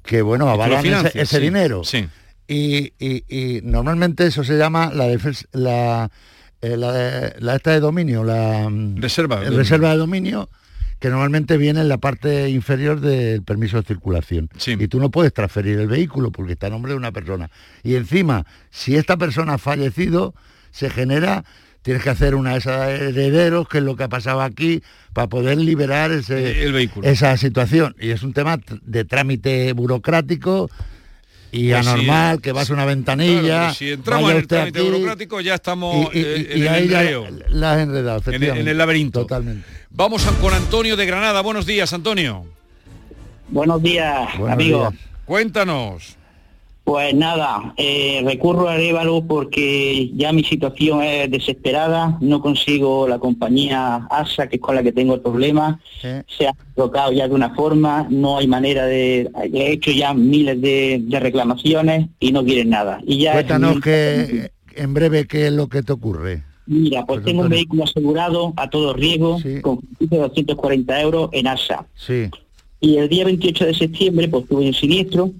que 0.04 0.22
bueno, 0.22 0.48
avalan 0.48 0.78
ese, 0.78 0.82
financias, 0.88 1.14
ese 1.16 1.36
sí, 1.36 1.42
dinero. 1.42 1.84
sí. 1.84 2.06
Y, 2.48 2.92
y- 2.98 3.24
y 3.28 3.60
normalmente 3.62 4.26
eso 4.26 4.44
se 4.44 4.58
llama 4.58 4.90
la 4.92 5.06
defensa, 5.06 5.46
la, 5.52 6.10
eh, 6.62 6.76
la, 6.76 7.32
la 7.38 7.56
esta 7.56 7.72
de 7.72 7.80
dominio, 7.80 8.24
la 8.24 8.68
mm, 8.70 8.96
reserva, 9.00 9.42
eh, 9.42 9.50
de- 9.50 9.56
reserva 9.56 9.90
de 9.90 9.98
dominio, 9.98 10.48
que 10.98 11.08
normalmente 11.10 11.56
viene 11.56 11.80
en 11.80 11.88
la 11.88 11.98
parte 11.98 12.48
inferior 12.50 13.00
del 13.00 13.42
permiso 13.42 13.76
de 13.76 13.82
circulación. 13.86 14.48
Y 14.84 14.88
tú 14.88 15.00
no 15.00 15.10
puedes 15.10 15.34
transferir 15.34 15.78
el 15.80 15.88
vehículo 15.88 16.30
porque 16.30 16.52
está 16.52 16.68
a 16.68 16.70
nombre 16.70 16.92
de 16.92 16.96
una 16.98 17.10
persona. 17.12 17.50
Y 17.82 17.96
encima, 17.96 18.46
si 18.70 18.94
esta 18.96 19.16
persona 19.16 19.54
ha 19.54 19.58
fallecido, 19.58 20.32
se 20.70 20.88
genera, 20.90 21.44
tienes 21.82 22.04
que 22.04 22.10
hacer 22.10 22.36
una 22.36 22.52
de 22.52 22.58
esas 22.58 22.88
herederos, 22.90 23.68
que 23.68 23.78
es 23.78 23.84
lo 23.84 23.96
que 23.96 24.04
ha 24.04 24.08
pasado 24.08 24.42
aquí, 24.42 24.80
para 25.12 25.26
poder 25.28 25.58
liberar 25.58 26.12
ese, 26.12 26.62
El 26.62 26.72
vehículo. 26.72 27.08
esa 27.08 27.36
situación. 27.36 27.96
Y 27.98 28.10
es 28.10 28.22
un 28.22 28.32
tema 28.32 28.60
de 28.82 29.04
trámite 29.04 29.72
burocrático 29.72 30.70
y 31.52 31.70
Pues 31.70 31.84
sí. 31.84 31.90
anormal, 31.90 32.40
que 32.40 32.50
vas 32.52 32.68
a 32.70 32.72
una 32.72 32.84
ventanilla. 32.86 33.40
Claro, 33.42 33.74
si 33.74 33.90
entramos 33.92 34.24
vaya 34.24 34.34
en 34.36 34.40
el 34.42 34.48
trámite 34.48 34.78
aquí, 34.80 34.88
burocrático 34.90 35.40
ya 35.42 35.54
estamos 35.54 36.08
y, 36.14 36.18
y- 36.18 36.22
eh, 36.22 36.48
y 36.48 36.52
en 36.52 36.58
el 36.58 36.64
la 36.64 36.78
enredado, 36.78 37.26
en 37.26 37.34
el- 37.34 37.42
en 37.42 38.14
efectivamente. 38.18 38.70
el 38.70 38.78
laberinto. 38.78 39.20
Totalmente. 39.20 39.68
Vamos 39.90 40.26
a- 40.26 40.32
con 40.40 40.54
Antonio 40.54 40.96
de 40.96 41.04
Granada. 41.06 41.42
Buenos 41.42 41.66
días, 41.66 41.92
Antonio. 41.92 42.46
Buenos 43.48 43.82
días, 43.82 44.28
amigos. 44.48 44.94
Cuéntanos. 45.26 46.16
Pues 46.84 47.14
nada, 47.14 47.74
eh, 47.76 48.22
recurro 48.24 48.68
a 48.68 48.76
Révalo 48.76 49.24
porque 49.24 50.10
ya 50.14 50.32
mi 50.32 50.42
situación 50.42 51.02
es 51.02 51.30
desesperada, 51.30 52.18
no 52.20 52.42
consigo 52.42 53.06
la 53.06 53.20
compañía 53.20 54.08
ASA, 54.10 54.48
que 54.48 54.56
es 54.56 54.62
con 54.62 54.74
la 54.74 54.82
que 54.82 54.90
tengo 54.90 55.14
el 55.14 55.20
problema, 55.20 55.80
se 56.00 56.48
ha 56.48 56.54
tocado 56.74 57.12
ya 57.12 57.28
de 57.28 57.34
una 57.34 57.54
forma, 57.54 58.06
no 58.10 58.38
hay 58.38 58.48
manera 58.48 58.84
de... 58.86 59.30
He 59.52 59.72
hecho 59.72 59.92
ya 59.92 60.12
miles 60.12 60.60
de, 60.60 61.00
de 61.04 61.20
reclamaciones 61.20 62.08
y 62.18 62.32
no 62.32 62.44
quieren 62.44 62.70
nada. 62.70 63.00
Y 63.06 63.18
ya 63.18 63.32
Cuéntanos 63.32 63.80
que 63.80 64.50
en 64.74 64.94
breve 64.94 65.26
qué 65.26 65.46
es 65.46 65.52
lo 65.52 65.68
que 65.68 65.82
te 65.82 65.92
ocurre. 65.92 66.42
Mira, 66.66 67.04
pues 67.04 67.24
tengo 67.24 67.42
un 67.42 67.48
vehículo 67.48 67.84
asegurado 67.84 68.54
a 68.56 68.70
todo 68.70 68.92
riesgo 68.92 69.38
con 69.62 69.80
de 69.98 70.16
240 70.16 71.00
euros 71.00 71.30
en 71.32 71.46
ASA. 71.46 71.86
Sí. 71.94 72.28
Y 72.80 72.96
el 72.96 73.08
día 73.08 73.24
28 73.24 73.66
de 73.66 73.74
septiembre, 73.74 74.28
pues 74.28 74.46
tuve 74.48 74.66
un 74.66 74.74
siniestro, 74.74 75.30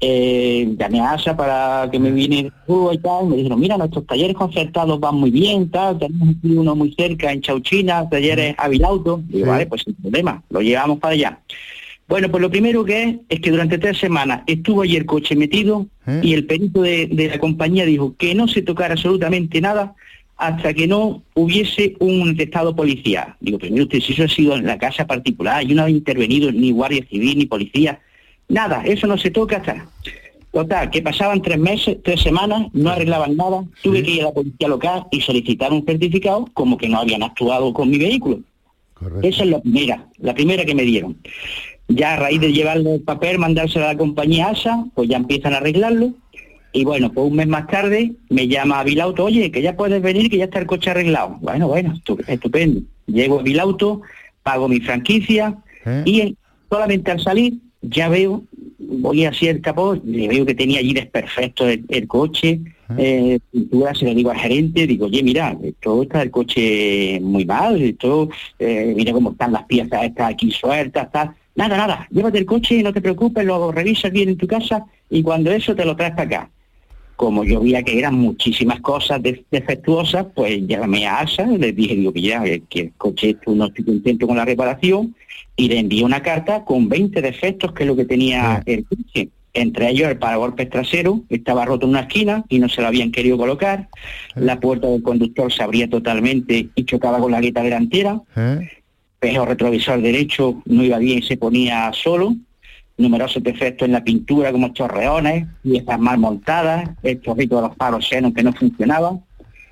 eh, 0.00 0.74
llamé 0.78 1.00
a 1.00 1.16
para 1.36 1.88
que 1.90 1.98
me 1.98 2.10
viniera 2.10 2.48
de 2.48 2.54
Cuba 2.66 2.94
y 2.94 2.98
tal, 2.98 3.26
me 3.26 3.36
dijeron, 3.36 3.60
mira, 3.60 3.76
nuestros 3.76 4.06
talleres 4.06 4.34
concertados 4.34 4.98
van 4.98 5.16
muy 5.16 5.30
bien, 5.30 5.70
tal, 5.70 5.98
tenemos 5.98 6.30
aquí 6.30 6.56
uno 6.56 6.74
muy 6.74 6.92
cerca 6.94 7.30
en 7.30 7.42
Chauchina, 7.42 8.08
talleres 8.08 8.54
Avilauto, 8.58 9.22
digo, 9.28 9.44
Sí. 9.44 9.50
vale, 9.50 9.66
pues 9.66 9.82
sin 9.82 9.94
problema, 9.94 10.42
lo 10.48 10.60
llevamos 10.62 10.98
para 10.98 11.14
allá. 11.14 11.40
Bueno, 12.08 12.28
pues 12.28 12.40
lo 12.40 12.50
primero 12.50 12.84
que 12.84 13.02
es, 13.04 13.16
es 13.28 13.40
que 13.40 13.50
durante 13.50 13.78
tres 13.78 13.98
semanas 13.98 14.42
estuvo 14.46 14.82
allí 14.82 14.96
el 14.96 15.06
coche 15.06 15.36
metido 15.36 15.86
y 16.22 16.34
el 16.34 16.44
perito 16.44 16.82
de, 16.82 17.06
de 17.06 17.28
la 17.28 17.38
compañía 17.38 17.84
dijo 17.84 18.16
que 18.18 18.34
no 18.34 18.48
se 18.48 18.62
tocara 18.62 18.94
absolutamente 18.94 19.60
nada 19.60 19.94
hasta 20.36 20.72
que 20.74 20.88
no 20.88 21.22
hubiese 21.34 21.94
un 22.00 22.34
estado 22.40 22.74
policial. 22.74 23.36
Digo, 23.40 23.58
pero 23.58 23.70
mire 23.72 23.84
usted, 23.84 24.00
si 24.00 24.14
eso 24.14 24.24
ha 24.24 24.28
sido 24.28 24.56
en 24.56 24.66
la 24.66 24.76
casa 24.78 25.06
particular, 25.06 25.62
yo 25.64 25.76
no 25.76 25.86
he 25.86 25.90
intervenido 25.92 26.50
ni 26.50 26.72
guardia 26.72 27.04
civil 27.08 27.38
ni 27.38 27.46
policía, 27.46 28.00
nada, 28.50 28.82
eso 28.84 29.06
no 29.06 29.16
se 29.16 29.30
toca 29.30 29.56
hasta. 29.58 29.86
Total, 30.52 30.90
que 30.90 31.00
pasaban 31.00 31.40
tres 31.42 31.58
meses, 31.58 31.98
tres 32.02 32.20
semanas, 32.20 32.66
no 32.72 32.90
arreglaban 32.90 33.36
nada, 33.36 33.62
tuve 33.82 34.02
que 34.02 34.10
ir 34.10 34.22
a 34.22 34.24
la 34.26 34.32
policía 34.32 34.66
local 34.68 35.06
y 35.12 35.20
solicitar 35.20 35.72
un 35.72 35.84
certificado 35.84 36.46
como 36.54 36.76
que 36.76 36.88
no 36.88 36.98
habían 36.98 37.22
actuado 37.22 37.72
con 37.72 37.88
mi 37.88 37.98
vehículo. 37.98 38.40
Esa 39.22 39.44
es 39.44 39.50
la 39.50 39.60
primera, 39.60 40.06
la 40.18 40.34
primera 40.34 40.64
que 40.64 40.74
me 40.74 40.82
dieron. 40.82 41.16
Ya 41.88 42.14
a 42.14 42.16
raíz 42.16 42.40
de 42.40 42.52
llevarle 42.52 42.96
el 42.96 43.00
papel, 43.02 43.38
mandárselo 43.38 43.84
a 43.84 43.92
la 43.92 43.98
compañía 43.98 44.48
ASA, 44.48 44.84
pues 44.94 45.08
ya 45.08 45.16
empiezan 45.16 45.54
a 45.54 45.58
arreglarlo. 45.58 46.12
Y 46.72 46.84
bueno, 46.84 47.12
pues 47.12 47.28
un 47.30 47.36
mes 47.36 47.46
más 47.48 47.66
tarde 47.68 48.12
me 48.28 48.46
llama 48.48 48.82
Vilauto, 48.84 49.24
oye, 49.24 49.50
que 49.50 49.62
ya 49.62 49.76
puedes 49.76 50.00
venir, 50.02 50.30
que 50.30 50.36
ya 50.36 50.44
está 50.44 50.58
el 50.60 50.66
coche 50.66 50.90
arreglado. 50.90 51.38
Bueno, 51.40 51.66
bueno, 51.68 51.94
estu- 51.94 52.22
estupendo. 52.28 52.80
Llego 53.06 53.40
a 53.40 53.42
Vilauto, 53.42 54.02
pago 54.42 54.68
mi 54.68 54.80
franquicia 54.80 55.56
y 56.04 56.20
en- 56.20 56.36
solamente 56.68 57.10
al 57.10 57.20
salir 57.20 57.54
ya 57.82 58.08
veo, 58.08 58.44
voy 58.78 59.24
así 59.24 59.48
el 59.48 59.60
capó, 59.60 59.94
le 60.04 60.28
veo 60.28 60.46
que 60.46 60.54
tenía 60.54 60.80
allí 60.80 60.92
desperfecto 60.92 61.68
el, 61.68 61.84
el 61.88 62.06
coche, 62.06 62.60
eh, 62.98 63.38
pintura, 63.50 63.94
se 63.94 64.04
lo 64.04 64.14
digo 64.14 64.30
al 64.30 64.38
gerente, 64.38 64.86
digo, 64.86 65.06
oye, 65.06 65.22
mira, 65.22 65.56
esto 65.62 66.02
está 66.02 66.22
el 66.22 66.30
coche 66.30 67.20
muy 67.20 67.44
mal, 67.44 67.80
esto, 67.80 68.28
eh, 68.58 68.92
mira 68.96 69.12
cómo 69.12 69.32
están 69.32 69.52
las 69.52 69.64
piezas 69.64 70.04
estas 70.04 70.32
aquí 70.32 70.50
sueltas, 70.50 71.10
tal. 71.12 71.30
Nada, 71.54 71.76
nada, 71.76 72.08
llévate 72.10 72.38
el 72.38 72.46
coche, 72.46 72.82
no 72.82 72.92
te 72.92 73.00
preocupes, 73.00 73.44
lo 73.44 73.70
revisas 73.72 74.10
bien 74.10 74.30
en 74.30 74.36
tu 74.36 74.46
casa 74.46 74.84
y 75.08 75.22
cuando 75.22 75.50
eso 75.50 75.74
te 75.74 75.84
lo 75.84 75.96
traes 75.96 76.12
para 76.14 76.22
acá. 76.22 76.50
Como 77.20 77.44
yo 77.44 77.60
veía 77.60 77.82
que 77.82 77.98
eran 77.98 78.14
muchísimas 78.14 78.80
cosas 78.80 79.22
de- 79.22 79.44
defectuosas, 79.50 80.24
pues 80.34 80.66
llamé 80.66 81.06
a 81.06 81.18
ASA, 81.18 81.44
les 81.44 81.76
dije, 81.76 81.94
digo 81.94 82.14
que 82.14 82.22
ya, 82.22 82.42
que 82.42 82.80
el 82.80 82.92
coche 82.96 83.36
tú 83.44 83.54
no 83.54 83.66
estoy 83.66 83.84
contento 83.84 84.26
con 84.26 84.38
la 84.38 84.46
reparación, 84.46 85.14
y 85.54 85.68
le 85.68 85.80
envié 85.80 86.02
una 86.02 86.22
carta 86.22 86.64
con 86.64 86.88
20 86.88 87.20
defectos 87.20 87.74
que 87.74 87.82
es 87.82 87.86
lo 87.88 87.94
que 87.94 88.06
tenía 88.06 88.62
el 88.64 88.86
coche. 88.86 89.28
Entre 89.52 89.90
ellos 89.90 90.08
el 90.08 90.16
paragolpes 90.16 90.70
trasero, 90.70 91.20
estaba 91.28 91.66
roto 91.66 91.84
en 91.84 91.90
una 91.90 92.00
esquina 92.00 92.42
y 92.48 92.58
no 92.58 92.70
se 92.70 92.80
lo 92.80 92.86
habían 92.88 93.12
querido 93.12 93.36
colocar. 93.36 93.88
La 94.36 94.58
puerta 94.58 94.86
del 94.88 95.02
conductor 95.02 95.52
se 95.52 95.62
abría 95.62 95.90
totalmente 95.90 96.70
y 96.74 96.84
chocaba 96.84 97.18
con 97.18 97.32
la 97.32 97.36
aleta 97.36 97.62
delantera. 97.62 98.18
Espejo 99.20 99.44
retrovisor 99.44 100.00
derecho 100.00 100.62
no 100.64 100.82
iba 100.82 100.96
bien 100.96 101.18
y 101.18 101.22
se 101.22 101.36
ponía 101.36 101.90
solo. 101.92 102.34
Numerosos 103.00 103.42
defectos 103.42 103.86
en 103.86 103.92
la 103.92 104.04
pintura 104.04 104.52
como 104.52 104.72
chorreones, 104.72 105.46
piezas 105.62 105.98
mal 105.98 106.18
montadas, 106.18 106.90
el 107.02 107.20
chorrito 107.20 107.56
de 107.56 107.62
los 107.68 107.76
faros 107.76 108.06
Xenon 108.06 108.34
que 108.34 108.42
no 108.42 108.52
funcionaba. 108.52 109.18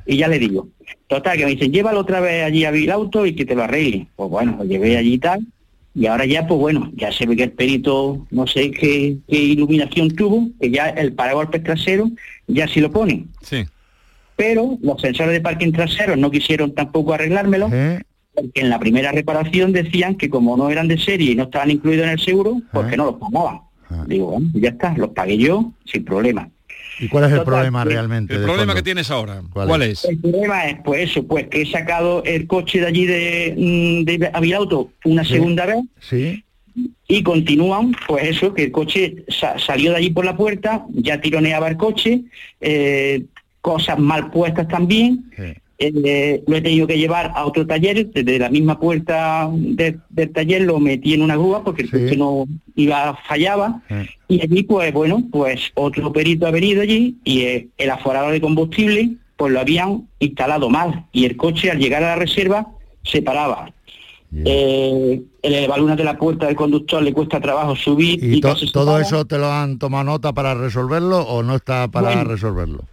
Y 0.07 0.17
ya 0.17 0.29
le 0.29 0.39
digo, 0.39 0.69
total, 1.07 1.37
que 1.37 1.45
me 1.45 1.51
dicen, 1.51 1.71
llévalo 1.71 2.01
otra 2.01 2.21
vez 2.21 2.45
allí 2.45 2.65
a 2.65 2.71
Vilauto 2.71 3.27
y 3.27 3.35
que 3.35 3.45
te 3.45 3.55
lo 3.55 3.65
arregle. 3.65 4.07
Pues 4.17 4.31
bueno, 4.31 4.57
lo 4.59 4.65
llevé 4.65 4.97
allí 4.97 5.15
y 5.15 5.19
tal. 5.19 5.47
Y 5.95 6.07
ahora 6.07 6.25
ya, 6.25 6.47
pues 6.47 6.61
bueno, 6.61 6.91
ya 6.95 7.13
se 7.13 7.27
ve 7.27 7.37
que 7.37 7.43
el 7.45 7.53
perito, 7.53 8.27
no 8.31 8.47
sé 8.47 8.71
qué, 8.71 9.17
qué 9.29 9.37
iluminación 9.37 10.15
tuvo, 10.15 10.49
que 10.61 10.71
ya 10.71 10.89
el 10.91 11.13
paragolpes 11.13 11.63
trasero 11.63 12.09
ya 12.47 12.69
sí 12.69 12.81
lo 12.81 12.91
ponen. 12.91 13.29
Sí. 13.43 13.65
Pero 14.37 14.79
los 14.81 15.01
sensores 15.01 15.33
de 15.33 15.41
parking 15.41 15.73
trasero 15.73 16.17
no 16.17 16.31
quisieron 16.31 16.73
tampoco 16.73 17.13
arreglármelo, 17.13 17.69
porque 18.41 18.61
en 18.61 18.71
la 18.71 18.79
primera 18.79 19.13
reparación 19.13 19.73
decían 19.73 20.15
que 20.17 20.29
como 20.31 20.57
no 20.57 20.71
eran 20.71 20.89
de 20.89 20.99
serie 20.99 21.33
y 21.33 21.35
no 21.35 21.45
estaban 21.45 21.71
incluidos 21.71 22.05
en 22.07 22.11
el 22.13 22.21
seguro, 22.21 22.61
porque 22.73 22.97
no 22.97 23.07
los 23.07 23.15
pagaban. 23.17 23.61
Digo, 24.07 24.33
bueno, 24.33 24.49
pues 24.53 24.63
ya 24.63 24.71
está, 24.71 24.95
los 24.97 25.11
pagué 25.11 25.39
yo 25.39 25.73
sin 25.87 26.05
problema. 26.05 26.49
¿Y 27.01 27.09
cuál 27.09 27.25
es 27.25 27.31
el 27.31 27.39
Total, 27.39 27.55
problema 27.55 27.85
que- 27.85 27.91
realmente? 27.91 28.35
El 28.35 28.41
problema 28.41 28.63
fondo? 28.67 28.75
que 28.75 28.83
tienes 28.83 29.11
ahora, 29.11 29.41
¿Cuál 29.53 29.69
¿cuál, 29.69 29.83
es? 29.83 30.05
es? 30.05 30.11
El 30.11 30.19
problema 30.19 30.67
es, 30.67 30.77
pues 30.85 31.11
eso, 31.11 31.27
pues 31.27 31.47
que 31.49 31.63
he 31.63 31.67
sacado 31.71 32.23
el 32.25 32.47
coche 32.47 32.81
de 32.81 32.87
allí 32.87 33.07
de, 33.07 33.55
mm, 33.57 34.05
de 34.05 34.31
Avilauto 34.33 34.91
una 35.05 35.23
Sí. 35.25 35.35
segunda 35.35 35.65
vez 35.65 35.79
Sí. 36.01 36.43
y 37.07 37.23
continúan, 37.23 37.93
pues 38.09 38.25
eso, 38.27 38.53
que 38.53 38.65
el 38.65 38.73
coche 38.73 39.25
sa- 39.29 39.59
salió 39.59 39.93
de 39.93 39.97
allí 39.99 40.11
por 40.11 40.25
la 40.25 40.37
puerta, 40.37 40.85
ya 40.93 41.21
tironeaba 41.21 41.69
el 41.69 41.77
coche, 41.77 42.23
eh, 42.61 43.25
cosas 43.61 43.99
mal 43.99 44.31
puestas 44.31 44.67
también, 44.69 45.31
eh, 45.79 46.43
lo 46.47 46.57
he 46.57 46.61
tenido 46.61 46.87
que 46.89 46.99
llevar 46.99 47.31
a 47.35 47.45
otro 47.45 47.67
taller, 47.67 48.11
desde 48.11 48.39
la 48.39 48.51
misma 48.51 48.81
puerta 48.81 49.49
de- 49.53 49.99
del 50.11 50.33
taller 50.33 50.63
lo 50.63 50.81
metí 50.81 51.15
en 51.15 51.23
una 51.23 51.37
grúa 51.37 51.63
porque 51.63 51.83
el 51.83 51.91
coche 51.91 52.17
no 52.17 52.47
iba, 52.75 53.17
fallaba, 53.29 53.81
y 54.27 54.41
allí 54.43 54.65
pues 54.65 54.93
bueno, 54.93 55.23
pues 55.31 55.61
otro 55.75 56.13
perito 56.13 56.47
ha 56.47 56.51
venido 56.51 56.83
allí 56.83 57.17
y 57.25 57.41
eh, 57.43 57.69
el 57.79 57.91
aforador 57.91 58.33
de 58.33 58.41
combustible 58.41 59.11
pues 59.37 59.53
lo 59.53 59.61
habían 59.61 60.09
instalado 60.19 60.69
mal 60.69 61.07
y 61.13 61.25
el 61.27 61.37
coche 61.37 61.71
al 61.71 61.79
llegar 61.79 62.03
a 62.03 62.09
la 62.09 62.17
reserva 62.17 62.67
se 63.05 63.23
paraba. 63.23 63.71
Eh, 64.45 65.23
el 65.43 65.55
elevalunas 65.55 65.97
de 65.97 66.05
la 66.05 66.19
puerta 66.19 66.47
del 66.47 66.57
conductor 66.57 67.03
le 67.03 67.15
cuesta 67.15 67.41
trabajo 67.41 67.75
subir 67.77 68.23
y, 68.23 68.37
¿Y 68.37 68.41
to- 68.41 68.49
casi 68.49 68.67
se 68.67 68.73
todo 68.73 68.99
eso 69.01 69.25
te 69.25 69.39
lo 69.39 69.51
han 69.51 69.79
tomado 69.79 70.05
nota 70.05 70.33
para 70.35 70.55
resolverlo 70.55 71.21
o 71.23 71.43
no 71.43 71.55
está 71.57 71.89
para 71.89 72.09
Bueno. 72.09 72.25
resolverlo? 72.25 72.85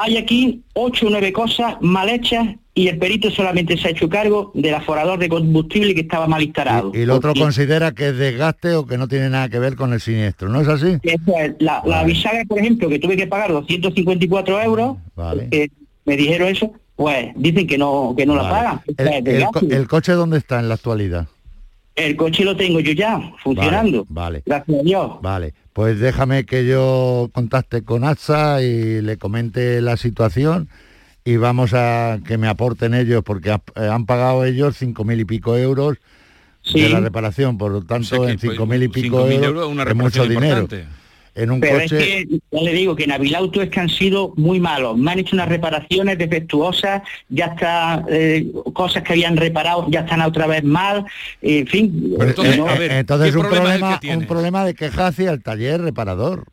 Hay 0.00 0.16
aquí 0.16 0.62
ocho 0.74 1.06
o 1.06 1.10
nueve 1.10 1.32
cosas 1.32 1.76
mal 1.80 2.08
hechas 2.08 2.46
y 2.74 2.88
el 2.88 2.98
perito 2.98 3.30
solamente 3.30 3.76
se 3.76 3.88
ha 3.88 3.90
hecho 3.90 4.08
cargo 4.08 4.52
del 4.54 4.74
aforador 4.74 5.18
de 5.18 5.28
combustible 5.28 5.94
que 5.94 6.00
estaba 6.02 6.26
mal 6.26 6.42
instalado. 6.42 6.92
Y 6.94 7.00
el 7.00 7.10
otro 7.10 7.30
Porque- 7.30 7.40
considera 7.40 7.92
que 7.92 8.08
es 8.08 8.16
desgaste 8.16 8.74
o 8.74 8.86
que 8.86 8.96
no 8.96 9.08
tiene 9.08 9.28
nada 9.28 9.48
que 9.48 9.58
ver 9.58 9.76
con 9.76 9.92
el 9.92 10.00
siniestro, 10.00 10.48
¿no 10.48 10.60
es 10.60 10.68
así? 10.68 10.96
Es, 11.02 11.20
la, 11.58 11.82
la 11.84 12.04
bisagra, 12.04 12.44
por 12.46 12.58
ejemplo, 12.58 12.88
que 12.88 12.98
tuve 12.98 13.16
que 13.16 13.26
pagar 13.26 13.52
254 13.52 14.62
euros, 14.62 14.96
que 15.50 15.70
me 16.06 16.16
dijeron 16.16 16.48
eso, 16.48 16.72
pues 16.96 17.28
dicen 17.36 17.66
que 17.66 17.76
no 17.78 18.14
que 18.16 18.24
no 18.26 18.36
la 18.36 18.42
Vale. 18.42 18.80
pagan. 18.96 19.52
Co- 19.52 19.60
el 19.70 19.88
coche 19.88 20.12
dónde 20.12 20.38
está 20.38 20.60
en 20.60 20.68
la 20.68 20.74
actualidad? 20.74 21.26
El 21.96 22.16
coche 22.16 22.44
lo 22.44 22.56
tengo 22.56 22.80
yo 22.80 22.92
ya, 22.92 23.20
funcionando. 23.42 24.06
Vale. 24.08 24.42
Gracias 24.46 24.78
a 24.78 24.82
Dios. 24.82 25.10
Vale, 25.22 25.54
pues 25.72 25.98
déjame 26.00 26.44
que 26.46 26.66
yo 26.66 27.28
contacte 27.32 27.82
con 27.82 28.04
AXA 28.04 28.62
y 28.62 29.02
le 29.02 29.18
comente 29.18 29.80
la 29.82 29.96
situación 29.96 30.68
y 31.24 31.36
vamos 31.36 31.74
a 31.74 32.18
que 32.26 32.38
me 32.38 32.48
aporten 32.48 32.94
ellos 32.94 33.22
porque 33.24 33.50
ha- 33.50 33.62
eh, 33.76 33.86
han 33.88 34.06
pagado 34.06 34.44
ellos 34.44 34.76
cinco 34.78 35.04
mil 35.04 35.20
y 35.20 35.24
pico 35.24 35.56
euros 35.58 35.98
Sí. 36.62 36.80
de 36.80 36.90
la 36.90 37.00
reparación, 37.00 37.56
por 37.58 37.72
lo 37.72 37.82
tanto 37.82 38.28
en 38.28 38.38
cinco 38.38 38.66
mil 38.66 38.82
y 38.82 38.88
pico 38.88 39.26
5.000 39.26 39.32
euros, 39.32 39.46
euros 39.46 39.64
es 39.66 39.72
una 39.72 39.82
es 39.84 39.94
mucho 39.96 40.22
dinero. 40.26 40.60
importante. 40.60 40.99
En 41.34 41.50
un 41.50 41.60
Pero 41.60 41.78
coche 41.80 41.96
es 42.20 42.26
que 42.26 42.38
ya 42.50 42.60
le 42.62 42.72
digo 42.72 42.96
que 42.96 43.04
en 43.04 43.12
Avilauto 43.12 43.62
es 43.62 43.70
que 43.70 43.80
han 43.80 43.88
sido 43.88 44.32
muy 44.36 44.58
malos. 44.60 44.96
Me 44.98 45.12
han 45.12 45.18
hecho 45.20 45.36
unas 45.36 45.48
reparaciones 45.48 46.18
defectuosas, 46.18 47.02
ya 47.28 47.46
está 47.46 48.04
eh, 48.08 48.50
cosas 48.72 49.02
que 49.02 49.12
habían 49.12 49.36
reparado 49.36 49.86
ya 49.88 50.00
están 50.00 50.20
otra 50.22 50.46
vez 50.46 50.64
mal, 50.64 51.04
en 51.42 51.66
fin. 51.66 52.14
Pues, 52.16 52.30
eh, 52.38 52.56
no- 52.56 52.68
eh, 52.70 52.98
entonces 52.98 53.34
un 53.34 53.42
problema, 53.48 54.00
un 54.16 54.26
problema 54.26 54.64
de 54.64 54.74
queja 54.74 55.06
hacia 55.08 55.30
el 55.30 55.42
taller 55.42 55.80
reparador. 55.80 56.44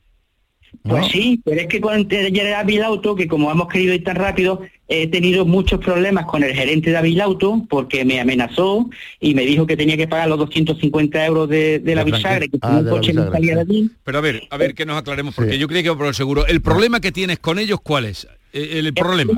¿No? 0.84 0.96
Pues 0.96 1.08
sí, 1.08 1.42
pero 1.44 1.62
es 1.62 1.68
que 1.68 1.82
con 1.82 2.08
el 2.10 2.54
Avilauto, 2.54 3.16
que 3.16 3.28
como 3.28 3.52
hemos 3.52 3.68
querido 3.68 3.94
ir 3.94 4.04
tan 4.04 4.16
rápido, 4.16 4.62
he 4.88 5.08
tenido 5.08 5.46
muchos 5.46 5.80
problemas 5.80 6.26
con 6.26 6.44
el 6.44 6.54
gerente 6.54 6.92
de 6.92 6.98
Avilauto 6.98 7.66
porque 7.70 8.06
me 8.06 8.20
amenazó 8.20 8.90
y 9.20 9.34
me 9.34 9.46
dijo 9.46 9.68
que 9.68 9.76
tenía 9.76 9.98
que 9.98 10.08
pagar 10.08 10.30
los 10.30 10.40
250 10.40 11.26
euros 11.26 11.50
de, 11.50 11.80
de 11.80 11.96
la 11.96 12.04
De 12.04 12.12
bisagra, 12.12 12.48
que 12.48 12.58
Ah, 12.62 12.82
la 12.82 12.90
coche 12.90 13.14
no 13.14 13.22
bisagra, 13.22 13.40
salía 13.40 13.56
de 13.56 13.62
allí. 13.62 13.92
Pero 14.04 14.18
a 14.18 14.22
ver, 14.22 14.44
a 14.50 14.58
ver 14.58 14.74
que 14.74 14.86
nos 14.86 14.98
aclaremos, 14.98 15.36
porque 15.36 15.58
yo 15.58 15.68
creía 15.68 15.84
que 15.84 15.94
por 15.94 16.08
el 16.08 16.14
seguro. 16.14 16.46
El 16.48 16.62
problema 16.62 17.00
que 17.00 17.12
tienes 17.12 17.40
con 17.40 17.60
ellos, 17.60 17.80
¿cuál 17.82 18.06
es? 18.06 18.28
El, 18.54 18.94
problema. 18.94 19.34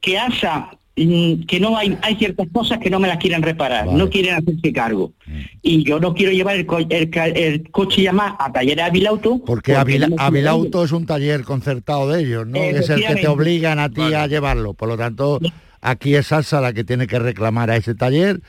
que 0.00 0.18
ASA 0.18 0.78
que 0.94 1.58
no 1.60 1.76
hay 1.76 1.98
hay 2.02 2.14
ciertas 2.16 2.46
cosas 2.52 2.78
que 2.78 2.88
no 2.88 3.00
me 3.00 3.08
las 3.08 3.18
quieren 3.18 3.42
reparar, 3.42 3.86
no 3.88 4.08
quieren 4.08 4.34
hacerse 4.36 4.72
cargo. 4.72 5.12
Mm. 5.26 5.40
Y 5.62 5.84
yo 5.84 5.98
no 5.98 6.14
quiero 6.14 6.30
llevar 6.32 6.54
el, 6.56 6.66
co- 6.66 6.78
el 6.88 7.10
ca- 7.10 7.26
el 7.26 7.68
coche 7.70 8.02
ya 8.02 8.12
más 8.12 8.34
a 8.38 8.52
taller 8.52 8.80
Avilauto. 8.80 9.40
Porque 9.44 9.74
Avila- 9.74 10.08
no 10.08 10.16
Avilauto 10.18 10.84
es 10.84 10.92
un 10.92 11.04
taller 11.06 11.42
concertado 11.42 12.08
de 12.10 12.20
ellos, 12.22 12.46
¿no? 12.46 12.58
Es 12.62 12.88
el 12.90 13.04
que 13.04 13.14
te 13.16 13.26
obligan 13.28 13.78
a 13.80 13.88
ti 13.88 14.02
a 14.14 14.26
llevarlo. 14.28 14.74
Por 14.74 14.88
lo 14.88 14.96
tanto, 14.96 15.40
aquí 15.80 16.14
es 16.14 16.28
Salsa 16.28 16.60
la 16.60 16.72
que 16.72 16.84
tiene 16.84 17.06
que 17.08 17.18
reclamar 17.18 17.70
a 17.70 17.76
ese 17.76 17.96
taller 17.96 18.40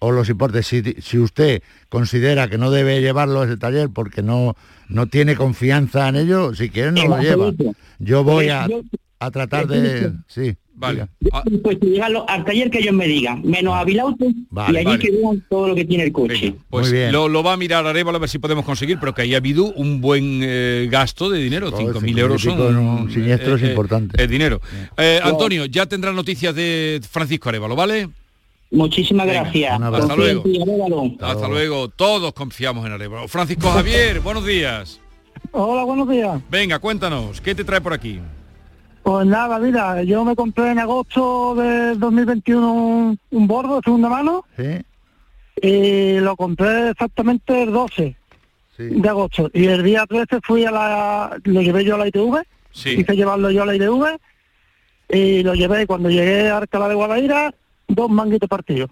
o 0.00 0.10
los 0.10 0.28
importes. 0.28 0.66
Si, 0.66 0.82
si 1.00 1.18
usted 1.18 1.62
considera 1.88 2.48
que 2.48 2.58
no 2.58 2.72
debe 2.72 3.00
llevarlo 3.00 3.42
a 3.42 3.44
ese 3.44 3.56
taller 3.56 3.90
porque 3.94 4.22
no, 4.22 4.56
no 4.88 5.06
tiene 5.06 5.36
confianza 5.36 6.08
en 6.08 6.16
ello, 6.16 6.52
si 6.54 6.68
quiere 6.68 6.90
no 6.90 7.00
En 7.02 7.10
lo 7.10 7.18
lleva. 7.20 7.52
Yo 8.00 8.24
voy 8.24 8.48
a, 8.48 8.66
a 9.20 9.30
tratar 9.30 9.68
de... 9.68 10.12
Sí, 10.26 10.56
vale. 10.74 11.06
Pues 11.62 11.78
llevarlo 11.80 12.24
al 12.28 12.44
taller 12.44 12.70
que 12.70 12.78
ellos 12.78 12.94
me 12.94 13.06
digan, 13.06 13.42
menos 13.44 13.74
a 13.74 13.80
Avilauto, 13.80 14.26
Vale, 14.50 14.72
y 14.72 14.76
allí 14.78 14.86
vale. 14.86 14.98
que 14.98 15.10
vean 15.10 15.44
todo 15.48 15.68
lo 15.68 15.74
que 15.74 15.84
tiene 15.84 16.04
el 16.04 16.12
coche. 16.12 16.54
Pues 16.70 16.92
lo, 17.12 17.28
lo 17.28 17.42
va 17.42 17.54
a 17.54 17.56
mirar 17.56 17.86
Arevalo 17.86 18.16
a 18.16 18.20
ver 18.20 18.28
si 18.28 18.38
podemos 18.38 18.64
conseguir, 18.64 18.98
pero 18.98 19.14
que 19.14 19.22
haya 19.22 19.36
habido 19.36 19.72
un 19.72 20.00
buen 20.00 20.40
eh, 20.42 20.88
gasto 20.90 21.30
de 21.30 21.38
dinero. 21.42 21.70
5.000 21.72 22.18
euros 22.18 22.42
son... 22.42 22.60
en 22.60 22.76
un 22.76 23.10
siniestro 23.12 23.56
es 23.56 23.62
importante. 23.62 24.22
Es 24.22 24.28
dinero. 24.28 24.60
Eh, 24.96 25.20
Antonio, 25.22 25.64
ya 25.66 25.86
tendrás 25.86 26.14
noticias 26.14 26.54
de 26.54 27.00
Francisco 27.08 27.48
Arevalo, 27.48 27.76
¿vale? 27.76 28.08
Muchísimas 28.70 29.26
Venga, 29.26 29.42
gracias. 29.42 29.80
Hasta 29.80 30.16
luego. 30.16 30.42
Arévalo. 30.42 31.12
Hasta 31.20 31.48
luego. 31.48 31.88
Todos 31.88 32.32
confiamos 32.32 32.86
en 32.86 32.92
Arevalo. 32.92 33.28
Francisco 33.28 33.70
Javier, 33.70 34.20
buenos 34.20 34.46
días. 34.46 34.98
Hola, 35.50 35.84
buenos 35.84 36.08
días. 36.08 36.40
Venga, 36.50 36.78
cuéntanos, 36.78 37.40
¿qué 37.40 37.54
te 37.54 37.64
trae 37.64 37.80
por 37.80 37.92
aquí? 37.92 38.18
Pues 39.02 39.26
nada, 39.26 39.58
mira, 39.58 40.02
yo 40.04 40.24
me 40.24 40.36
compré 40.36 40.70
en 40.70 40.78
agosto 40.78 41.54
del 41.56 41.98
2021 41.98 42.72
un, 42.72 43.18
un 43.30 43.46
bordo 43.48 43.76
de 43.76 43.80
segunda 43.84 44.08
mano 44.08 44.44
y 45.60 46.18
lo 46.20 46.36
compré 46.36 46.90
exactamente 46.90 47.62
el 47.64 47.72
12 47.72 48.16
de 49.00 49.08
agosto. 49.08 49.50
Y 49.52 49.66
el 49.66 49.82
día 49.82 50.06
13 50.06 50.38
fui 50.42 50.64
a 50.64 50.70
la... 50.70 51.36
lo 51.44 51.62
llevé 51.62 51.84
yo 51.84 51.96
a 51.96 51.98
la 51.98 52.06
ITV, 52.08 52.42
Sí. 52.70 52.90
hice 53.00 53.14
llevarlo 53.16 53.50
yo 53.50 53.64
a 53.64 53.66
la 53.66 53.74
ITV 53.76 54.18
y 55.10 55.42
lo 55.42 55.54
llevé. 55.54 55.86
Cuando 55.86 56.08
llegué 56.08 56.48
a 56.48 56.58
Alcalá 56.58 56.88
de 56.88 56.94
Guadaira, 56.94 57.52
dos 57.88 58.08
manguitos 58.08 58.48
partidos. 58.48 58.88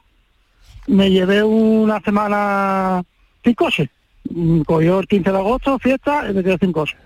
Me 0.86 1.10
llevé 1.10 1.42
una 1.42 2.00
semana 2.00 3.02
sin 3.44 3.54
coche. 3.54 3.88
Mm, 4.28 4.62
Cogió 4.62 4.98
el 5.00 5.06
15 5.08 5.30
de 5.32 5.38
agosto, 5.38 5.78
fiesta, 5.78 6.28
y 6.28 6.34
me 6.34 6.42
quedé 6.42 6.58
sin 6.58 6.72
coche. 6.72 6.96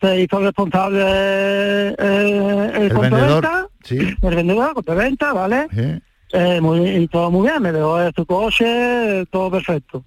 Se 0.00 0.20
hizo 0.22 0.40
responsable 0.40 1.02
eh, 1.02 1.94
el, 1.98 2.82
El 2.82 2.96
vendedor, 2.96 3.70
sí. 3.82 3.98
el 3.98 4.34
vendedor, 4.34 4.74
compraventa, 4.74 5.32
¿vale? 5.32 5.68
Sí. 5.72 6.02
Eh, 6.32 6.60
muy, 6.60 6.88
y 6.88 7.08
todo 7.08 7.30
muy 7.30 7.48
bien, 7.48 7.60
me 7.60 7.72
dejó 7.72 7.98
su 8.14 8.24
coche, 8.24 9.26
todo 9.30 9.50
perfecto. 9.50 10.04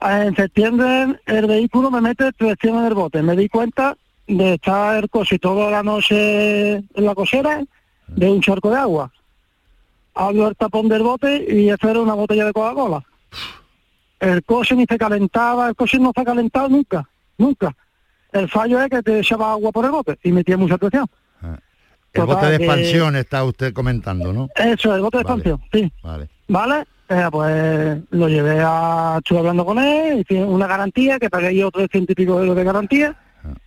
En 0.00 0.34
septiembre 0.36 1.18
el 1.26 1.46
vehículo 1.46 1.90
me 1.90 2.00
mete 2.00 2.32
tracción 2.32 2.78
en 2.78 2.84
el 2.86 2.94
bote. 2.94 3.22
Me 3.22 3.36
di 3.36 3.48
cuenta 3.48 3.96
de 4.26 4.54
estar 4.54 5.02
el 5.02 5.08
coche 5.08 5.38
toda 5.38 5.70
la 5.70 5.82
noche 5.82 6.74
en 6.76 7.04
la 7.04 7.14
cochera 7.14 7.64
de 8.08 8.30
un 8.30 8.40
charco 8.40 8.70
de 8.70 8.76
agua. 8.76 9.10
Abro 10.14 10.48
el 10.48 10.56
tapón 10.56 10.88
del 10.88 11.02
bote 11.02 11.46
y 11.48 11.70
eso 11.70 11.88
era 11.88 12.00
una 12.00 12.14
botella 12.14 12.44
de 12.46 12.52
Coca-Cola. 12.52 13.02
El 14.20 14.44
coche 14.44 14.74
ni 14.74 14.84
se 14.86 14.98
calentaba, 14.98 15.68
el 15.68 15.74
coche 15.74 15.98
no 15.98 16.12
se 16.14 16.20
ha 16.20 16.24
calentado 16.24 16.68
nunca, 16.68 17.08
nunca. 17.38 17.74
El 18.34 18.48
fallo 18.48 18.80
es 18.82 18.90
que 18.90 19.02
te 19.02 19.20
echaba 19.20 19.52
agua 19.52 19.70
por 19.72 19.84
el 19.84 19.90
bote 19.92 20.18
y 20.22 20.32
metía 20.32 20.56
mucha 20.56 20.76
presión. 20.76 21.06
El 21.42 21.50
Total, 22.12 22.26
bote 22.36 22.46
de 22.46 22.58
que- 22.58 22.64
expansión 22.64 23.16
está 23.16 23.42
usted 23.44 23.72
comentando, 23.72 24.32
¿no? 24.32 24.48
Eso, 24.56 24.94
el 24.94 25.00
bote 25.02 25.18
de 25.18 25.24
Vale. 25.24 25.36
expansión, 25.40 25.68
sí. 25.72 25.92
Vale. 26.02 26.28
¿Vale? 26.48 26.84
Eh, 27.08 27.26
pues 27.30 27.98
lo 28.10 28.28
llevé 28.28 28.60
a... 28.62 29.16
Estuve 29.18 29.38
hablando 29.40 29.64
con 29.64 29.78
él, 29.78 30.20
hice 30.20 30.42
una 30.44 30.66
garantía, 30.66 31.18
que 31.18 31.30
pagué 31.30 31.54
yo 31.56 31.70
300 31.70 32.12
y 32.12 32.14
pico 32.14 32.38
euros 32.40 32.56
de 32.56 32.64
garantía, 32.64 33.16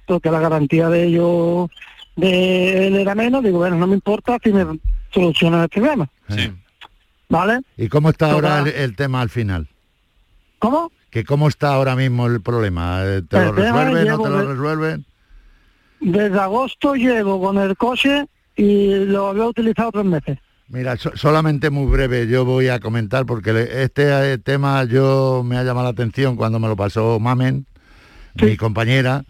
porque 0.06 0.32
la 0.32 0.40
garantía 0.40 0.90
de 0.90 1.04
ellos 1.06 1.70
de 2.16 2.88
él 2.88 2.96
era 2.96 3.16
menos, 3.16 3.44
digo, 3.44 3.60
bueno, 3.60 3.76
no 3.78 3.88
me 3.88 3.96
importa 3.96 4.38
si 4.44 4.52
me 4.52 4.66
solucionan 5.14 5.62
el 5.64 5.70
problema. 5.70 6.10
Sí. 6.30 6.52
¿Vale? 7.30 7.62
¿Y 7.78 7.88
cómo 7.90 8.10
está 8.10 8.32
ahora 8.32 8.60
el, 8.60 8.68
el 8.70 8.96
tema 8.96 9.22
al 9.22 9.30
final? 9.30 9.68
¿Cómo? 10.60 10.92
¿Que 11.10 11.24
cómo 11.24 11.48
está 11.48 11.74
ahora 11.74 11.96
mismo 11.96 12.28
el 12.28 12.42
problema? 12.42 13.02
Eh, 13.04 13.22
¿Te 13.28 13.38
lo 13.38 13.50
El 13.50 13.56
resuelven, 13.56 14.08
no 14.08 14.20
te 14.20 14.30
lo 14.30 14.54
resuelven? 14.54 15.06
Desde 16.00 16.40
agosto 16.40 16.96
llevo 16.96 17.42
con 17.42 17.58
el 17.58 17.76
coche 17.78 18.26
y 18.56 18.94
lo 19.06 19.28
había 19.28 19.46
utilizado 19.46 19.92
tres 19.92 20.06
meses. 20.06 20.38
Mira, 20.68 20.98
so- 20.98 21.16
solamente 21.16 21.70
muy 21.70 21.90
breve 21.90 22.28
yo 22.28 22.44
voy 22.44 22.68
a 22.68 22.80
comentar 22.80 23.26
porque 23.26 23.52
este 23.84 24.34
eh, 24.34 24.38
tema 24.38 24.84
yo 24.84 25.44
me 25.46 25.58
ha 25.58 25.64
llamado 25.64 25.86
la 25.86 25.92
atención 25.92 26.36
cuando 26.36 26.60
me 26.60 26.68
lo 26.68 26.76
pasó 26.76 27.20
Mamen, 27.22 27.66
mi 28.36 28.58
compañera, 28.58 29.24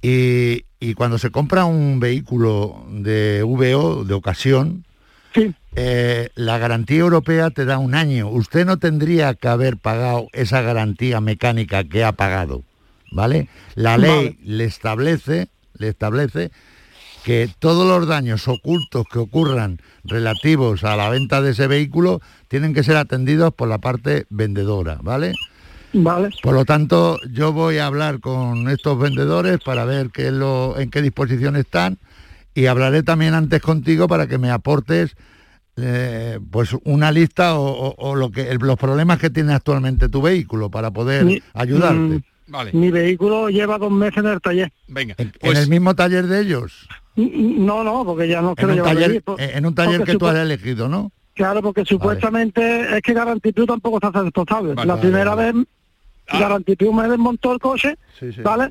y, 0.00 0.64
y 0.80 0.94
cuando 0.94 1.18
se 1.18 1.30
compra 1.30 1.64
un 1.64 2.00
vehículo 2.00 2.84
de 2.88 3.42
VO, 3.44 4.04
de 4.04 4.14
ocasión, 4.14 4.84
eh, 5.74 6.28
la 6.34 6.58
garantía 6.58 6.98
europea 6.98 7.50
te 7.50 7.64
da 7.64 7.78
un 7.78 7.94
año. 7.94 8.28
Usted 8.28 8.66
no 8.66 8.78
tendría 8.78 9.34
que 9.34 9.48
haber 9.48 9.76
pagado 9.76 10.28
esa 10.32 10.60
garantía 10.60 11.20
mecánica 11.20 11.84
que 11.84 12.04
ha 12.04 12.12
pagado, 12.12 12.62
¿vale? 13.10 13.48
La 13.74 13.96
ley 13.96 14.38
le 14.44 14.64
establece, 14.64 15.48
le 15.78 15.88
establece 15.88 16.50
que 17.24 17.48
todos 17.58 17.86
los 17.86 18.08
daños 18.08 18.48
ocultos 18.48 19.06
que 19.10 19.18
ocurran 19.18 19.78
relativos 20.04 20.84
a 20.84 20.96
la 20.96 21.08
venta 21.08 21.40
de 21.40 21.52
ese 21.52 21.68
vehículo 21.68 22.20
tienen 22.48 22.74
que 22.74 22.82
ser 22.82 22.96
atendidos 22.96 23.54
por 23.54 23.68
la 23.68 23.78
parte 23.78 24.26
vendedora, 24.28 24.98
¿vale? 25.02 25.32
Vale. 25.94 26.30
Por 26.42 26.54
lo 26.54 26.64
tanto, 26.64 27.18
yo 27.30 27.52
voy 27.52 27.78
a 27.78 27.86
hablar 27.86 28.20
con 28.20 28.68
estos 28.68 28.98
vendedores 28.98 29.58
para 29.64 29.84
ver 29.84 30.10
qué 30.10 30.28
es 30.28 30.32
lo, 30.32 30.78
en 30.78 30.90
qué 30.90 31.02
disposición 31.02 31.54
están 31.56 31.98
y 32.54 32.66
hablaré 32.66 33.02
también 33.02 33.34
antes 33.34 33.62
contigo 33.62 34.08
para 34.08 34.26
que 34.26 34.38
me 34.38 34.50
aportes 34.50 35.16
eh, 35.76 36.38
pues 36.50 36.74
una 36.84 37.10
lista 37.10 37.54
o, 37.58 37.64
o- 37.70 37.94
o 37.96 38.14
lo 38.14 38.30
que 38.30 38.50
el- 38.50 38.58
los 38.58 38.76
problemas 38.78 39.18
que 39.18 39.30
tiene 39.30 39.54
actualmente 39.54 40.08
tu 40.08 40.20
vehículo 40.22 40.70
para 40.70 40.90
poder 40.90 41.24
Mi- 41.24 41.42
ayudarte. 41.54 41.96
mm, 41.96 42.22
Vale. 42.48 42.70
Mi 42.74 42.90
vehículo 42.90 43.48
lleva 43.48 43.78
dos 43.78 43.90
meses 43.90 44.18
en 44.18 44.26
el 44.26 44.40
taller. 44.40 44.70
Venga. 44.88 45.14
en 45.16 45.56
el 45.56 45.68
mismo 45.68 45.94
taller 45.94 46.26
de 46.26 46.40
ellos. 46.40 46.86
No, 47.16 47.82
no, 47.84 48.04
porque 48.04 48.28
ya 48.28 48.42
no 48.42 48.50
En 48.50 48.54
quiero 48.56 48.70
un 48.70 48.74
llevarlo 48.76 49.00
taller, 49.00 49.22
allí, 49.26 49.50
en 49.56 49.66
un 49.66 49.74
taller 49.74 50.02
que 50.04 50.16
tú 50.16 50.26
has 50.26 50.36
elegido, 50.36 50.88
¿no? 50.88 51.10
Claro, 51.34 51.62
porque 51.62 51.84
supuestamente 51.86 52.96
es 52.96 53.00
que 53.02 53.14
Garantitud 53.14 53.64
tampoco 53.66 53.96
está 54.06 54.22
responsable. 54.22 54.74
Vale, 54.74 54.86
la 54.86 55.00
primera 55.00 55.34
vale. 55.34 55.52
vez 55.52 55.66
Garantitud 56.38 56.92
me 56.92 57.08
desmontó 57.08 57.52
el 57.54 57.58
coche, 57.58 57.96
Sí, 58.20 58.32
sí. 58.32 58.42
¿vale? 58.42 58.70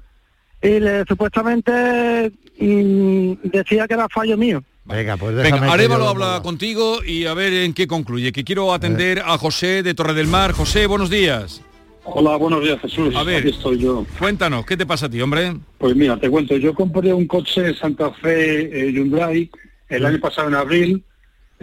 y 0.62 0.80
le, 0.80 1.04
supuestamente 1.06 2.32
mm, 2.60 3.34
decía 3.46 3.88
que 3.88 3.94
era 3.96 4.08
fallo 4.10 4.38
mío. 4.38 4.64
Venga, 4.84 5.18
pues 5.18 5.36
Venga, 5.36 5.72
Arevalo 5.72 6.08
habla 6.08 6.42
contigo 6.44 7.04
y 7.04 7.26
a 7.26 7.34
ver 7.34 7.54
en 7.54 7.74
qué 7.74 7.88
concluye. 7.88 8.32
Que 8.32 8.44
quiero 8.44 8.74
atender 8.74 9.20
a 9.20 9.38
José 9.38 9.84
de 9.84 9.94
Torre 9.94 10.14
del 10.14 10.28
Mar. 10.28 10.54
José, 10.54 10.88
buenos 10.88 11.10
días. 11.10 11.62
Hola, 12.04 12.36
buenos 12.36 12.64
días 12.64 12.80
Jesús. 12.82 13.16
A 13.16 13.24
ver. 13.24 13.42
Aquí 13.42 13.50
estoy 13.50 13.78
yo. 13.78 14.06
Cuéntanos, 14.18 14.66
¿qué 14.66 14.76
te 14.76 14.86
pasa 14.86 15.06
a 15.06 15.10
ti, 15.10 15.22
hombre? 15.22 15.56
Pues 15.78 15.96
mira, 15.96 16.18
te 16.18 16.30
cuento, 16.30 16.58
yo 16.58 16.74
compré 16.74 17.14
un 17.14 17.28
coche 17.28 17.76
Santa 17.76 18.12
Fe 18.12 18.88
eh, 18.88 18.92
Hyundai 18.92 19.50
el 19.88 20.06
año 20.06 20.20
pasado 20.20 20.48
en 20.48 20.56
abril 20.56 21.04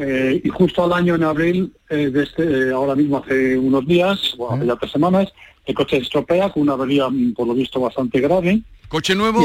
eh, 0.00 0.40
y 0.44 0.48
justo 0.48 0.84
al 0.84 0.92
año 0.92 1.16
en 1.16 1.24
abril, 1.24 1.72
eh, 1.90 2.08
de 2.08 2.22
este, 2.22 2.44
eh, 2.44 2.72
ahora 2.72 2.94
mismo 2.94 3.18
hace 3.18 3.58
unos 3.58 3.84
días, 3.84 4.34
bueno, 4.38 4.54
hace 4.54 4.66
ya 4.66 4.76
tres 4.76 4.92
semanas, 4.92 5.32
el 5.66 5.74
coche 5.74 5.96
se 5.96 6.02
estropea 6.02 6.50
con 6.50 6.62
una 6.62 6.74
avería 6.74 7.08
mm, 7.08 7.34
por 7.34 7.48
lo 7.48 7.54
visto 7.54 7.80
bastante 7.80 8.20
grave. 8.20 8.62
¿Coche 8.86 9.16
nuevo? 9.16 9.40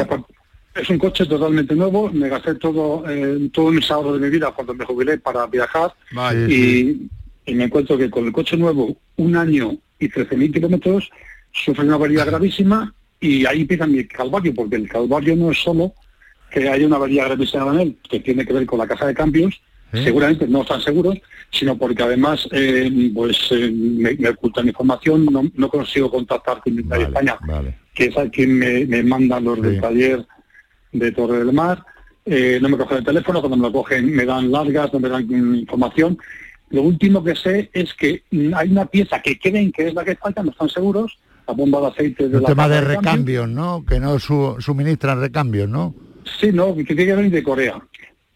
Es 0.76 0.90
un 0.90 0.98
coche 0.98 1.26
totalmente 1.26 1.76
nuevo, 1.76 2.10
me 2.12 2.30
gasté 2.30 2.56
todo, 2.56 3.04
eh, 3.08 3.50
todo 3.54 3.72
mis 3.72 3.90
ahorros 3.92 4.20
de 4.20 4.28
mi 4.28 4.32
vida 4.32 4.52
cuando 4.52 4.74
me 4.74 4.86
jubilé 4.86 5.20
para 5.20 5.46
viajar 5.46 5.94
Vale. 6.12 6.52
y, 6.52 7.08
y 7.46 7.54
me 7.54 7.66
encuentro 7.66 7.98
que 7.98 8.10
con 8.10 8.26
el 8.26 8.32
coche 8.32 8.58
nuevo, 8.58 8.98
un 9.18 9.36
año 9.36 9.78
y 10.00 10.10
13.000 10.10 10.54
kilómetros, 10.54 11.12
sufre 11.52 11.86
una 11.86 11.96
avería 11.96 12.26
gravísima 12.26 12.94
y 13.20 13.46
ahí 13.46 13.62
empieza 13.62 13.86
mi 13.86 14.04
calvario, 14.06 14.54
porque 14.54 14.76
el 14.76 14.90
calvario 14.90 15.36
no 15.36 15.52
es 15.52 15.60
solo 15.60 15.94
que 16.52 16.68
haya 16.68 16.86
una 16.86 16.98
avería 16.98 17.26
gravísima 17.26 17.74
en 17.74 17.80
él, 17.80 17.98
que 18.10 18.20
tiene 18.20 18.46
que 18.46 18.54
ver 18.54 18.66
con 18.66 18.80
la 18.80 18.88
caja 18.88 19.08
de 19.08 19.14
cambios, 19.14 19.62
seguramente 19.92 20.48
no 20.48 20.64
están 20.64 20.82
seguros, 20.82 21.18
sino 21.52 21.78
porque 21.78 22.02
además 22.02 22.48
eh, 22.52 23.12
pues 23.14 23.38
eh, 23.52 23.72
me, 23.72 24.16
me 24.16 24.30
ocultan 24.30 24.68
información, 24.68 25.26
no, 25.26 25.44
no 25.54 25.70
consigo 25.70 26.10
contactar 26.10 26.62
con 26.62 26.76
Hyundai 26.76 27.04
España, 27.04 27.38
que 27.94 28.06
es 28.06 28.18
a 28.18 28.28
quien 28.28 28.58
me, 28.58 28.86
me 28.86 29.04
mandan 29.04 29.44
los 29.44 29.62
del 29.62 29.80
taller 29.80 30.26
de 30.94 31.12
Torre 31.12 31.40
del 31.40 31.52
Mar, 31.54 31.84
eh, 32.26 32.60
no 32.62 32.70
me 32.70 32.78
cogen 32.78 33.00
el 33.00 33.04
teléfono, 33.04 33.40
cuando 33.42 33.58
me 33.58 33.64
lo 33.68 33.74
cogen 33.74 34.16
me 34.16 34.26
dan 34.26 34.52
largas, 34.52 34.94
no 34.94 35.00
me 35.00 35.10
dan 35.10 35.24
información. 35.58 36.18
Lo 36.70 36.82
último 36.84 37.24
que 37.24 37.36
sé 37.36 37.70
es 37.74 37.94
que 37.94 38.24
mm, 38.32 38.54
hay 38.56 38.72
una 38.72 38.86
pieza 38.86 39.22
que 39.22 39.38
creen 39.38 39.72
que 39.72 39.88
es 39.88 39.94
la 39.94 40.04
que 40.06 40.16
falta, 40.16 40.42
no 40.44 40.52
están 40.52 40.70
seguros, 40.70 41.18
la 41.48 41.54
bomba 41.54 41.82
de 41.82 41.88
aceite 41.88 42.30
de 42.30 42.40
la 42.40 42.48
tema 42.48 42.68
de 42.70 42.76
cambio. 42.80 42.98
recambios, 42.98 43.50
¿no? 43.50 43.86
Que 43.86 44.00
no 44.00 44.18
su- 44.20 44.56
suministran 44.60 45.20
recambios, 45.20 45.68
¿no? 45.68 45.94
Sí, 46.40 46.52
no, 46.54 46.74
que 46.76 46.86
tiene 46.86 47.06
que 47.06 47.16
venir 47.16 47.32
de 47.32 47.44
Corea. 47.44 47.82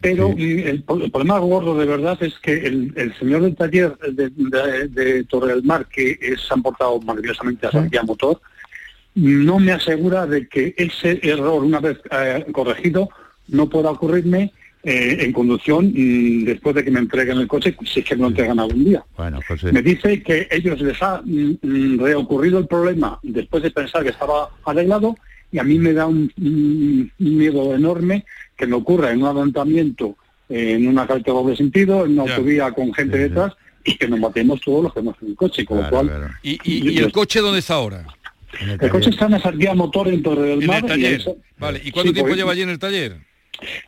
Pero 0.00 0.28
el, 0.36 0.84
el 0.86 1.10
problema 1.10 1.38
gordo 1.40 1.76
de 1.76 1.84
verdad 1.86 2.16
es 2.20 2.34
que 2.40 2.52
el, 2.52 2.92
el 2.96 3.12
señor 3.18 3.40
del 3.42 3.56
taller 3.56 3.96
de, 3.98 4.30
de- 4.30 4.88
de 4.88 5.24
Torre 5.24 5.48
del 5.54 5.64
Mar, 5.64 5.86
que 5.88 6.16
es- 6.20 6.42
se 6.46 6.54
han 6.54 6.62
portado 6.62 7.00
maravillosamente 7.00 7.66
a 7.66 7.72
Santiago 7.72 8.06
Motor, 8.08 8.40
no 9.18 9.58
me 9.58 9.72
asegura 9.72 10.26
de 10.26 10.46
que 10.48 10.74
ese 10.76 11.18
error, 11.22 11.62
una 11.64 11.80
vez 11.80 11.98
eh, 12.10 12.44
corregido, 12.52 13.08
no 13.48 13.68
pueda 13.68 13.90
ocurrirme 13.90 14.52
eh, 14.84 15.18
en 15.20 15.32
conducción 15.32 15.92
mm, 15.94 16.44
después 16.44 16.74
de 16.76 16.84
que 16.84 16.90
me 16.90 17.00
entreguen 17.00 17.38
el 17.38 17.48
coche, 17.48 17.74
si 17.84 18.00
es 18.00 18.06
que 18.06 18.14
me 18.14 18.22
lo 18.22 18.28
entregan 18.28 18.58
algún 18.60 18.84
día. 18.84 19.04
Bueno, 19.16 19.40
José. 19.46 19.72
Me 19.72 19.82
dice 19.82 20.22
que 20.22 20.46
ellos 20.50 20.80
les 20.80 21.02
ha 21.02 21.20
mm, 21.24 21.56
mm, 21.62 21.98
reocurrido 22.00 22.58
el 22.58 22.66
problema 22.66 23.18
después 23.22 23.62
de 23.62 23.70
pensar 23.70 24.02
que 24.04 24.10
estaba 24.10 24.50
arreglado 24.64 25.16
y 25.50 25.58
a 25.58 25.64
mí 25.64 25.78
me 25.78 25.92
da 25.94 26.06
un, 26.06 26.30
un 26.38 27.10
miedo 27.18 27.74
enorme 27.74 28.24
que 28.56 28.66
me 28.66 28.76
ocurra 28.76 29.10
en 29.10 29.22
un 29.22 29.28
adelantamiento, 29.28 30.16
eh, 30.48 30.74
en 30.74 30.86
una 30.86 31.06
carretera 31.06 31.34
de 31.36 31.42
doble 31.42 31.56
sentido, 31.56 32.04
en 32.04 32.12
una 32.12 32.26
Ya. 32.26 32.36
autovía 32.36 32.70
con 32.72 32.92
gente 32.94 33.18
detrás 33.18 33.54
y 33.84 33.96
que 33.96 34.06
nos 34.08 34.20
matemos 34.20 34.60
todos 34.60 34.82
los 34.84 34.92
que 34.92 35.00
hemos 35.00 35.16
en 35.22 35.28
el 35.28 35.34
coche, 35.36 35.64
con 35.64 35.78
lo 35.82 35.88
cual 35.88 36.30
¿Y, 36.42 36.58
y- 36.64 36.90
y 36.90 36.98
el 36.98 37.10
coche 37.12 37.40
dónde 37.40 37.60
está 37.60 37.74
ahora? 37.74 38.06
El 38.60 38.90
coche 38.90 39.10
está 39.10 39.26
en 39.26 39.34
esa 39.34 39.50
guía 39.50 39.74
motor 39.74 40.08
en 40.08 40.22
Torre 40.22 40.42
del 40.42 40.62
En 40.62 40.66
Mar. 40.66 40.84
y 40.98 41.18
Vale, 41.58 41.80
¿y 41.84 41.90
cuánto 41.90 42.08
Sí, 42.10 42.14
tiempo 42.14 42.28
pues, 42.28 42.36
lleva 42.36 42.52
allí 42.52 42.62
en 42.62 42.70
el 42.70 42.78
taller? 42.78 43.16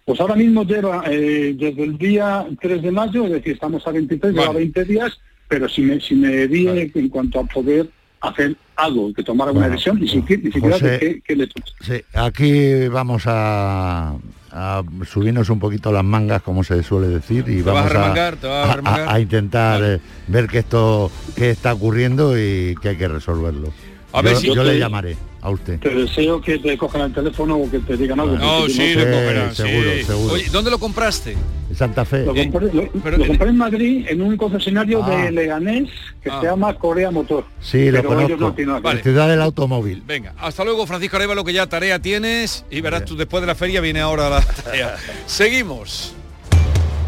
Pues 0.04 0.20
ahora 0.20 0.34
mismo 0.34 0.64
lleva 0.64 1.04
eh, 1.06 1.54
desde 1.56 1.84
el 1.84 1.96
día 1.96 2.46
3 2.60 2.82
de 2.82 2.90
mayo, 2.90 3.24
es 3.26 3.32
decir, 3.32 3.52
estamos 3.52 3.86
a 3.86 3.92
23, 3.92 4.34
lleva 4.34 4.52
20 4.52 4.84
días, 4.84 5.18
pero 5.48 5.68
si 5.68 5.82
me, 5.82 6.00
si 6.00 6.14
me 6.14 6.48
di 6.48 6.66
en 6.68 7.08
cuanto 7.08 7.38
a 7.40 7.44
poder 7.44 7.88
hacer 8.20 8.56
algo, 8.76 9.12
que 9.14 9.22
tomara 9.22 9.50
una 9.52 9.60
Bueno, 9.60 9.72
decisión, 9.72 10.00
ni 10.00 10.08
siquiera, 10.08 10.42
ni 10.44 10.52
siquiera 10.52 10.74
José, 10.74 10.90
de 10.90 10.98
qué, 10.98 11.22
qué 11.26 11.36
le 11.36 11.48
Sí, 11.80 12.02
aquí 12.14 12.88
vamos 12.88 13.22
a, 13.26 14.16
a 14.50 14.82
subirnos 15.06 15.48
un 15.50 15.60
poquito 15.60 15.92
las 15.92 16.04
mangas, 16.04 16.42
como 16.42 16.64
se 16.64 16.82
suele 16.82 17.06
decir, 17.08 17.44
y 17.48 17.56
¿Te 17.58 17.62
vas 17.62 17.68
a 17.68 17.72
vamos 17.74 17.92
remangar? 17.92 18.36
¿Te 18.36 18.46
vas 18.48 18.78
a 18.84 19.04
a- 19.04 19.14
a 19.14 19.20
intentar 19.20 19.80
eh, 19.84 20.00
ver 20.26 20.48
qué 20.48 20.58
esto 20.58 21.10
qué 21.36 21.50
está 21.50 21.72
ocurriendo 21.72 22.36
y 22.38 22.74
que 22.82 22.90
hay 22.90 22.96
que 22.96 23.08
resolverlo. 23.08 23.72
A 24.12 24.22
ver 24.22 24.34
yo 24.34 24.40
si- 24.40 24.46
yo 24.54 24.64
le 24.64 24.78
llamaré 24.78 25.16
a 25.40 25.50
usted. 25.50 25.78
Te 25.78 25.88
deseo 25.90 26.40
que 26.40 26.58
te 26.58 26.76
cojan 26.76 27.02
el 27.02 27.12
teléfono 27.14 27.56
o 27.56 27.70
que 27.70 27.78
te 27.78 27.96
digan 27.96 28.18
algo. 28.20 28.36
No, 28.36 28.66
le 28.66 28.94
cogerán, 28.94 29.54
seguro, 29.54 29.90
sí. 29.96 30.04
seguro. 30.04 30.34
Oye, 30.34 30.48
¿dónde 30.50 30.70
lo 30.70 30.78
compraste? 30.78 31.36
Santa 31.74 32.04
Fe. 32.04 32.24
Lo 32.26 32.34
compré, 32.34 32.72
lo- 32.72 32.82
lo 33.18 33.26
compré 33.26 33.48
en 33.50 33.56
Madrid 33.56 34.06
en 34.08 34.22
un 34.22 34.36
concesionario 34.36 35.04
Ah. 35.04 35.10
de 35.10 35.30
Leganés 35.30 35.88
que 36.22 36.28
Ah. 36.28 36.40
se 36.40 36.46
llama 36.48 36.74
Corea 36.74 37.10
Motor. 37.12 37.44
Sí, 37.60 37.90
lo 37.90 38.02
Pero 38.02 38.20
ellos 38.20 38.38
conozco. 38.38 38.62
no 38.62 38.80
ver. 38.82 39.02
Ciudad 39.02 39.28
del 39.28 39.40
automóvil. 39.40 40.02
Venga, 40.04 40.34
hasta 40.38 40.64
luego 40.64 40.86
Francisco 40.88 41.16
Arevalo, 41.16 41.44
que 41.44 41.52
ya 41.52 41.68
tarea 41.68 42.00
tienes 42.00 42.64
y 42.70 42.80
verás 42.80 43.04
tú 43.04 43.16
después 43.16 43.40
de 43.40 43.46
la 43.46 43.54
feria 43.54 43.80
viene 43.80 44.00
ahora 44.00 44.28
la 44.28 44.40
tarea. 44.64 44.96
Seguimos. 45.26 46.14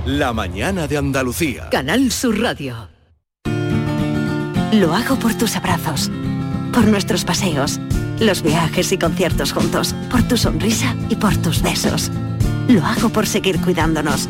La 0.07 0.33
mañana 0.33 0.87
de 0.89 0.97
Andalucía. 0.97 1.69
Canal 1.71 2.11
Sur 2.13 2.41
Radio. 2.41 2.89
Lo 4.73 4.95
hago 4.95 5.17
por 5.19 5.35
tus 5.37 5.55
abrazos, 5.55 6.11
por 6.73 6.87
nuestros 6.87 7.25
paseos, 7.25 7.79
los 8.19 8.43
viajes 8.43 8.91
y 8.93 8.99
conciertos 8.99 9.53
juntos, 9.53 9.95
por 10.11 10.23
tu 10.23 10.37
sonrisa 10.37 10.97
y 11.09 11.17
por 11.17 11.37
tus 11.37 11.63
besos. 11.63 12.11
Lo 12.69 12.85
hago 12.85 13.11
por 13.11 13.27
seguir 13.27 13.61
cuidándonos. 13.61 14.29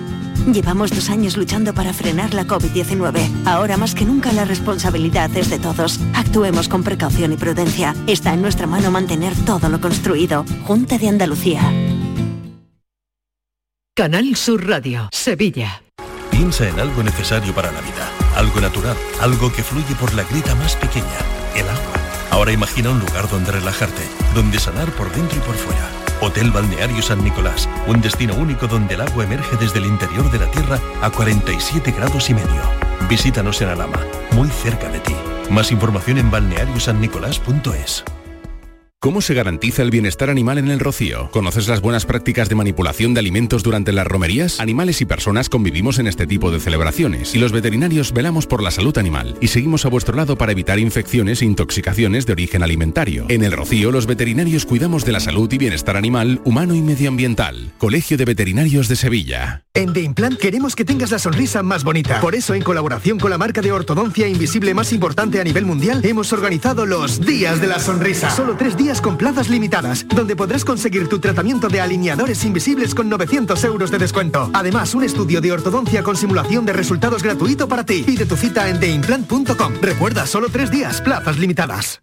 Llevamos 0.52 0.90
dos 0.90 1.08
años 1.08 1.36
luchando 1.36 1.72
para 1.72 1.92
frenar 1.92 2.34
la 2.34 2.44
COVID-19. 2.44 3.46
Ahora 3.46 3.76
más 3.76 3.94
que 3.94 4.04
nunca 4.04 4.32
la 4.32 4.44
responsabilidad 4.44 5.34
es 5.36 5.50
de 5.50 5.60
todos. 5.60 6.00
Actuemos 6.14 6.68
con 6.68 6.82
precaución 6.82 7.32
y 7.32 7.36
prudencia. 7.36 7.94
Está 8.08 8.34
en 8.34 8.42
nuestra 8.42 8.66
mano 8.66 8.90
mantener 8.90 9.34
todo 9.46 9.68
lo 9.68 9.80
construido. 9.80 10.44
Junta 10.66 10.98
de 10.98 11.08
Andalucía. 11.08 11.62
Canal 13.94 14.34
Sur 14.36 14.66
Radio, 14.66 15.08
Sevilla. 15.12 15.82
Piensa 16.30 16.68
en 16.68 16.80
algo 16.80 17.02
necesario 17.02 17.54
para 17.54 17.70
la 17.70 17.80
vida, 17.82 18.10
algo 18.34 18.60
natural, 18.60 18.96
algo 19.20 19.52
que 19.52 19.62
fluye 19.62 19.94
por 19.94 20.14
la 20.14 20.24
grita 20.24 20.54
más 20.54 20.74
pequeña, 20.76 21.18
el 21.54 21.68
agua. 21.68 22.01
Ahora 22.32 22.50
imagina 22.50 22.88
un 22.88 22.98
lugar 22.98 23.28
donde 23.28 23.52
relajarte, 23.52 24.02
donde 24.34 24.58
sanar 24.58 24.90
por 24.92 25.12
dentro 25.12 25.36
y 25.36 25.40
por 25.42 25.54
fuera. 25.54 25.86
Hotel 26.22 26.50
Balneario 26.50 27.02
San 27.02 27.22
Nicolás, 27.22 27.68
un 27.86 28.00
destino 28.00 28.34
único 28.34 28.66
donde 28.66 28.94
el 28.94 29.02
agua 29.02 29.24
emerge 29.24 29.54
desde 29.58 29.80
el 29.80 29.84
interior 29.84 30.30
de 30.30 30.38
la 30.38 30.50
tierra 30.50 30.80
a 31.02 31.10
47 31.10 31.92
grados 31.92 32.30
y 32.30 32.34
medio. 32.34 32.62
Visítanos 33.06 33.60
en 33.60 33.68
Alama, 33.68 34.00
muy 34.30 34.48
cerca 34.48 34.88
de 34.88 35.00
ti. 35.00 35.14
Más 35.50 35.70
información 35.72 36.16
en 36.16 36.30
balneariosannicolás.es. 36.30 38.02
¿Cómo 39.02 39.20
se 39.20 39.34
garantiza 39.34 39.82
el 39.82 39.90
bienestar 39.90 40.30
animal 40.30 40.58
en 40.58 40.68
el 40.68 40.78
rocío? 40.78 41.28
¿Conoces 41.32 41.66
las 41.66 41.80
buenas 41.80 42.06
prácticas 42.06 42.48
de 42.48 42.54
manipulación 42.54 43.14
de 43.14 43.18
alimentos 43.18 43.64
durante 43.64 43.90
las 43.90 44.06
romerías? 44.06 44.60
Animales 44.60 45.00
y 45.00 45.06
personas 45.06 45.48
convivimos 45.48 45.98
en 45.98 46.06
este 46.06 46.24
tipo 46.24 46.52
de 46.52 46.60
celebraciones 46.60 47.34
y 47.34 47.38
los 47.38 47.50
veterinarios 47.50 48.12
velamos 48.12 48.46
por 48.46 48.62
la 48.62 48.70
salud 48.70 48.96
animal 48.98 49.36
y 49.40 49.48
seguimos 49.48 49.84
a 49.84 49.88
vuestro 49.88 50.14
lado 50.14 50.38
para 50.38 50.52
evitar 50.52 50.78
infecciones 50.78 51.42
e 51.42 51.46
intoxicaciones 51.46 52.26
de 52.26 52.32
origen 52.34 52.62
alimentario. 52.62 53.26
En 53.28 53.42
el 53.42 53.50
rocío 53.50 53.90
los 53.90 54.06
veterinarios 54.06 54.66
cuidamos 54.66 55.04
de 55.04 55.10
la 55.10 55.18
salud 55.18 55.52
y 55.52 55.58
bienestar 55.58 55.96
animal, 55.96 56.40
humano 56.44 56.76
y 56.76 56.80
medioambiental. 56.80 57.72
Colegio 57.78 58.16
de 58.16 58.24
Veterinarios 58.24 58.86
de 58.86 58.94
Sevilla. 58.94 59.64
En 59.74 59.94
The 59.94 60.02
Implant 60.02 60.38
queremos 60.38 60.76
que 60.76 60.84
tengas 60.84 61.10
la 61.10 61.18
sonrisa 61.18 61.62
más 61.62 61.82
bonita. 61.82 62.20
Por 62.20 62.34
eso, 62.34 62.54
en 62.54 62.62
colaboración 62.62 63.18
con 63.18 63.30
la 63.30 63.38
marca 63.38 63.62
de 63.62 63.72
ortodoncia 63.72 64.28
invisible 64.28 64.74
más 64.74 64.92
importante 64.92 65.40
a 65.40 65.44
nivel 65.44 65.64
mundial, 65.64 66.02
hemos 66.04 66.32
organizado 66.32 66.84
los 66.84 67.24
Días 67.24 67.58
de 67.60 67.68
la 67.68 67.78
Sonrisa. 67.78 68.30
Solo 68.30 68.54
tres 68.58 68.76
con 69.00 69.16
plazas 69.16 69.48
limitadas, 69.48 70.06
donde 70.08 70.36
podrás 70.36 70.64
conseguir 70.64 71.08
tu 71.08 71.18
tratamiento 71.18 71.68
de 71.68 71.80
alineadores 71.80 72.44
invisibles 72.44 72.94
con 72.94 73.08
900 73.08 73.62
euros 73.64 73.90
de 73.90 73.98
descuento. 73.98 74.50
Además, 74.52 74.94
un 74.94 75.04
estudio 75.04 75.40
de 75.40 75.52
ortodoncia 75.52 76.02
con 76.02 76.16
simulación 76.16 76.66
de 76.66 76.72
resultados 76.72 77.22
gratuito 77.22 77.68
para 77.68 77.84
ti. 77.84 78.02
Pide 78.04 78.26
tu 78.26 78.36
cita 78.36 78.68
en 78.68 78.78
theimplant.com. 78.80 79.74
Recuerda, 79.80 80.26
solo 80.26 80.48
tres 80.48 80.70
días, 80.70 81.00
plazas 81.00 81.38
limitadas. 81.38 82.02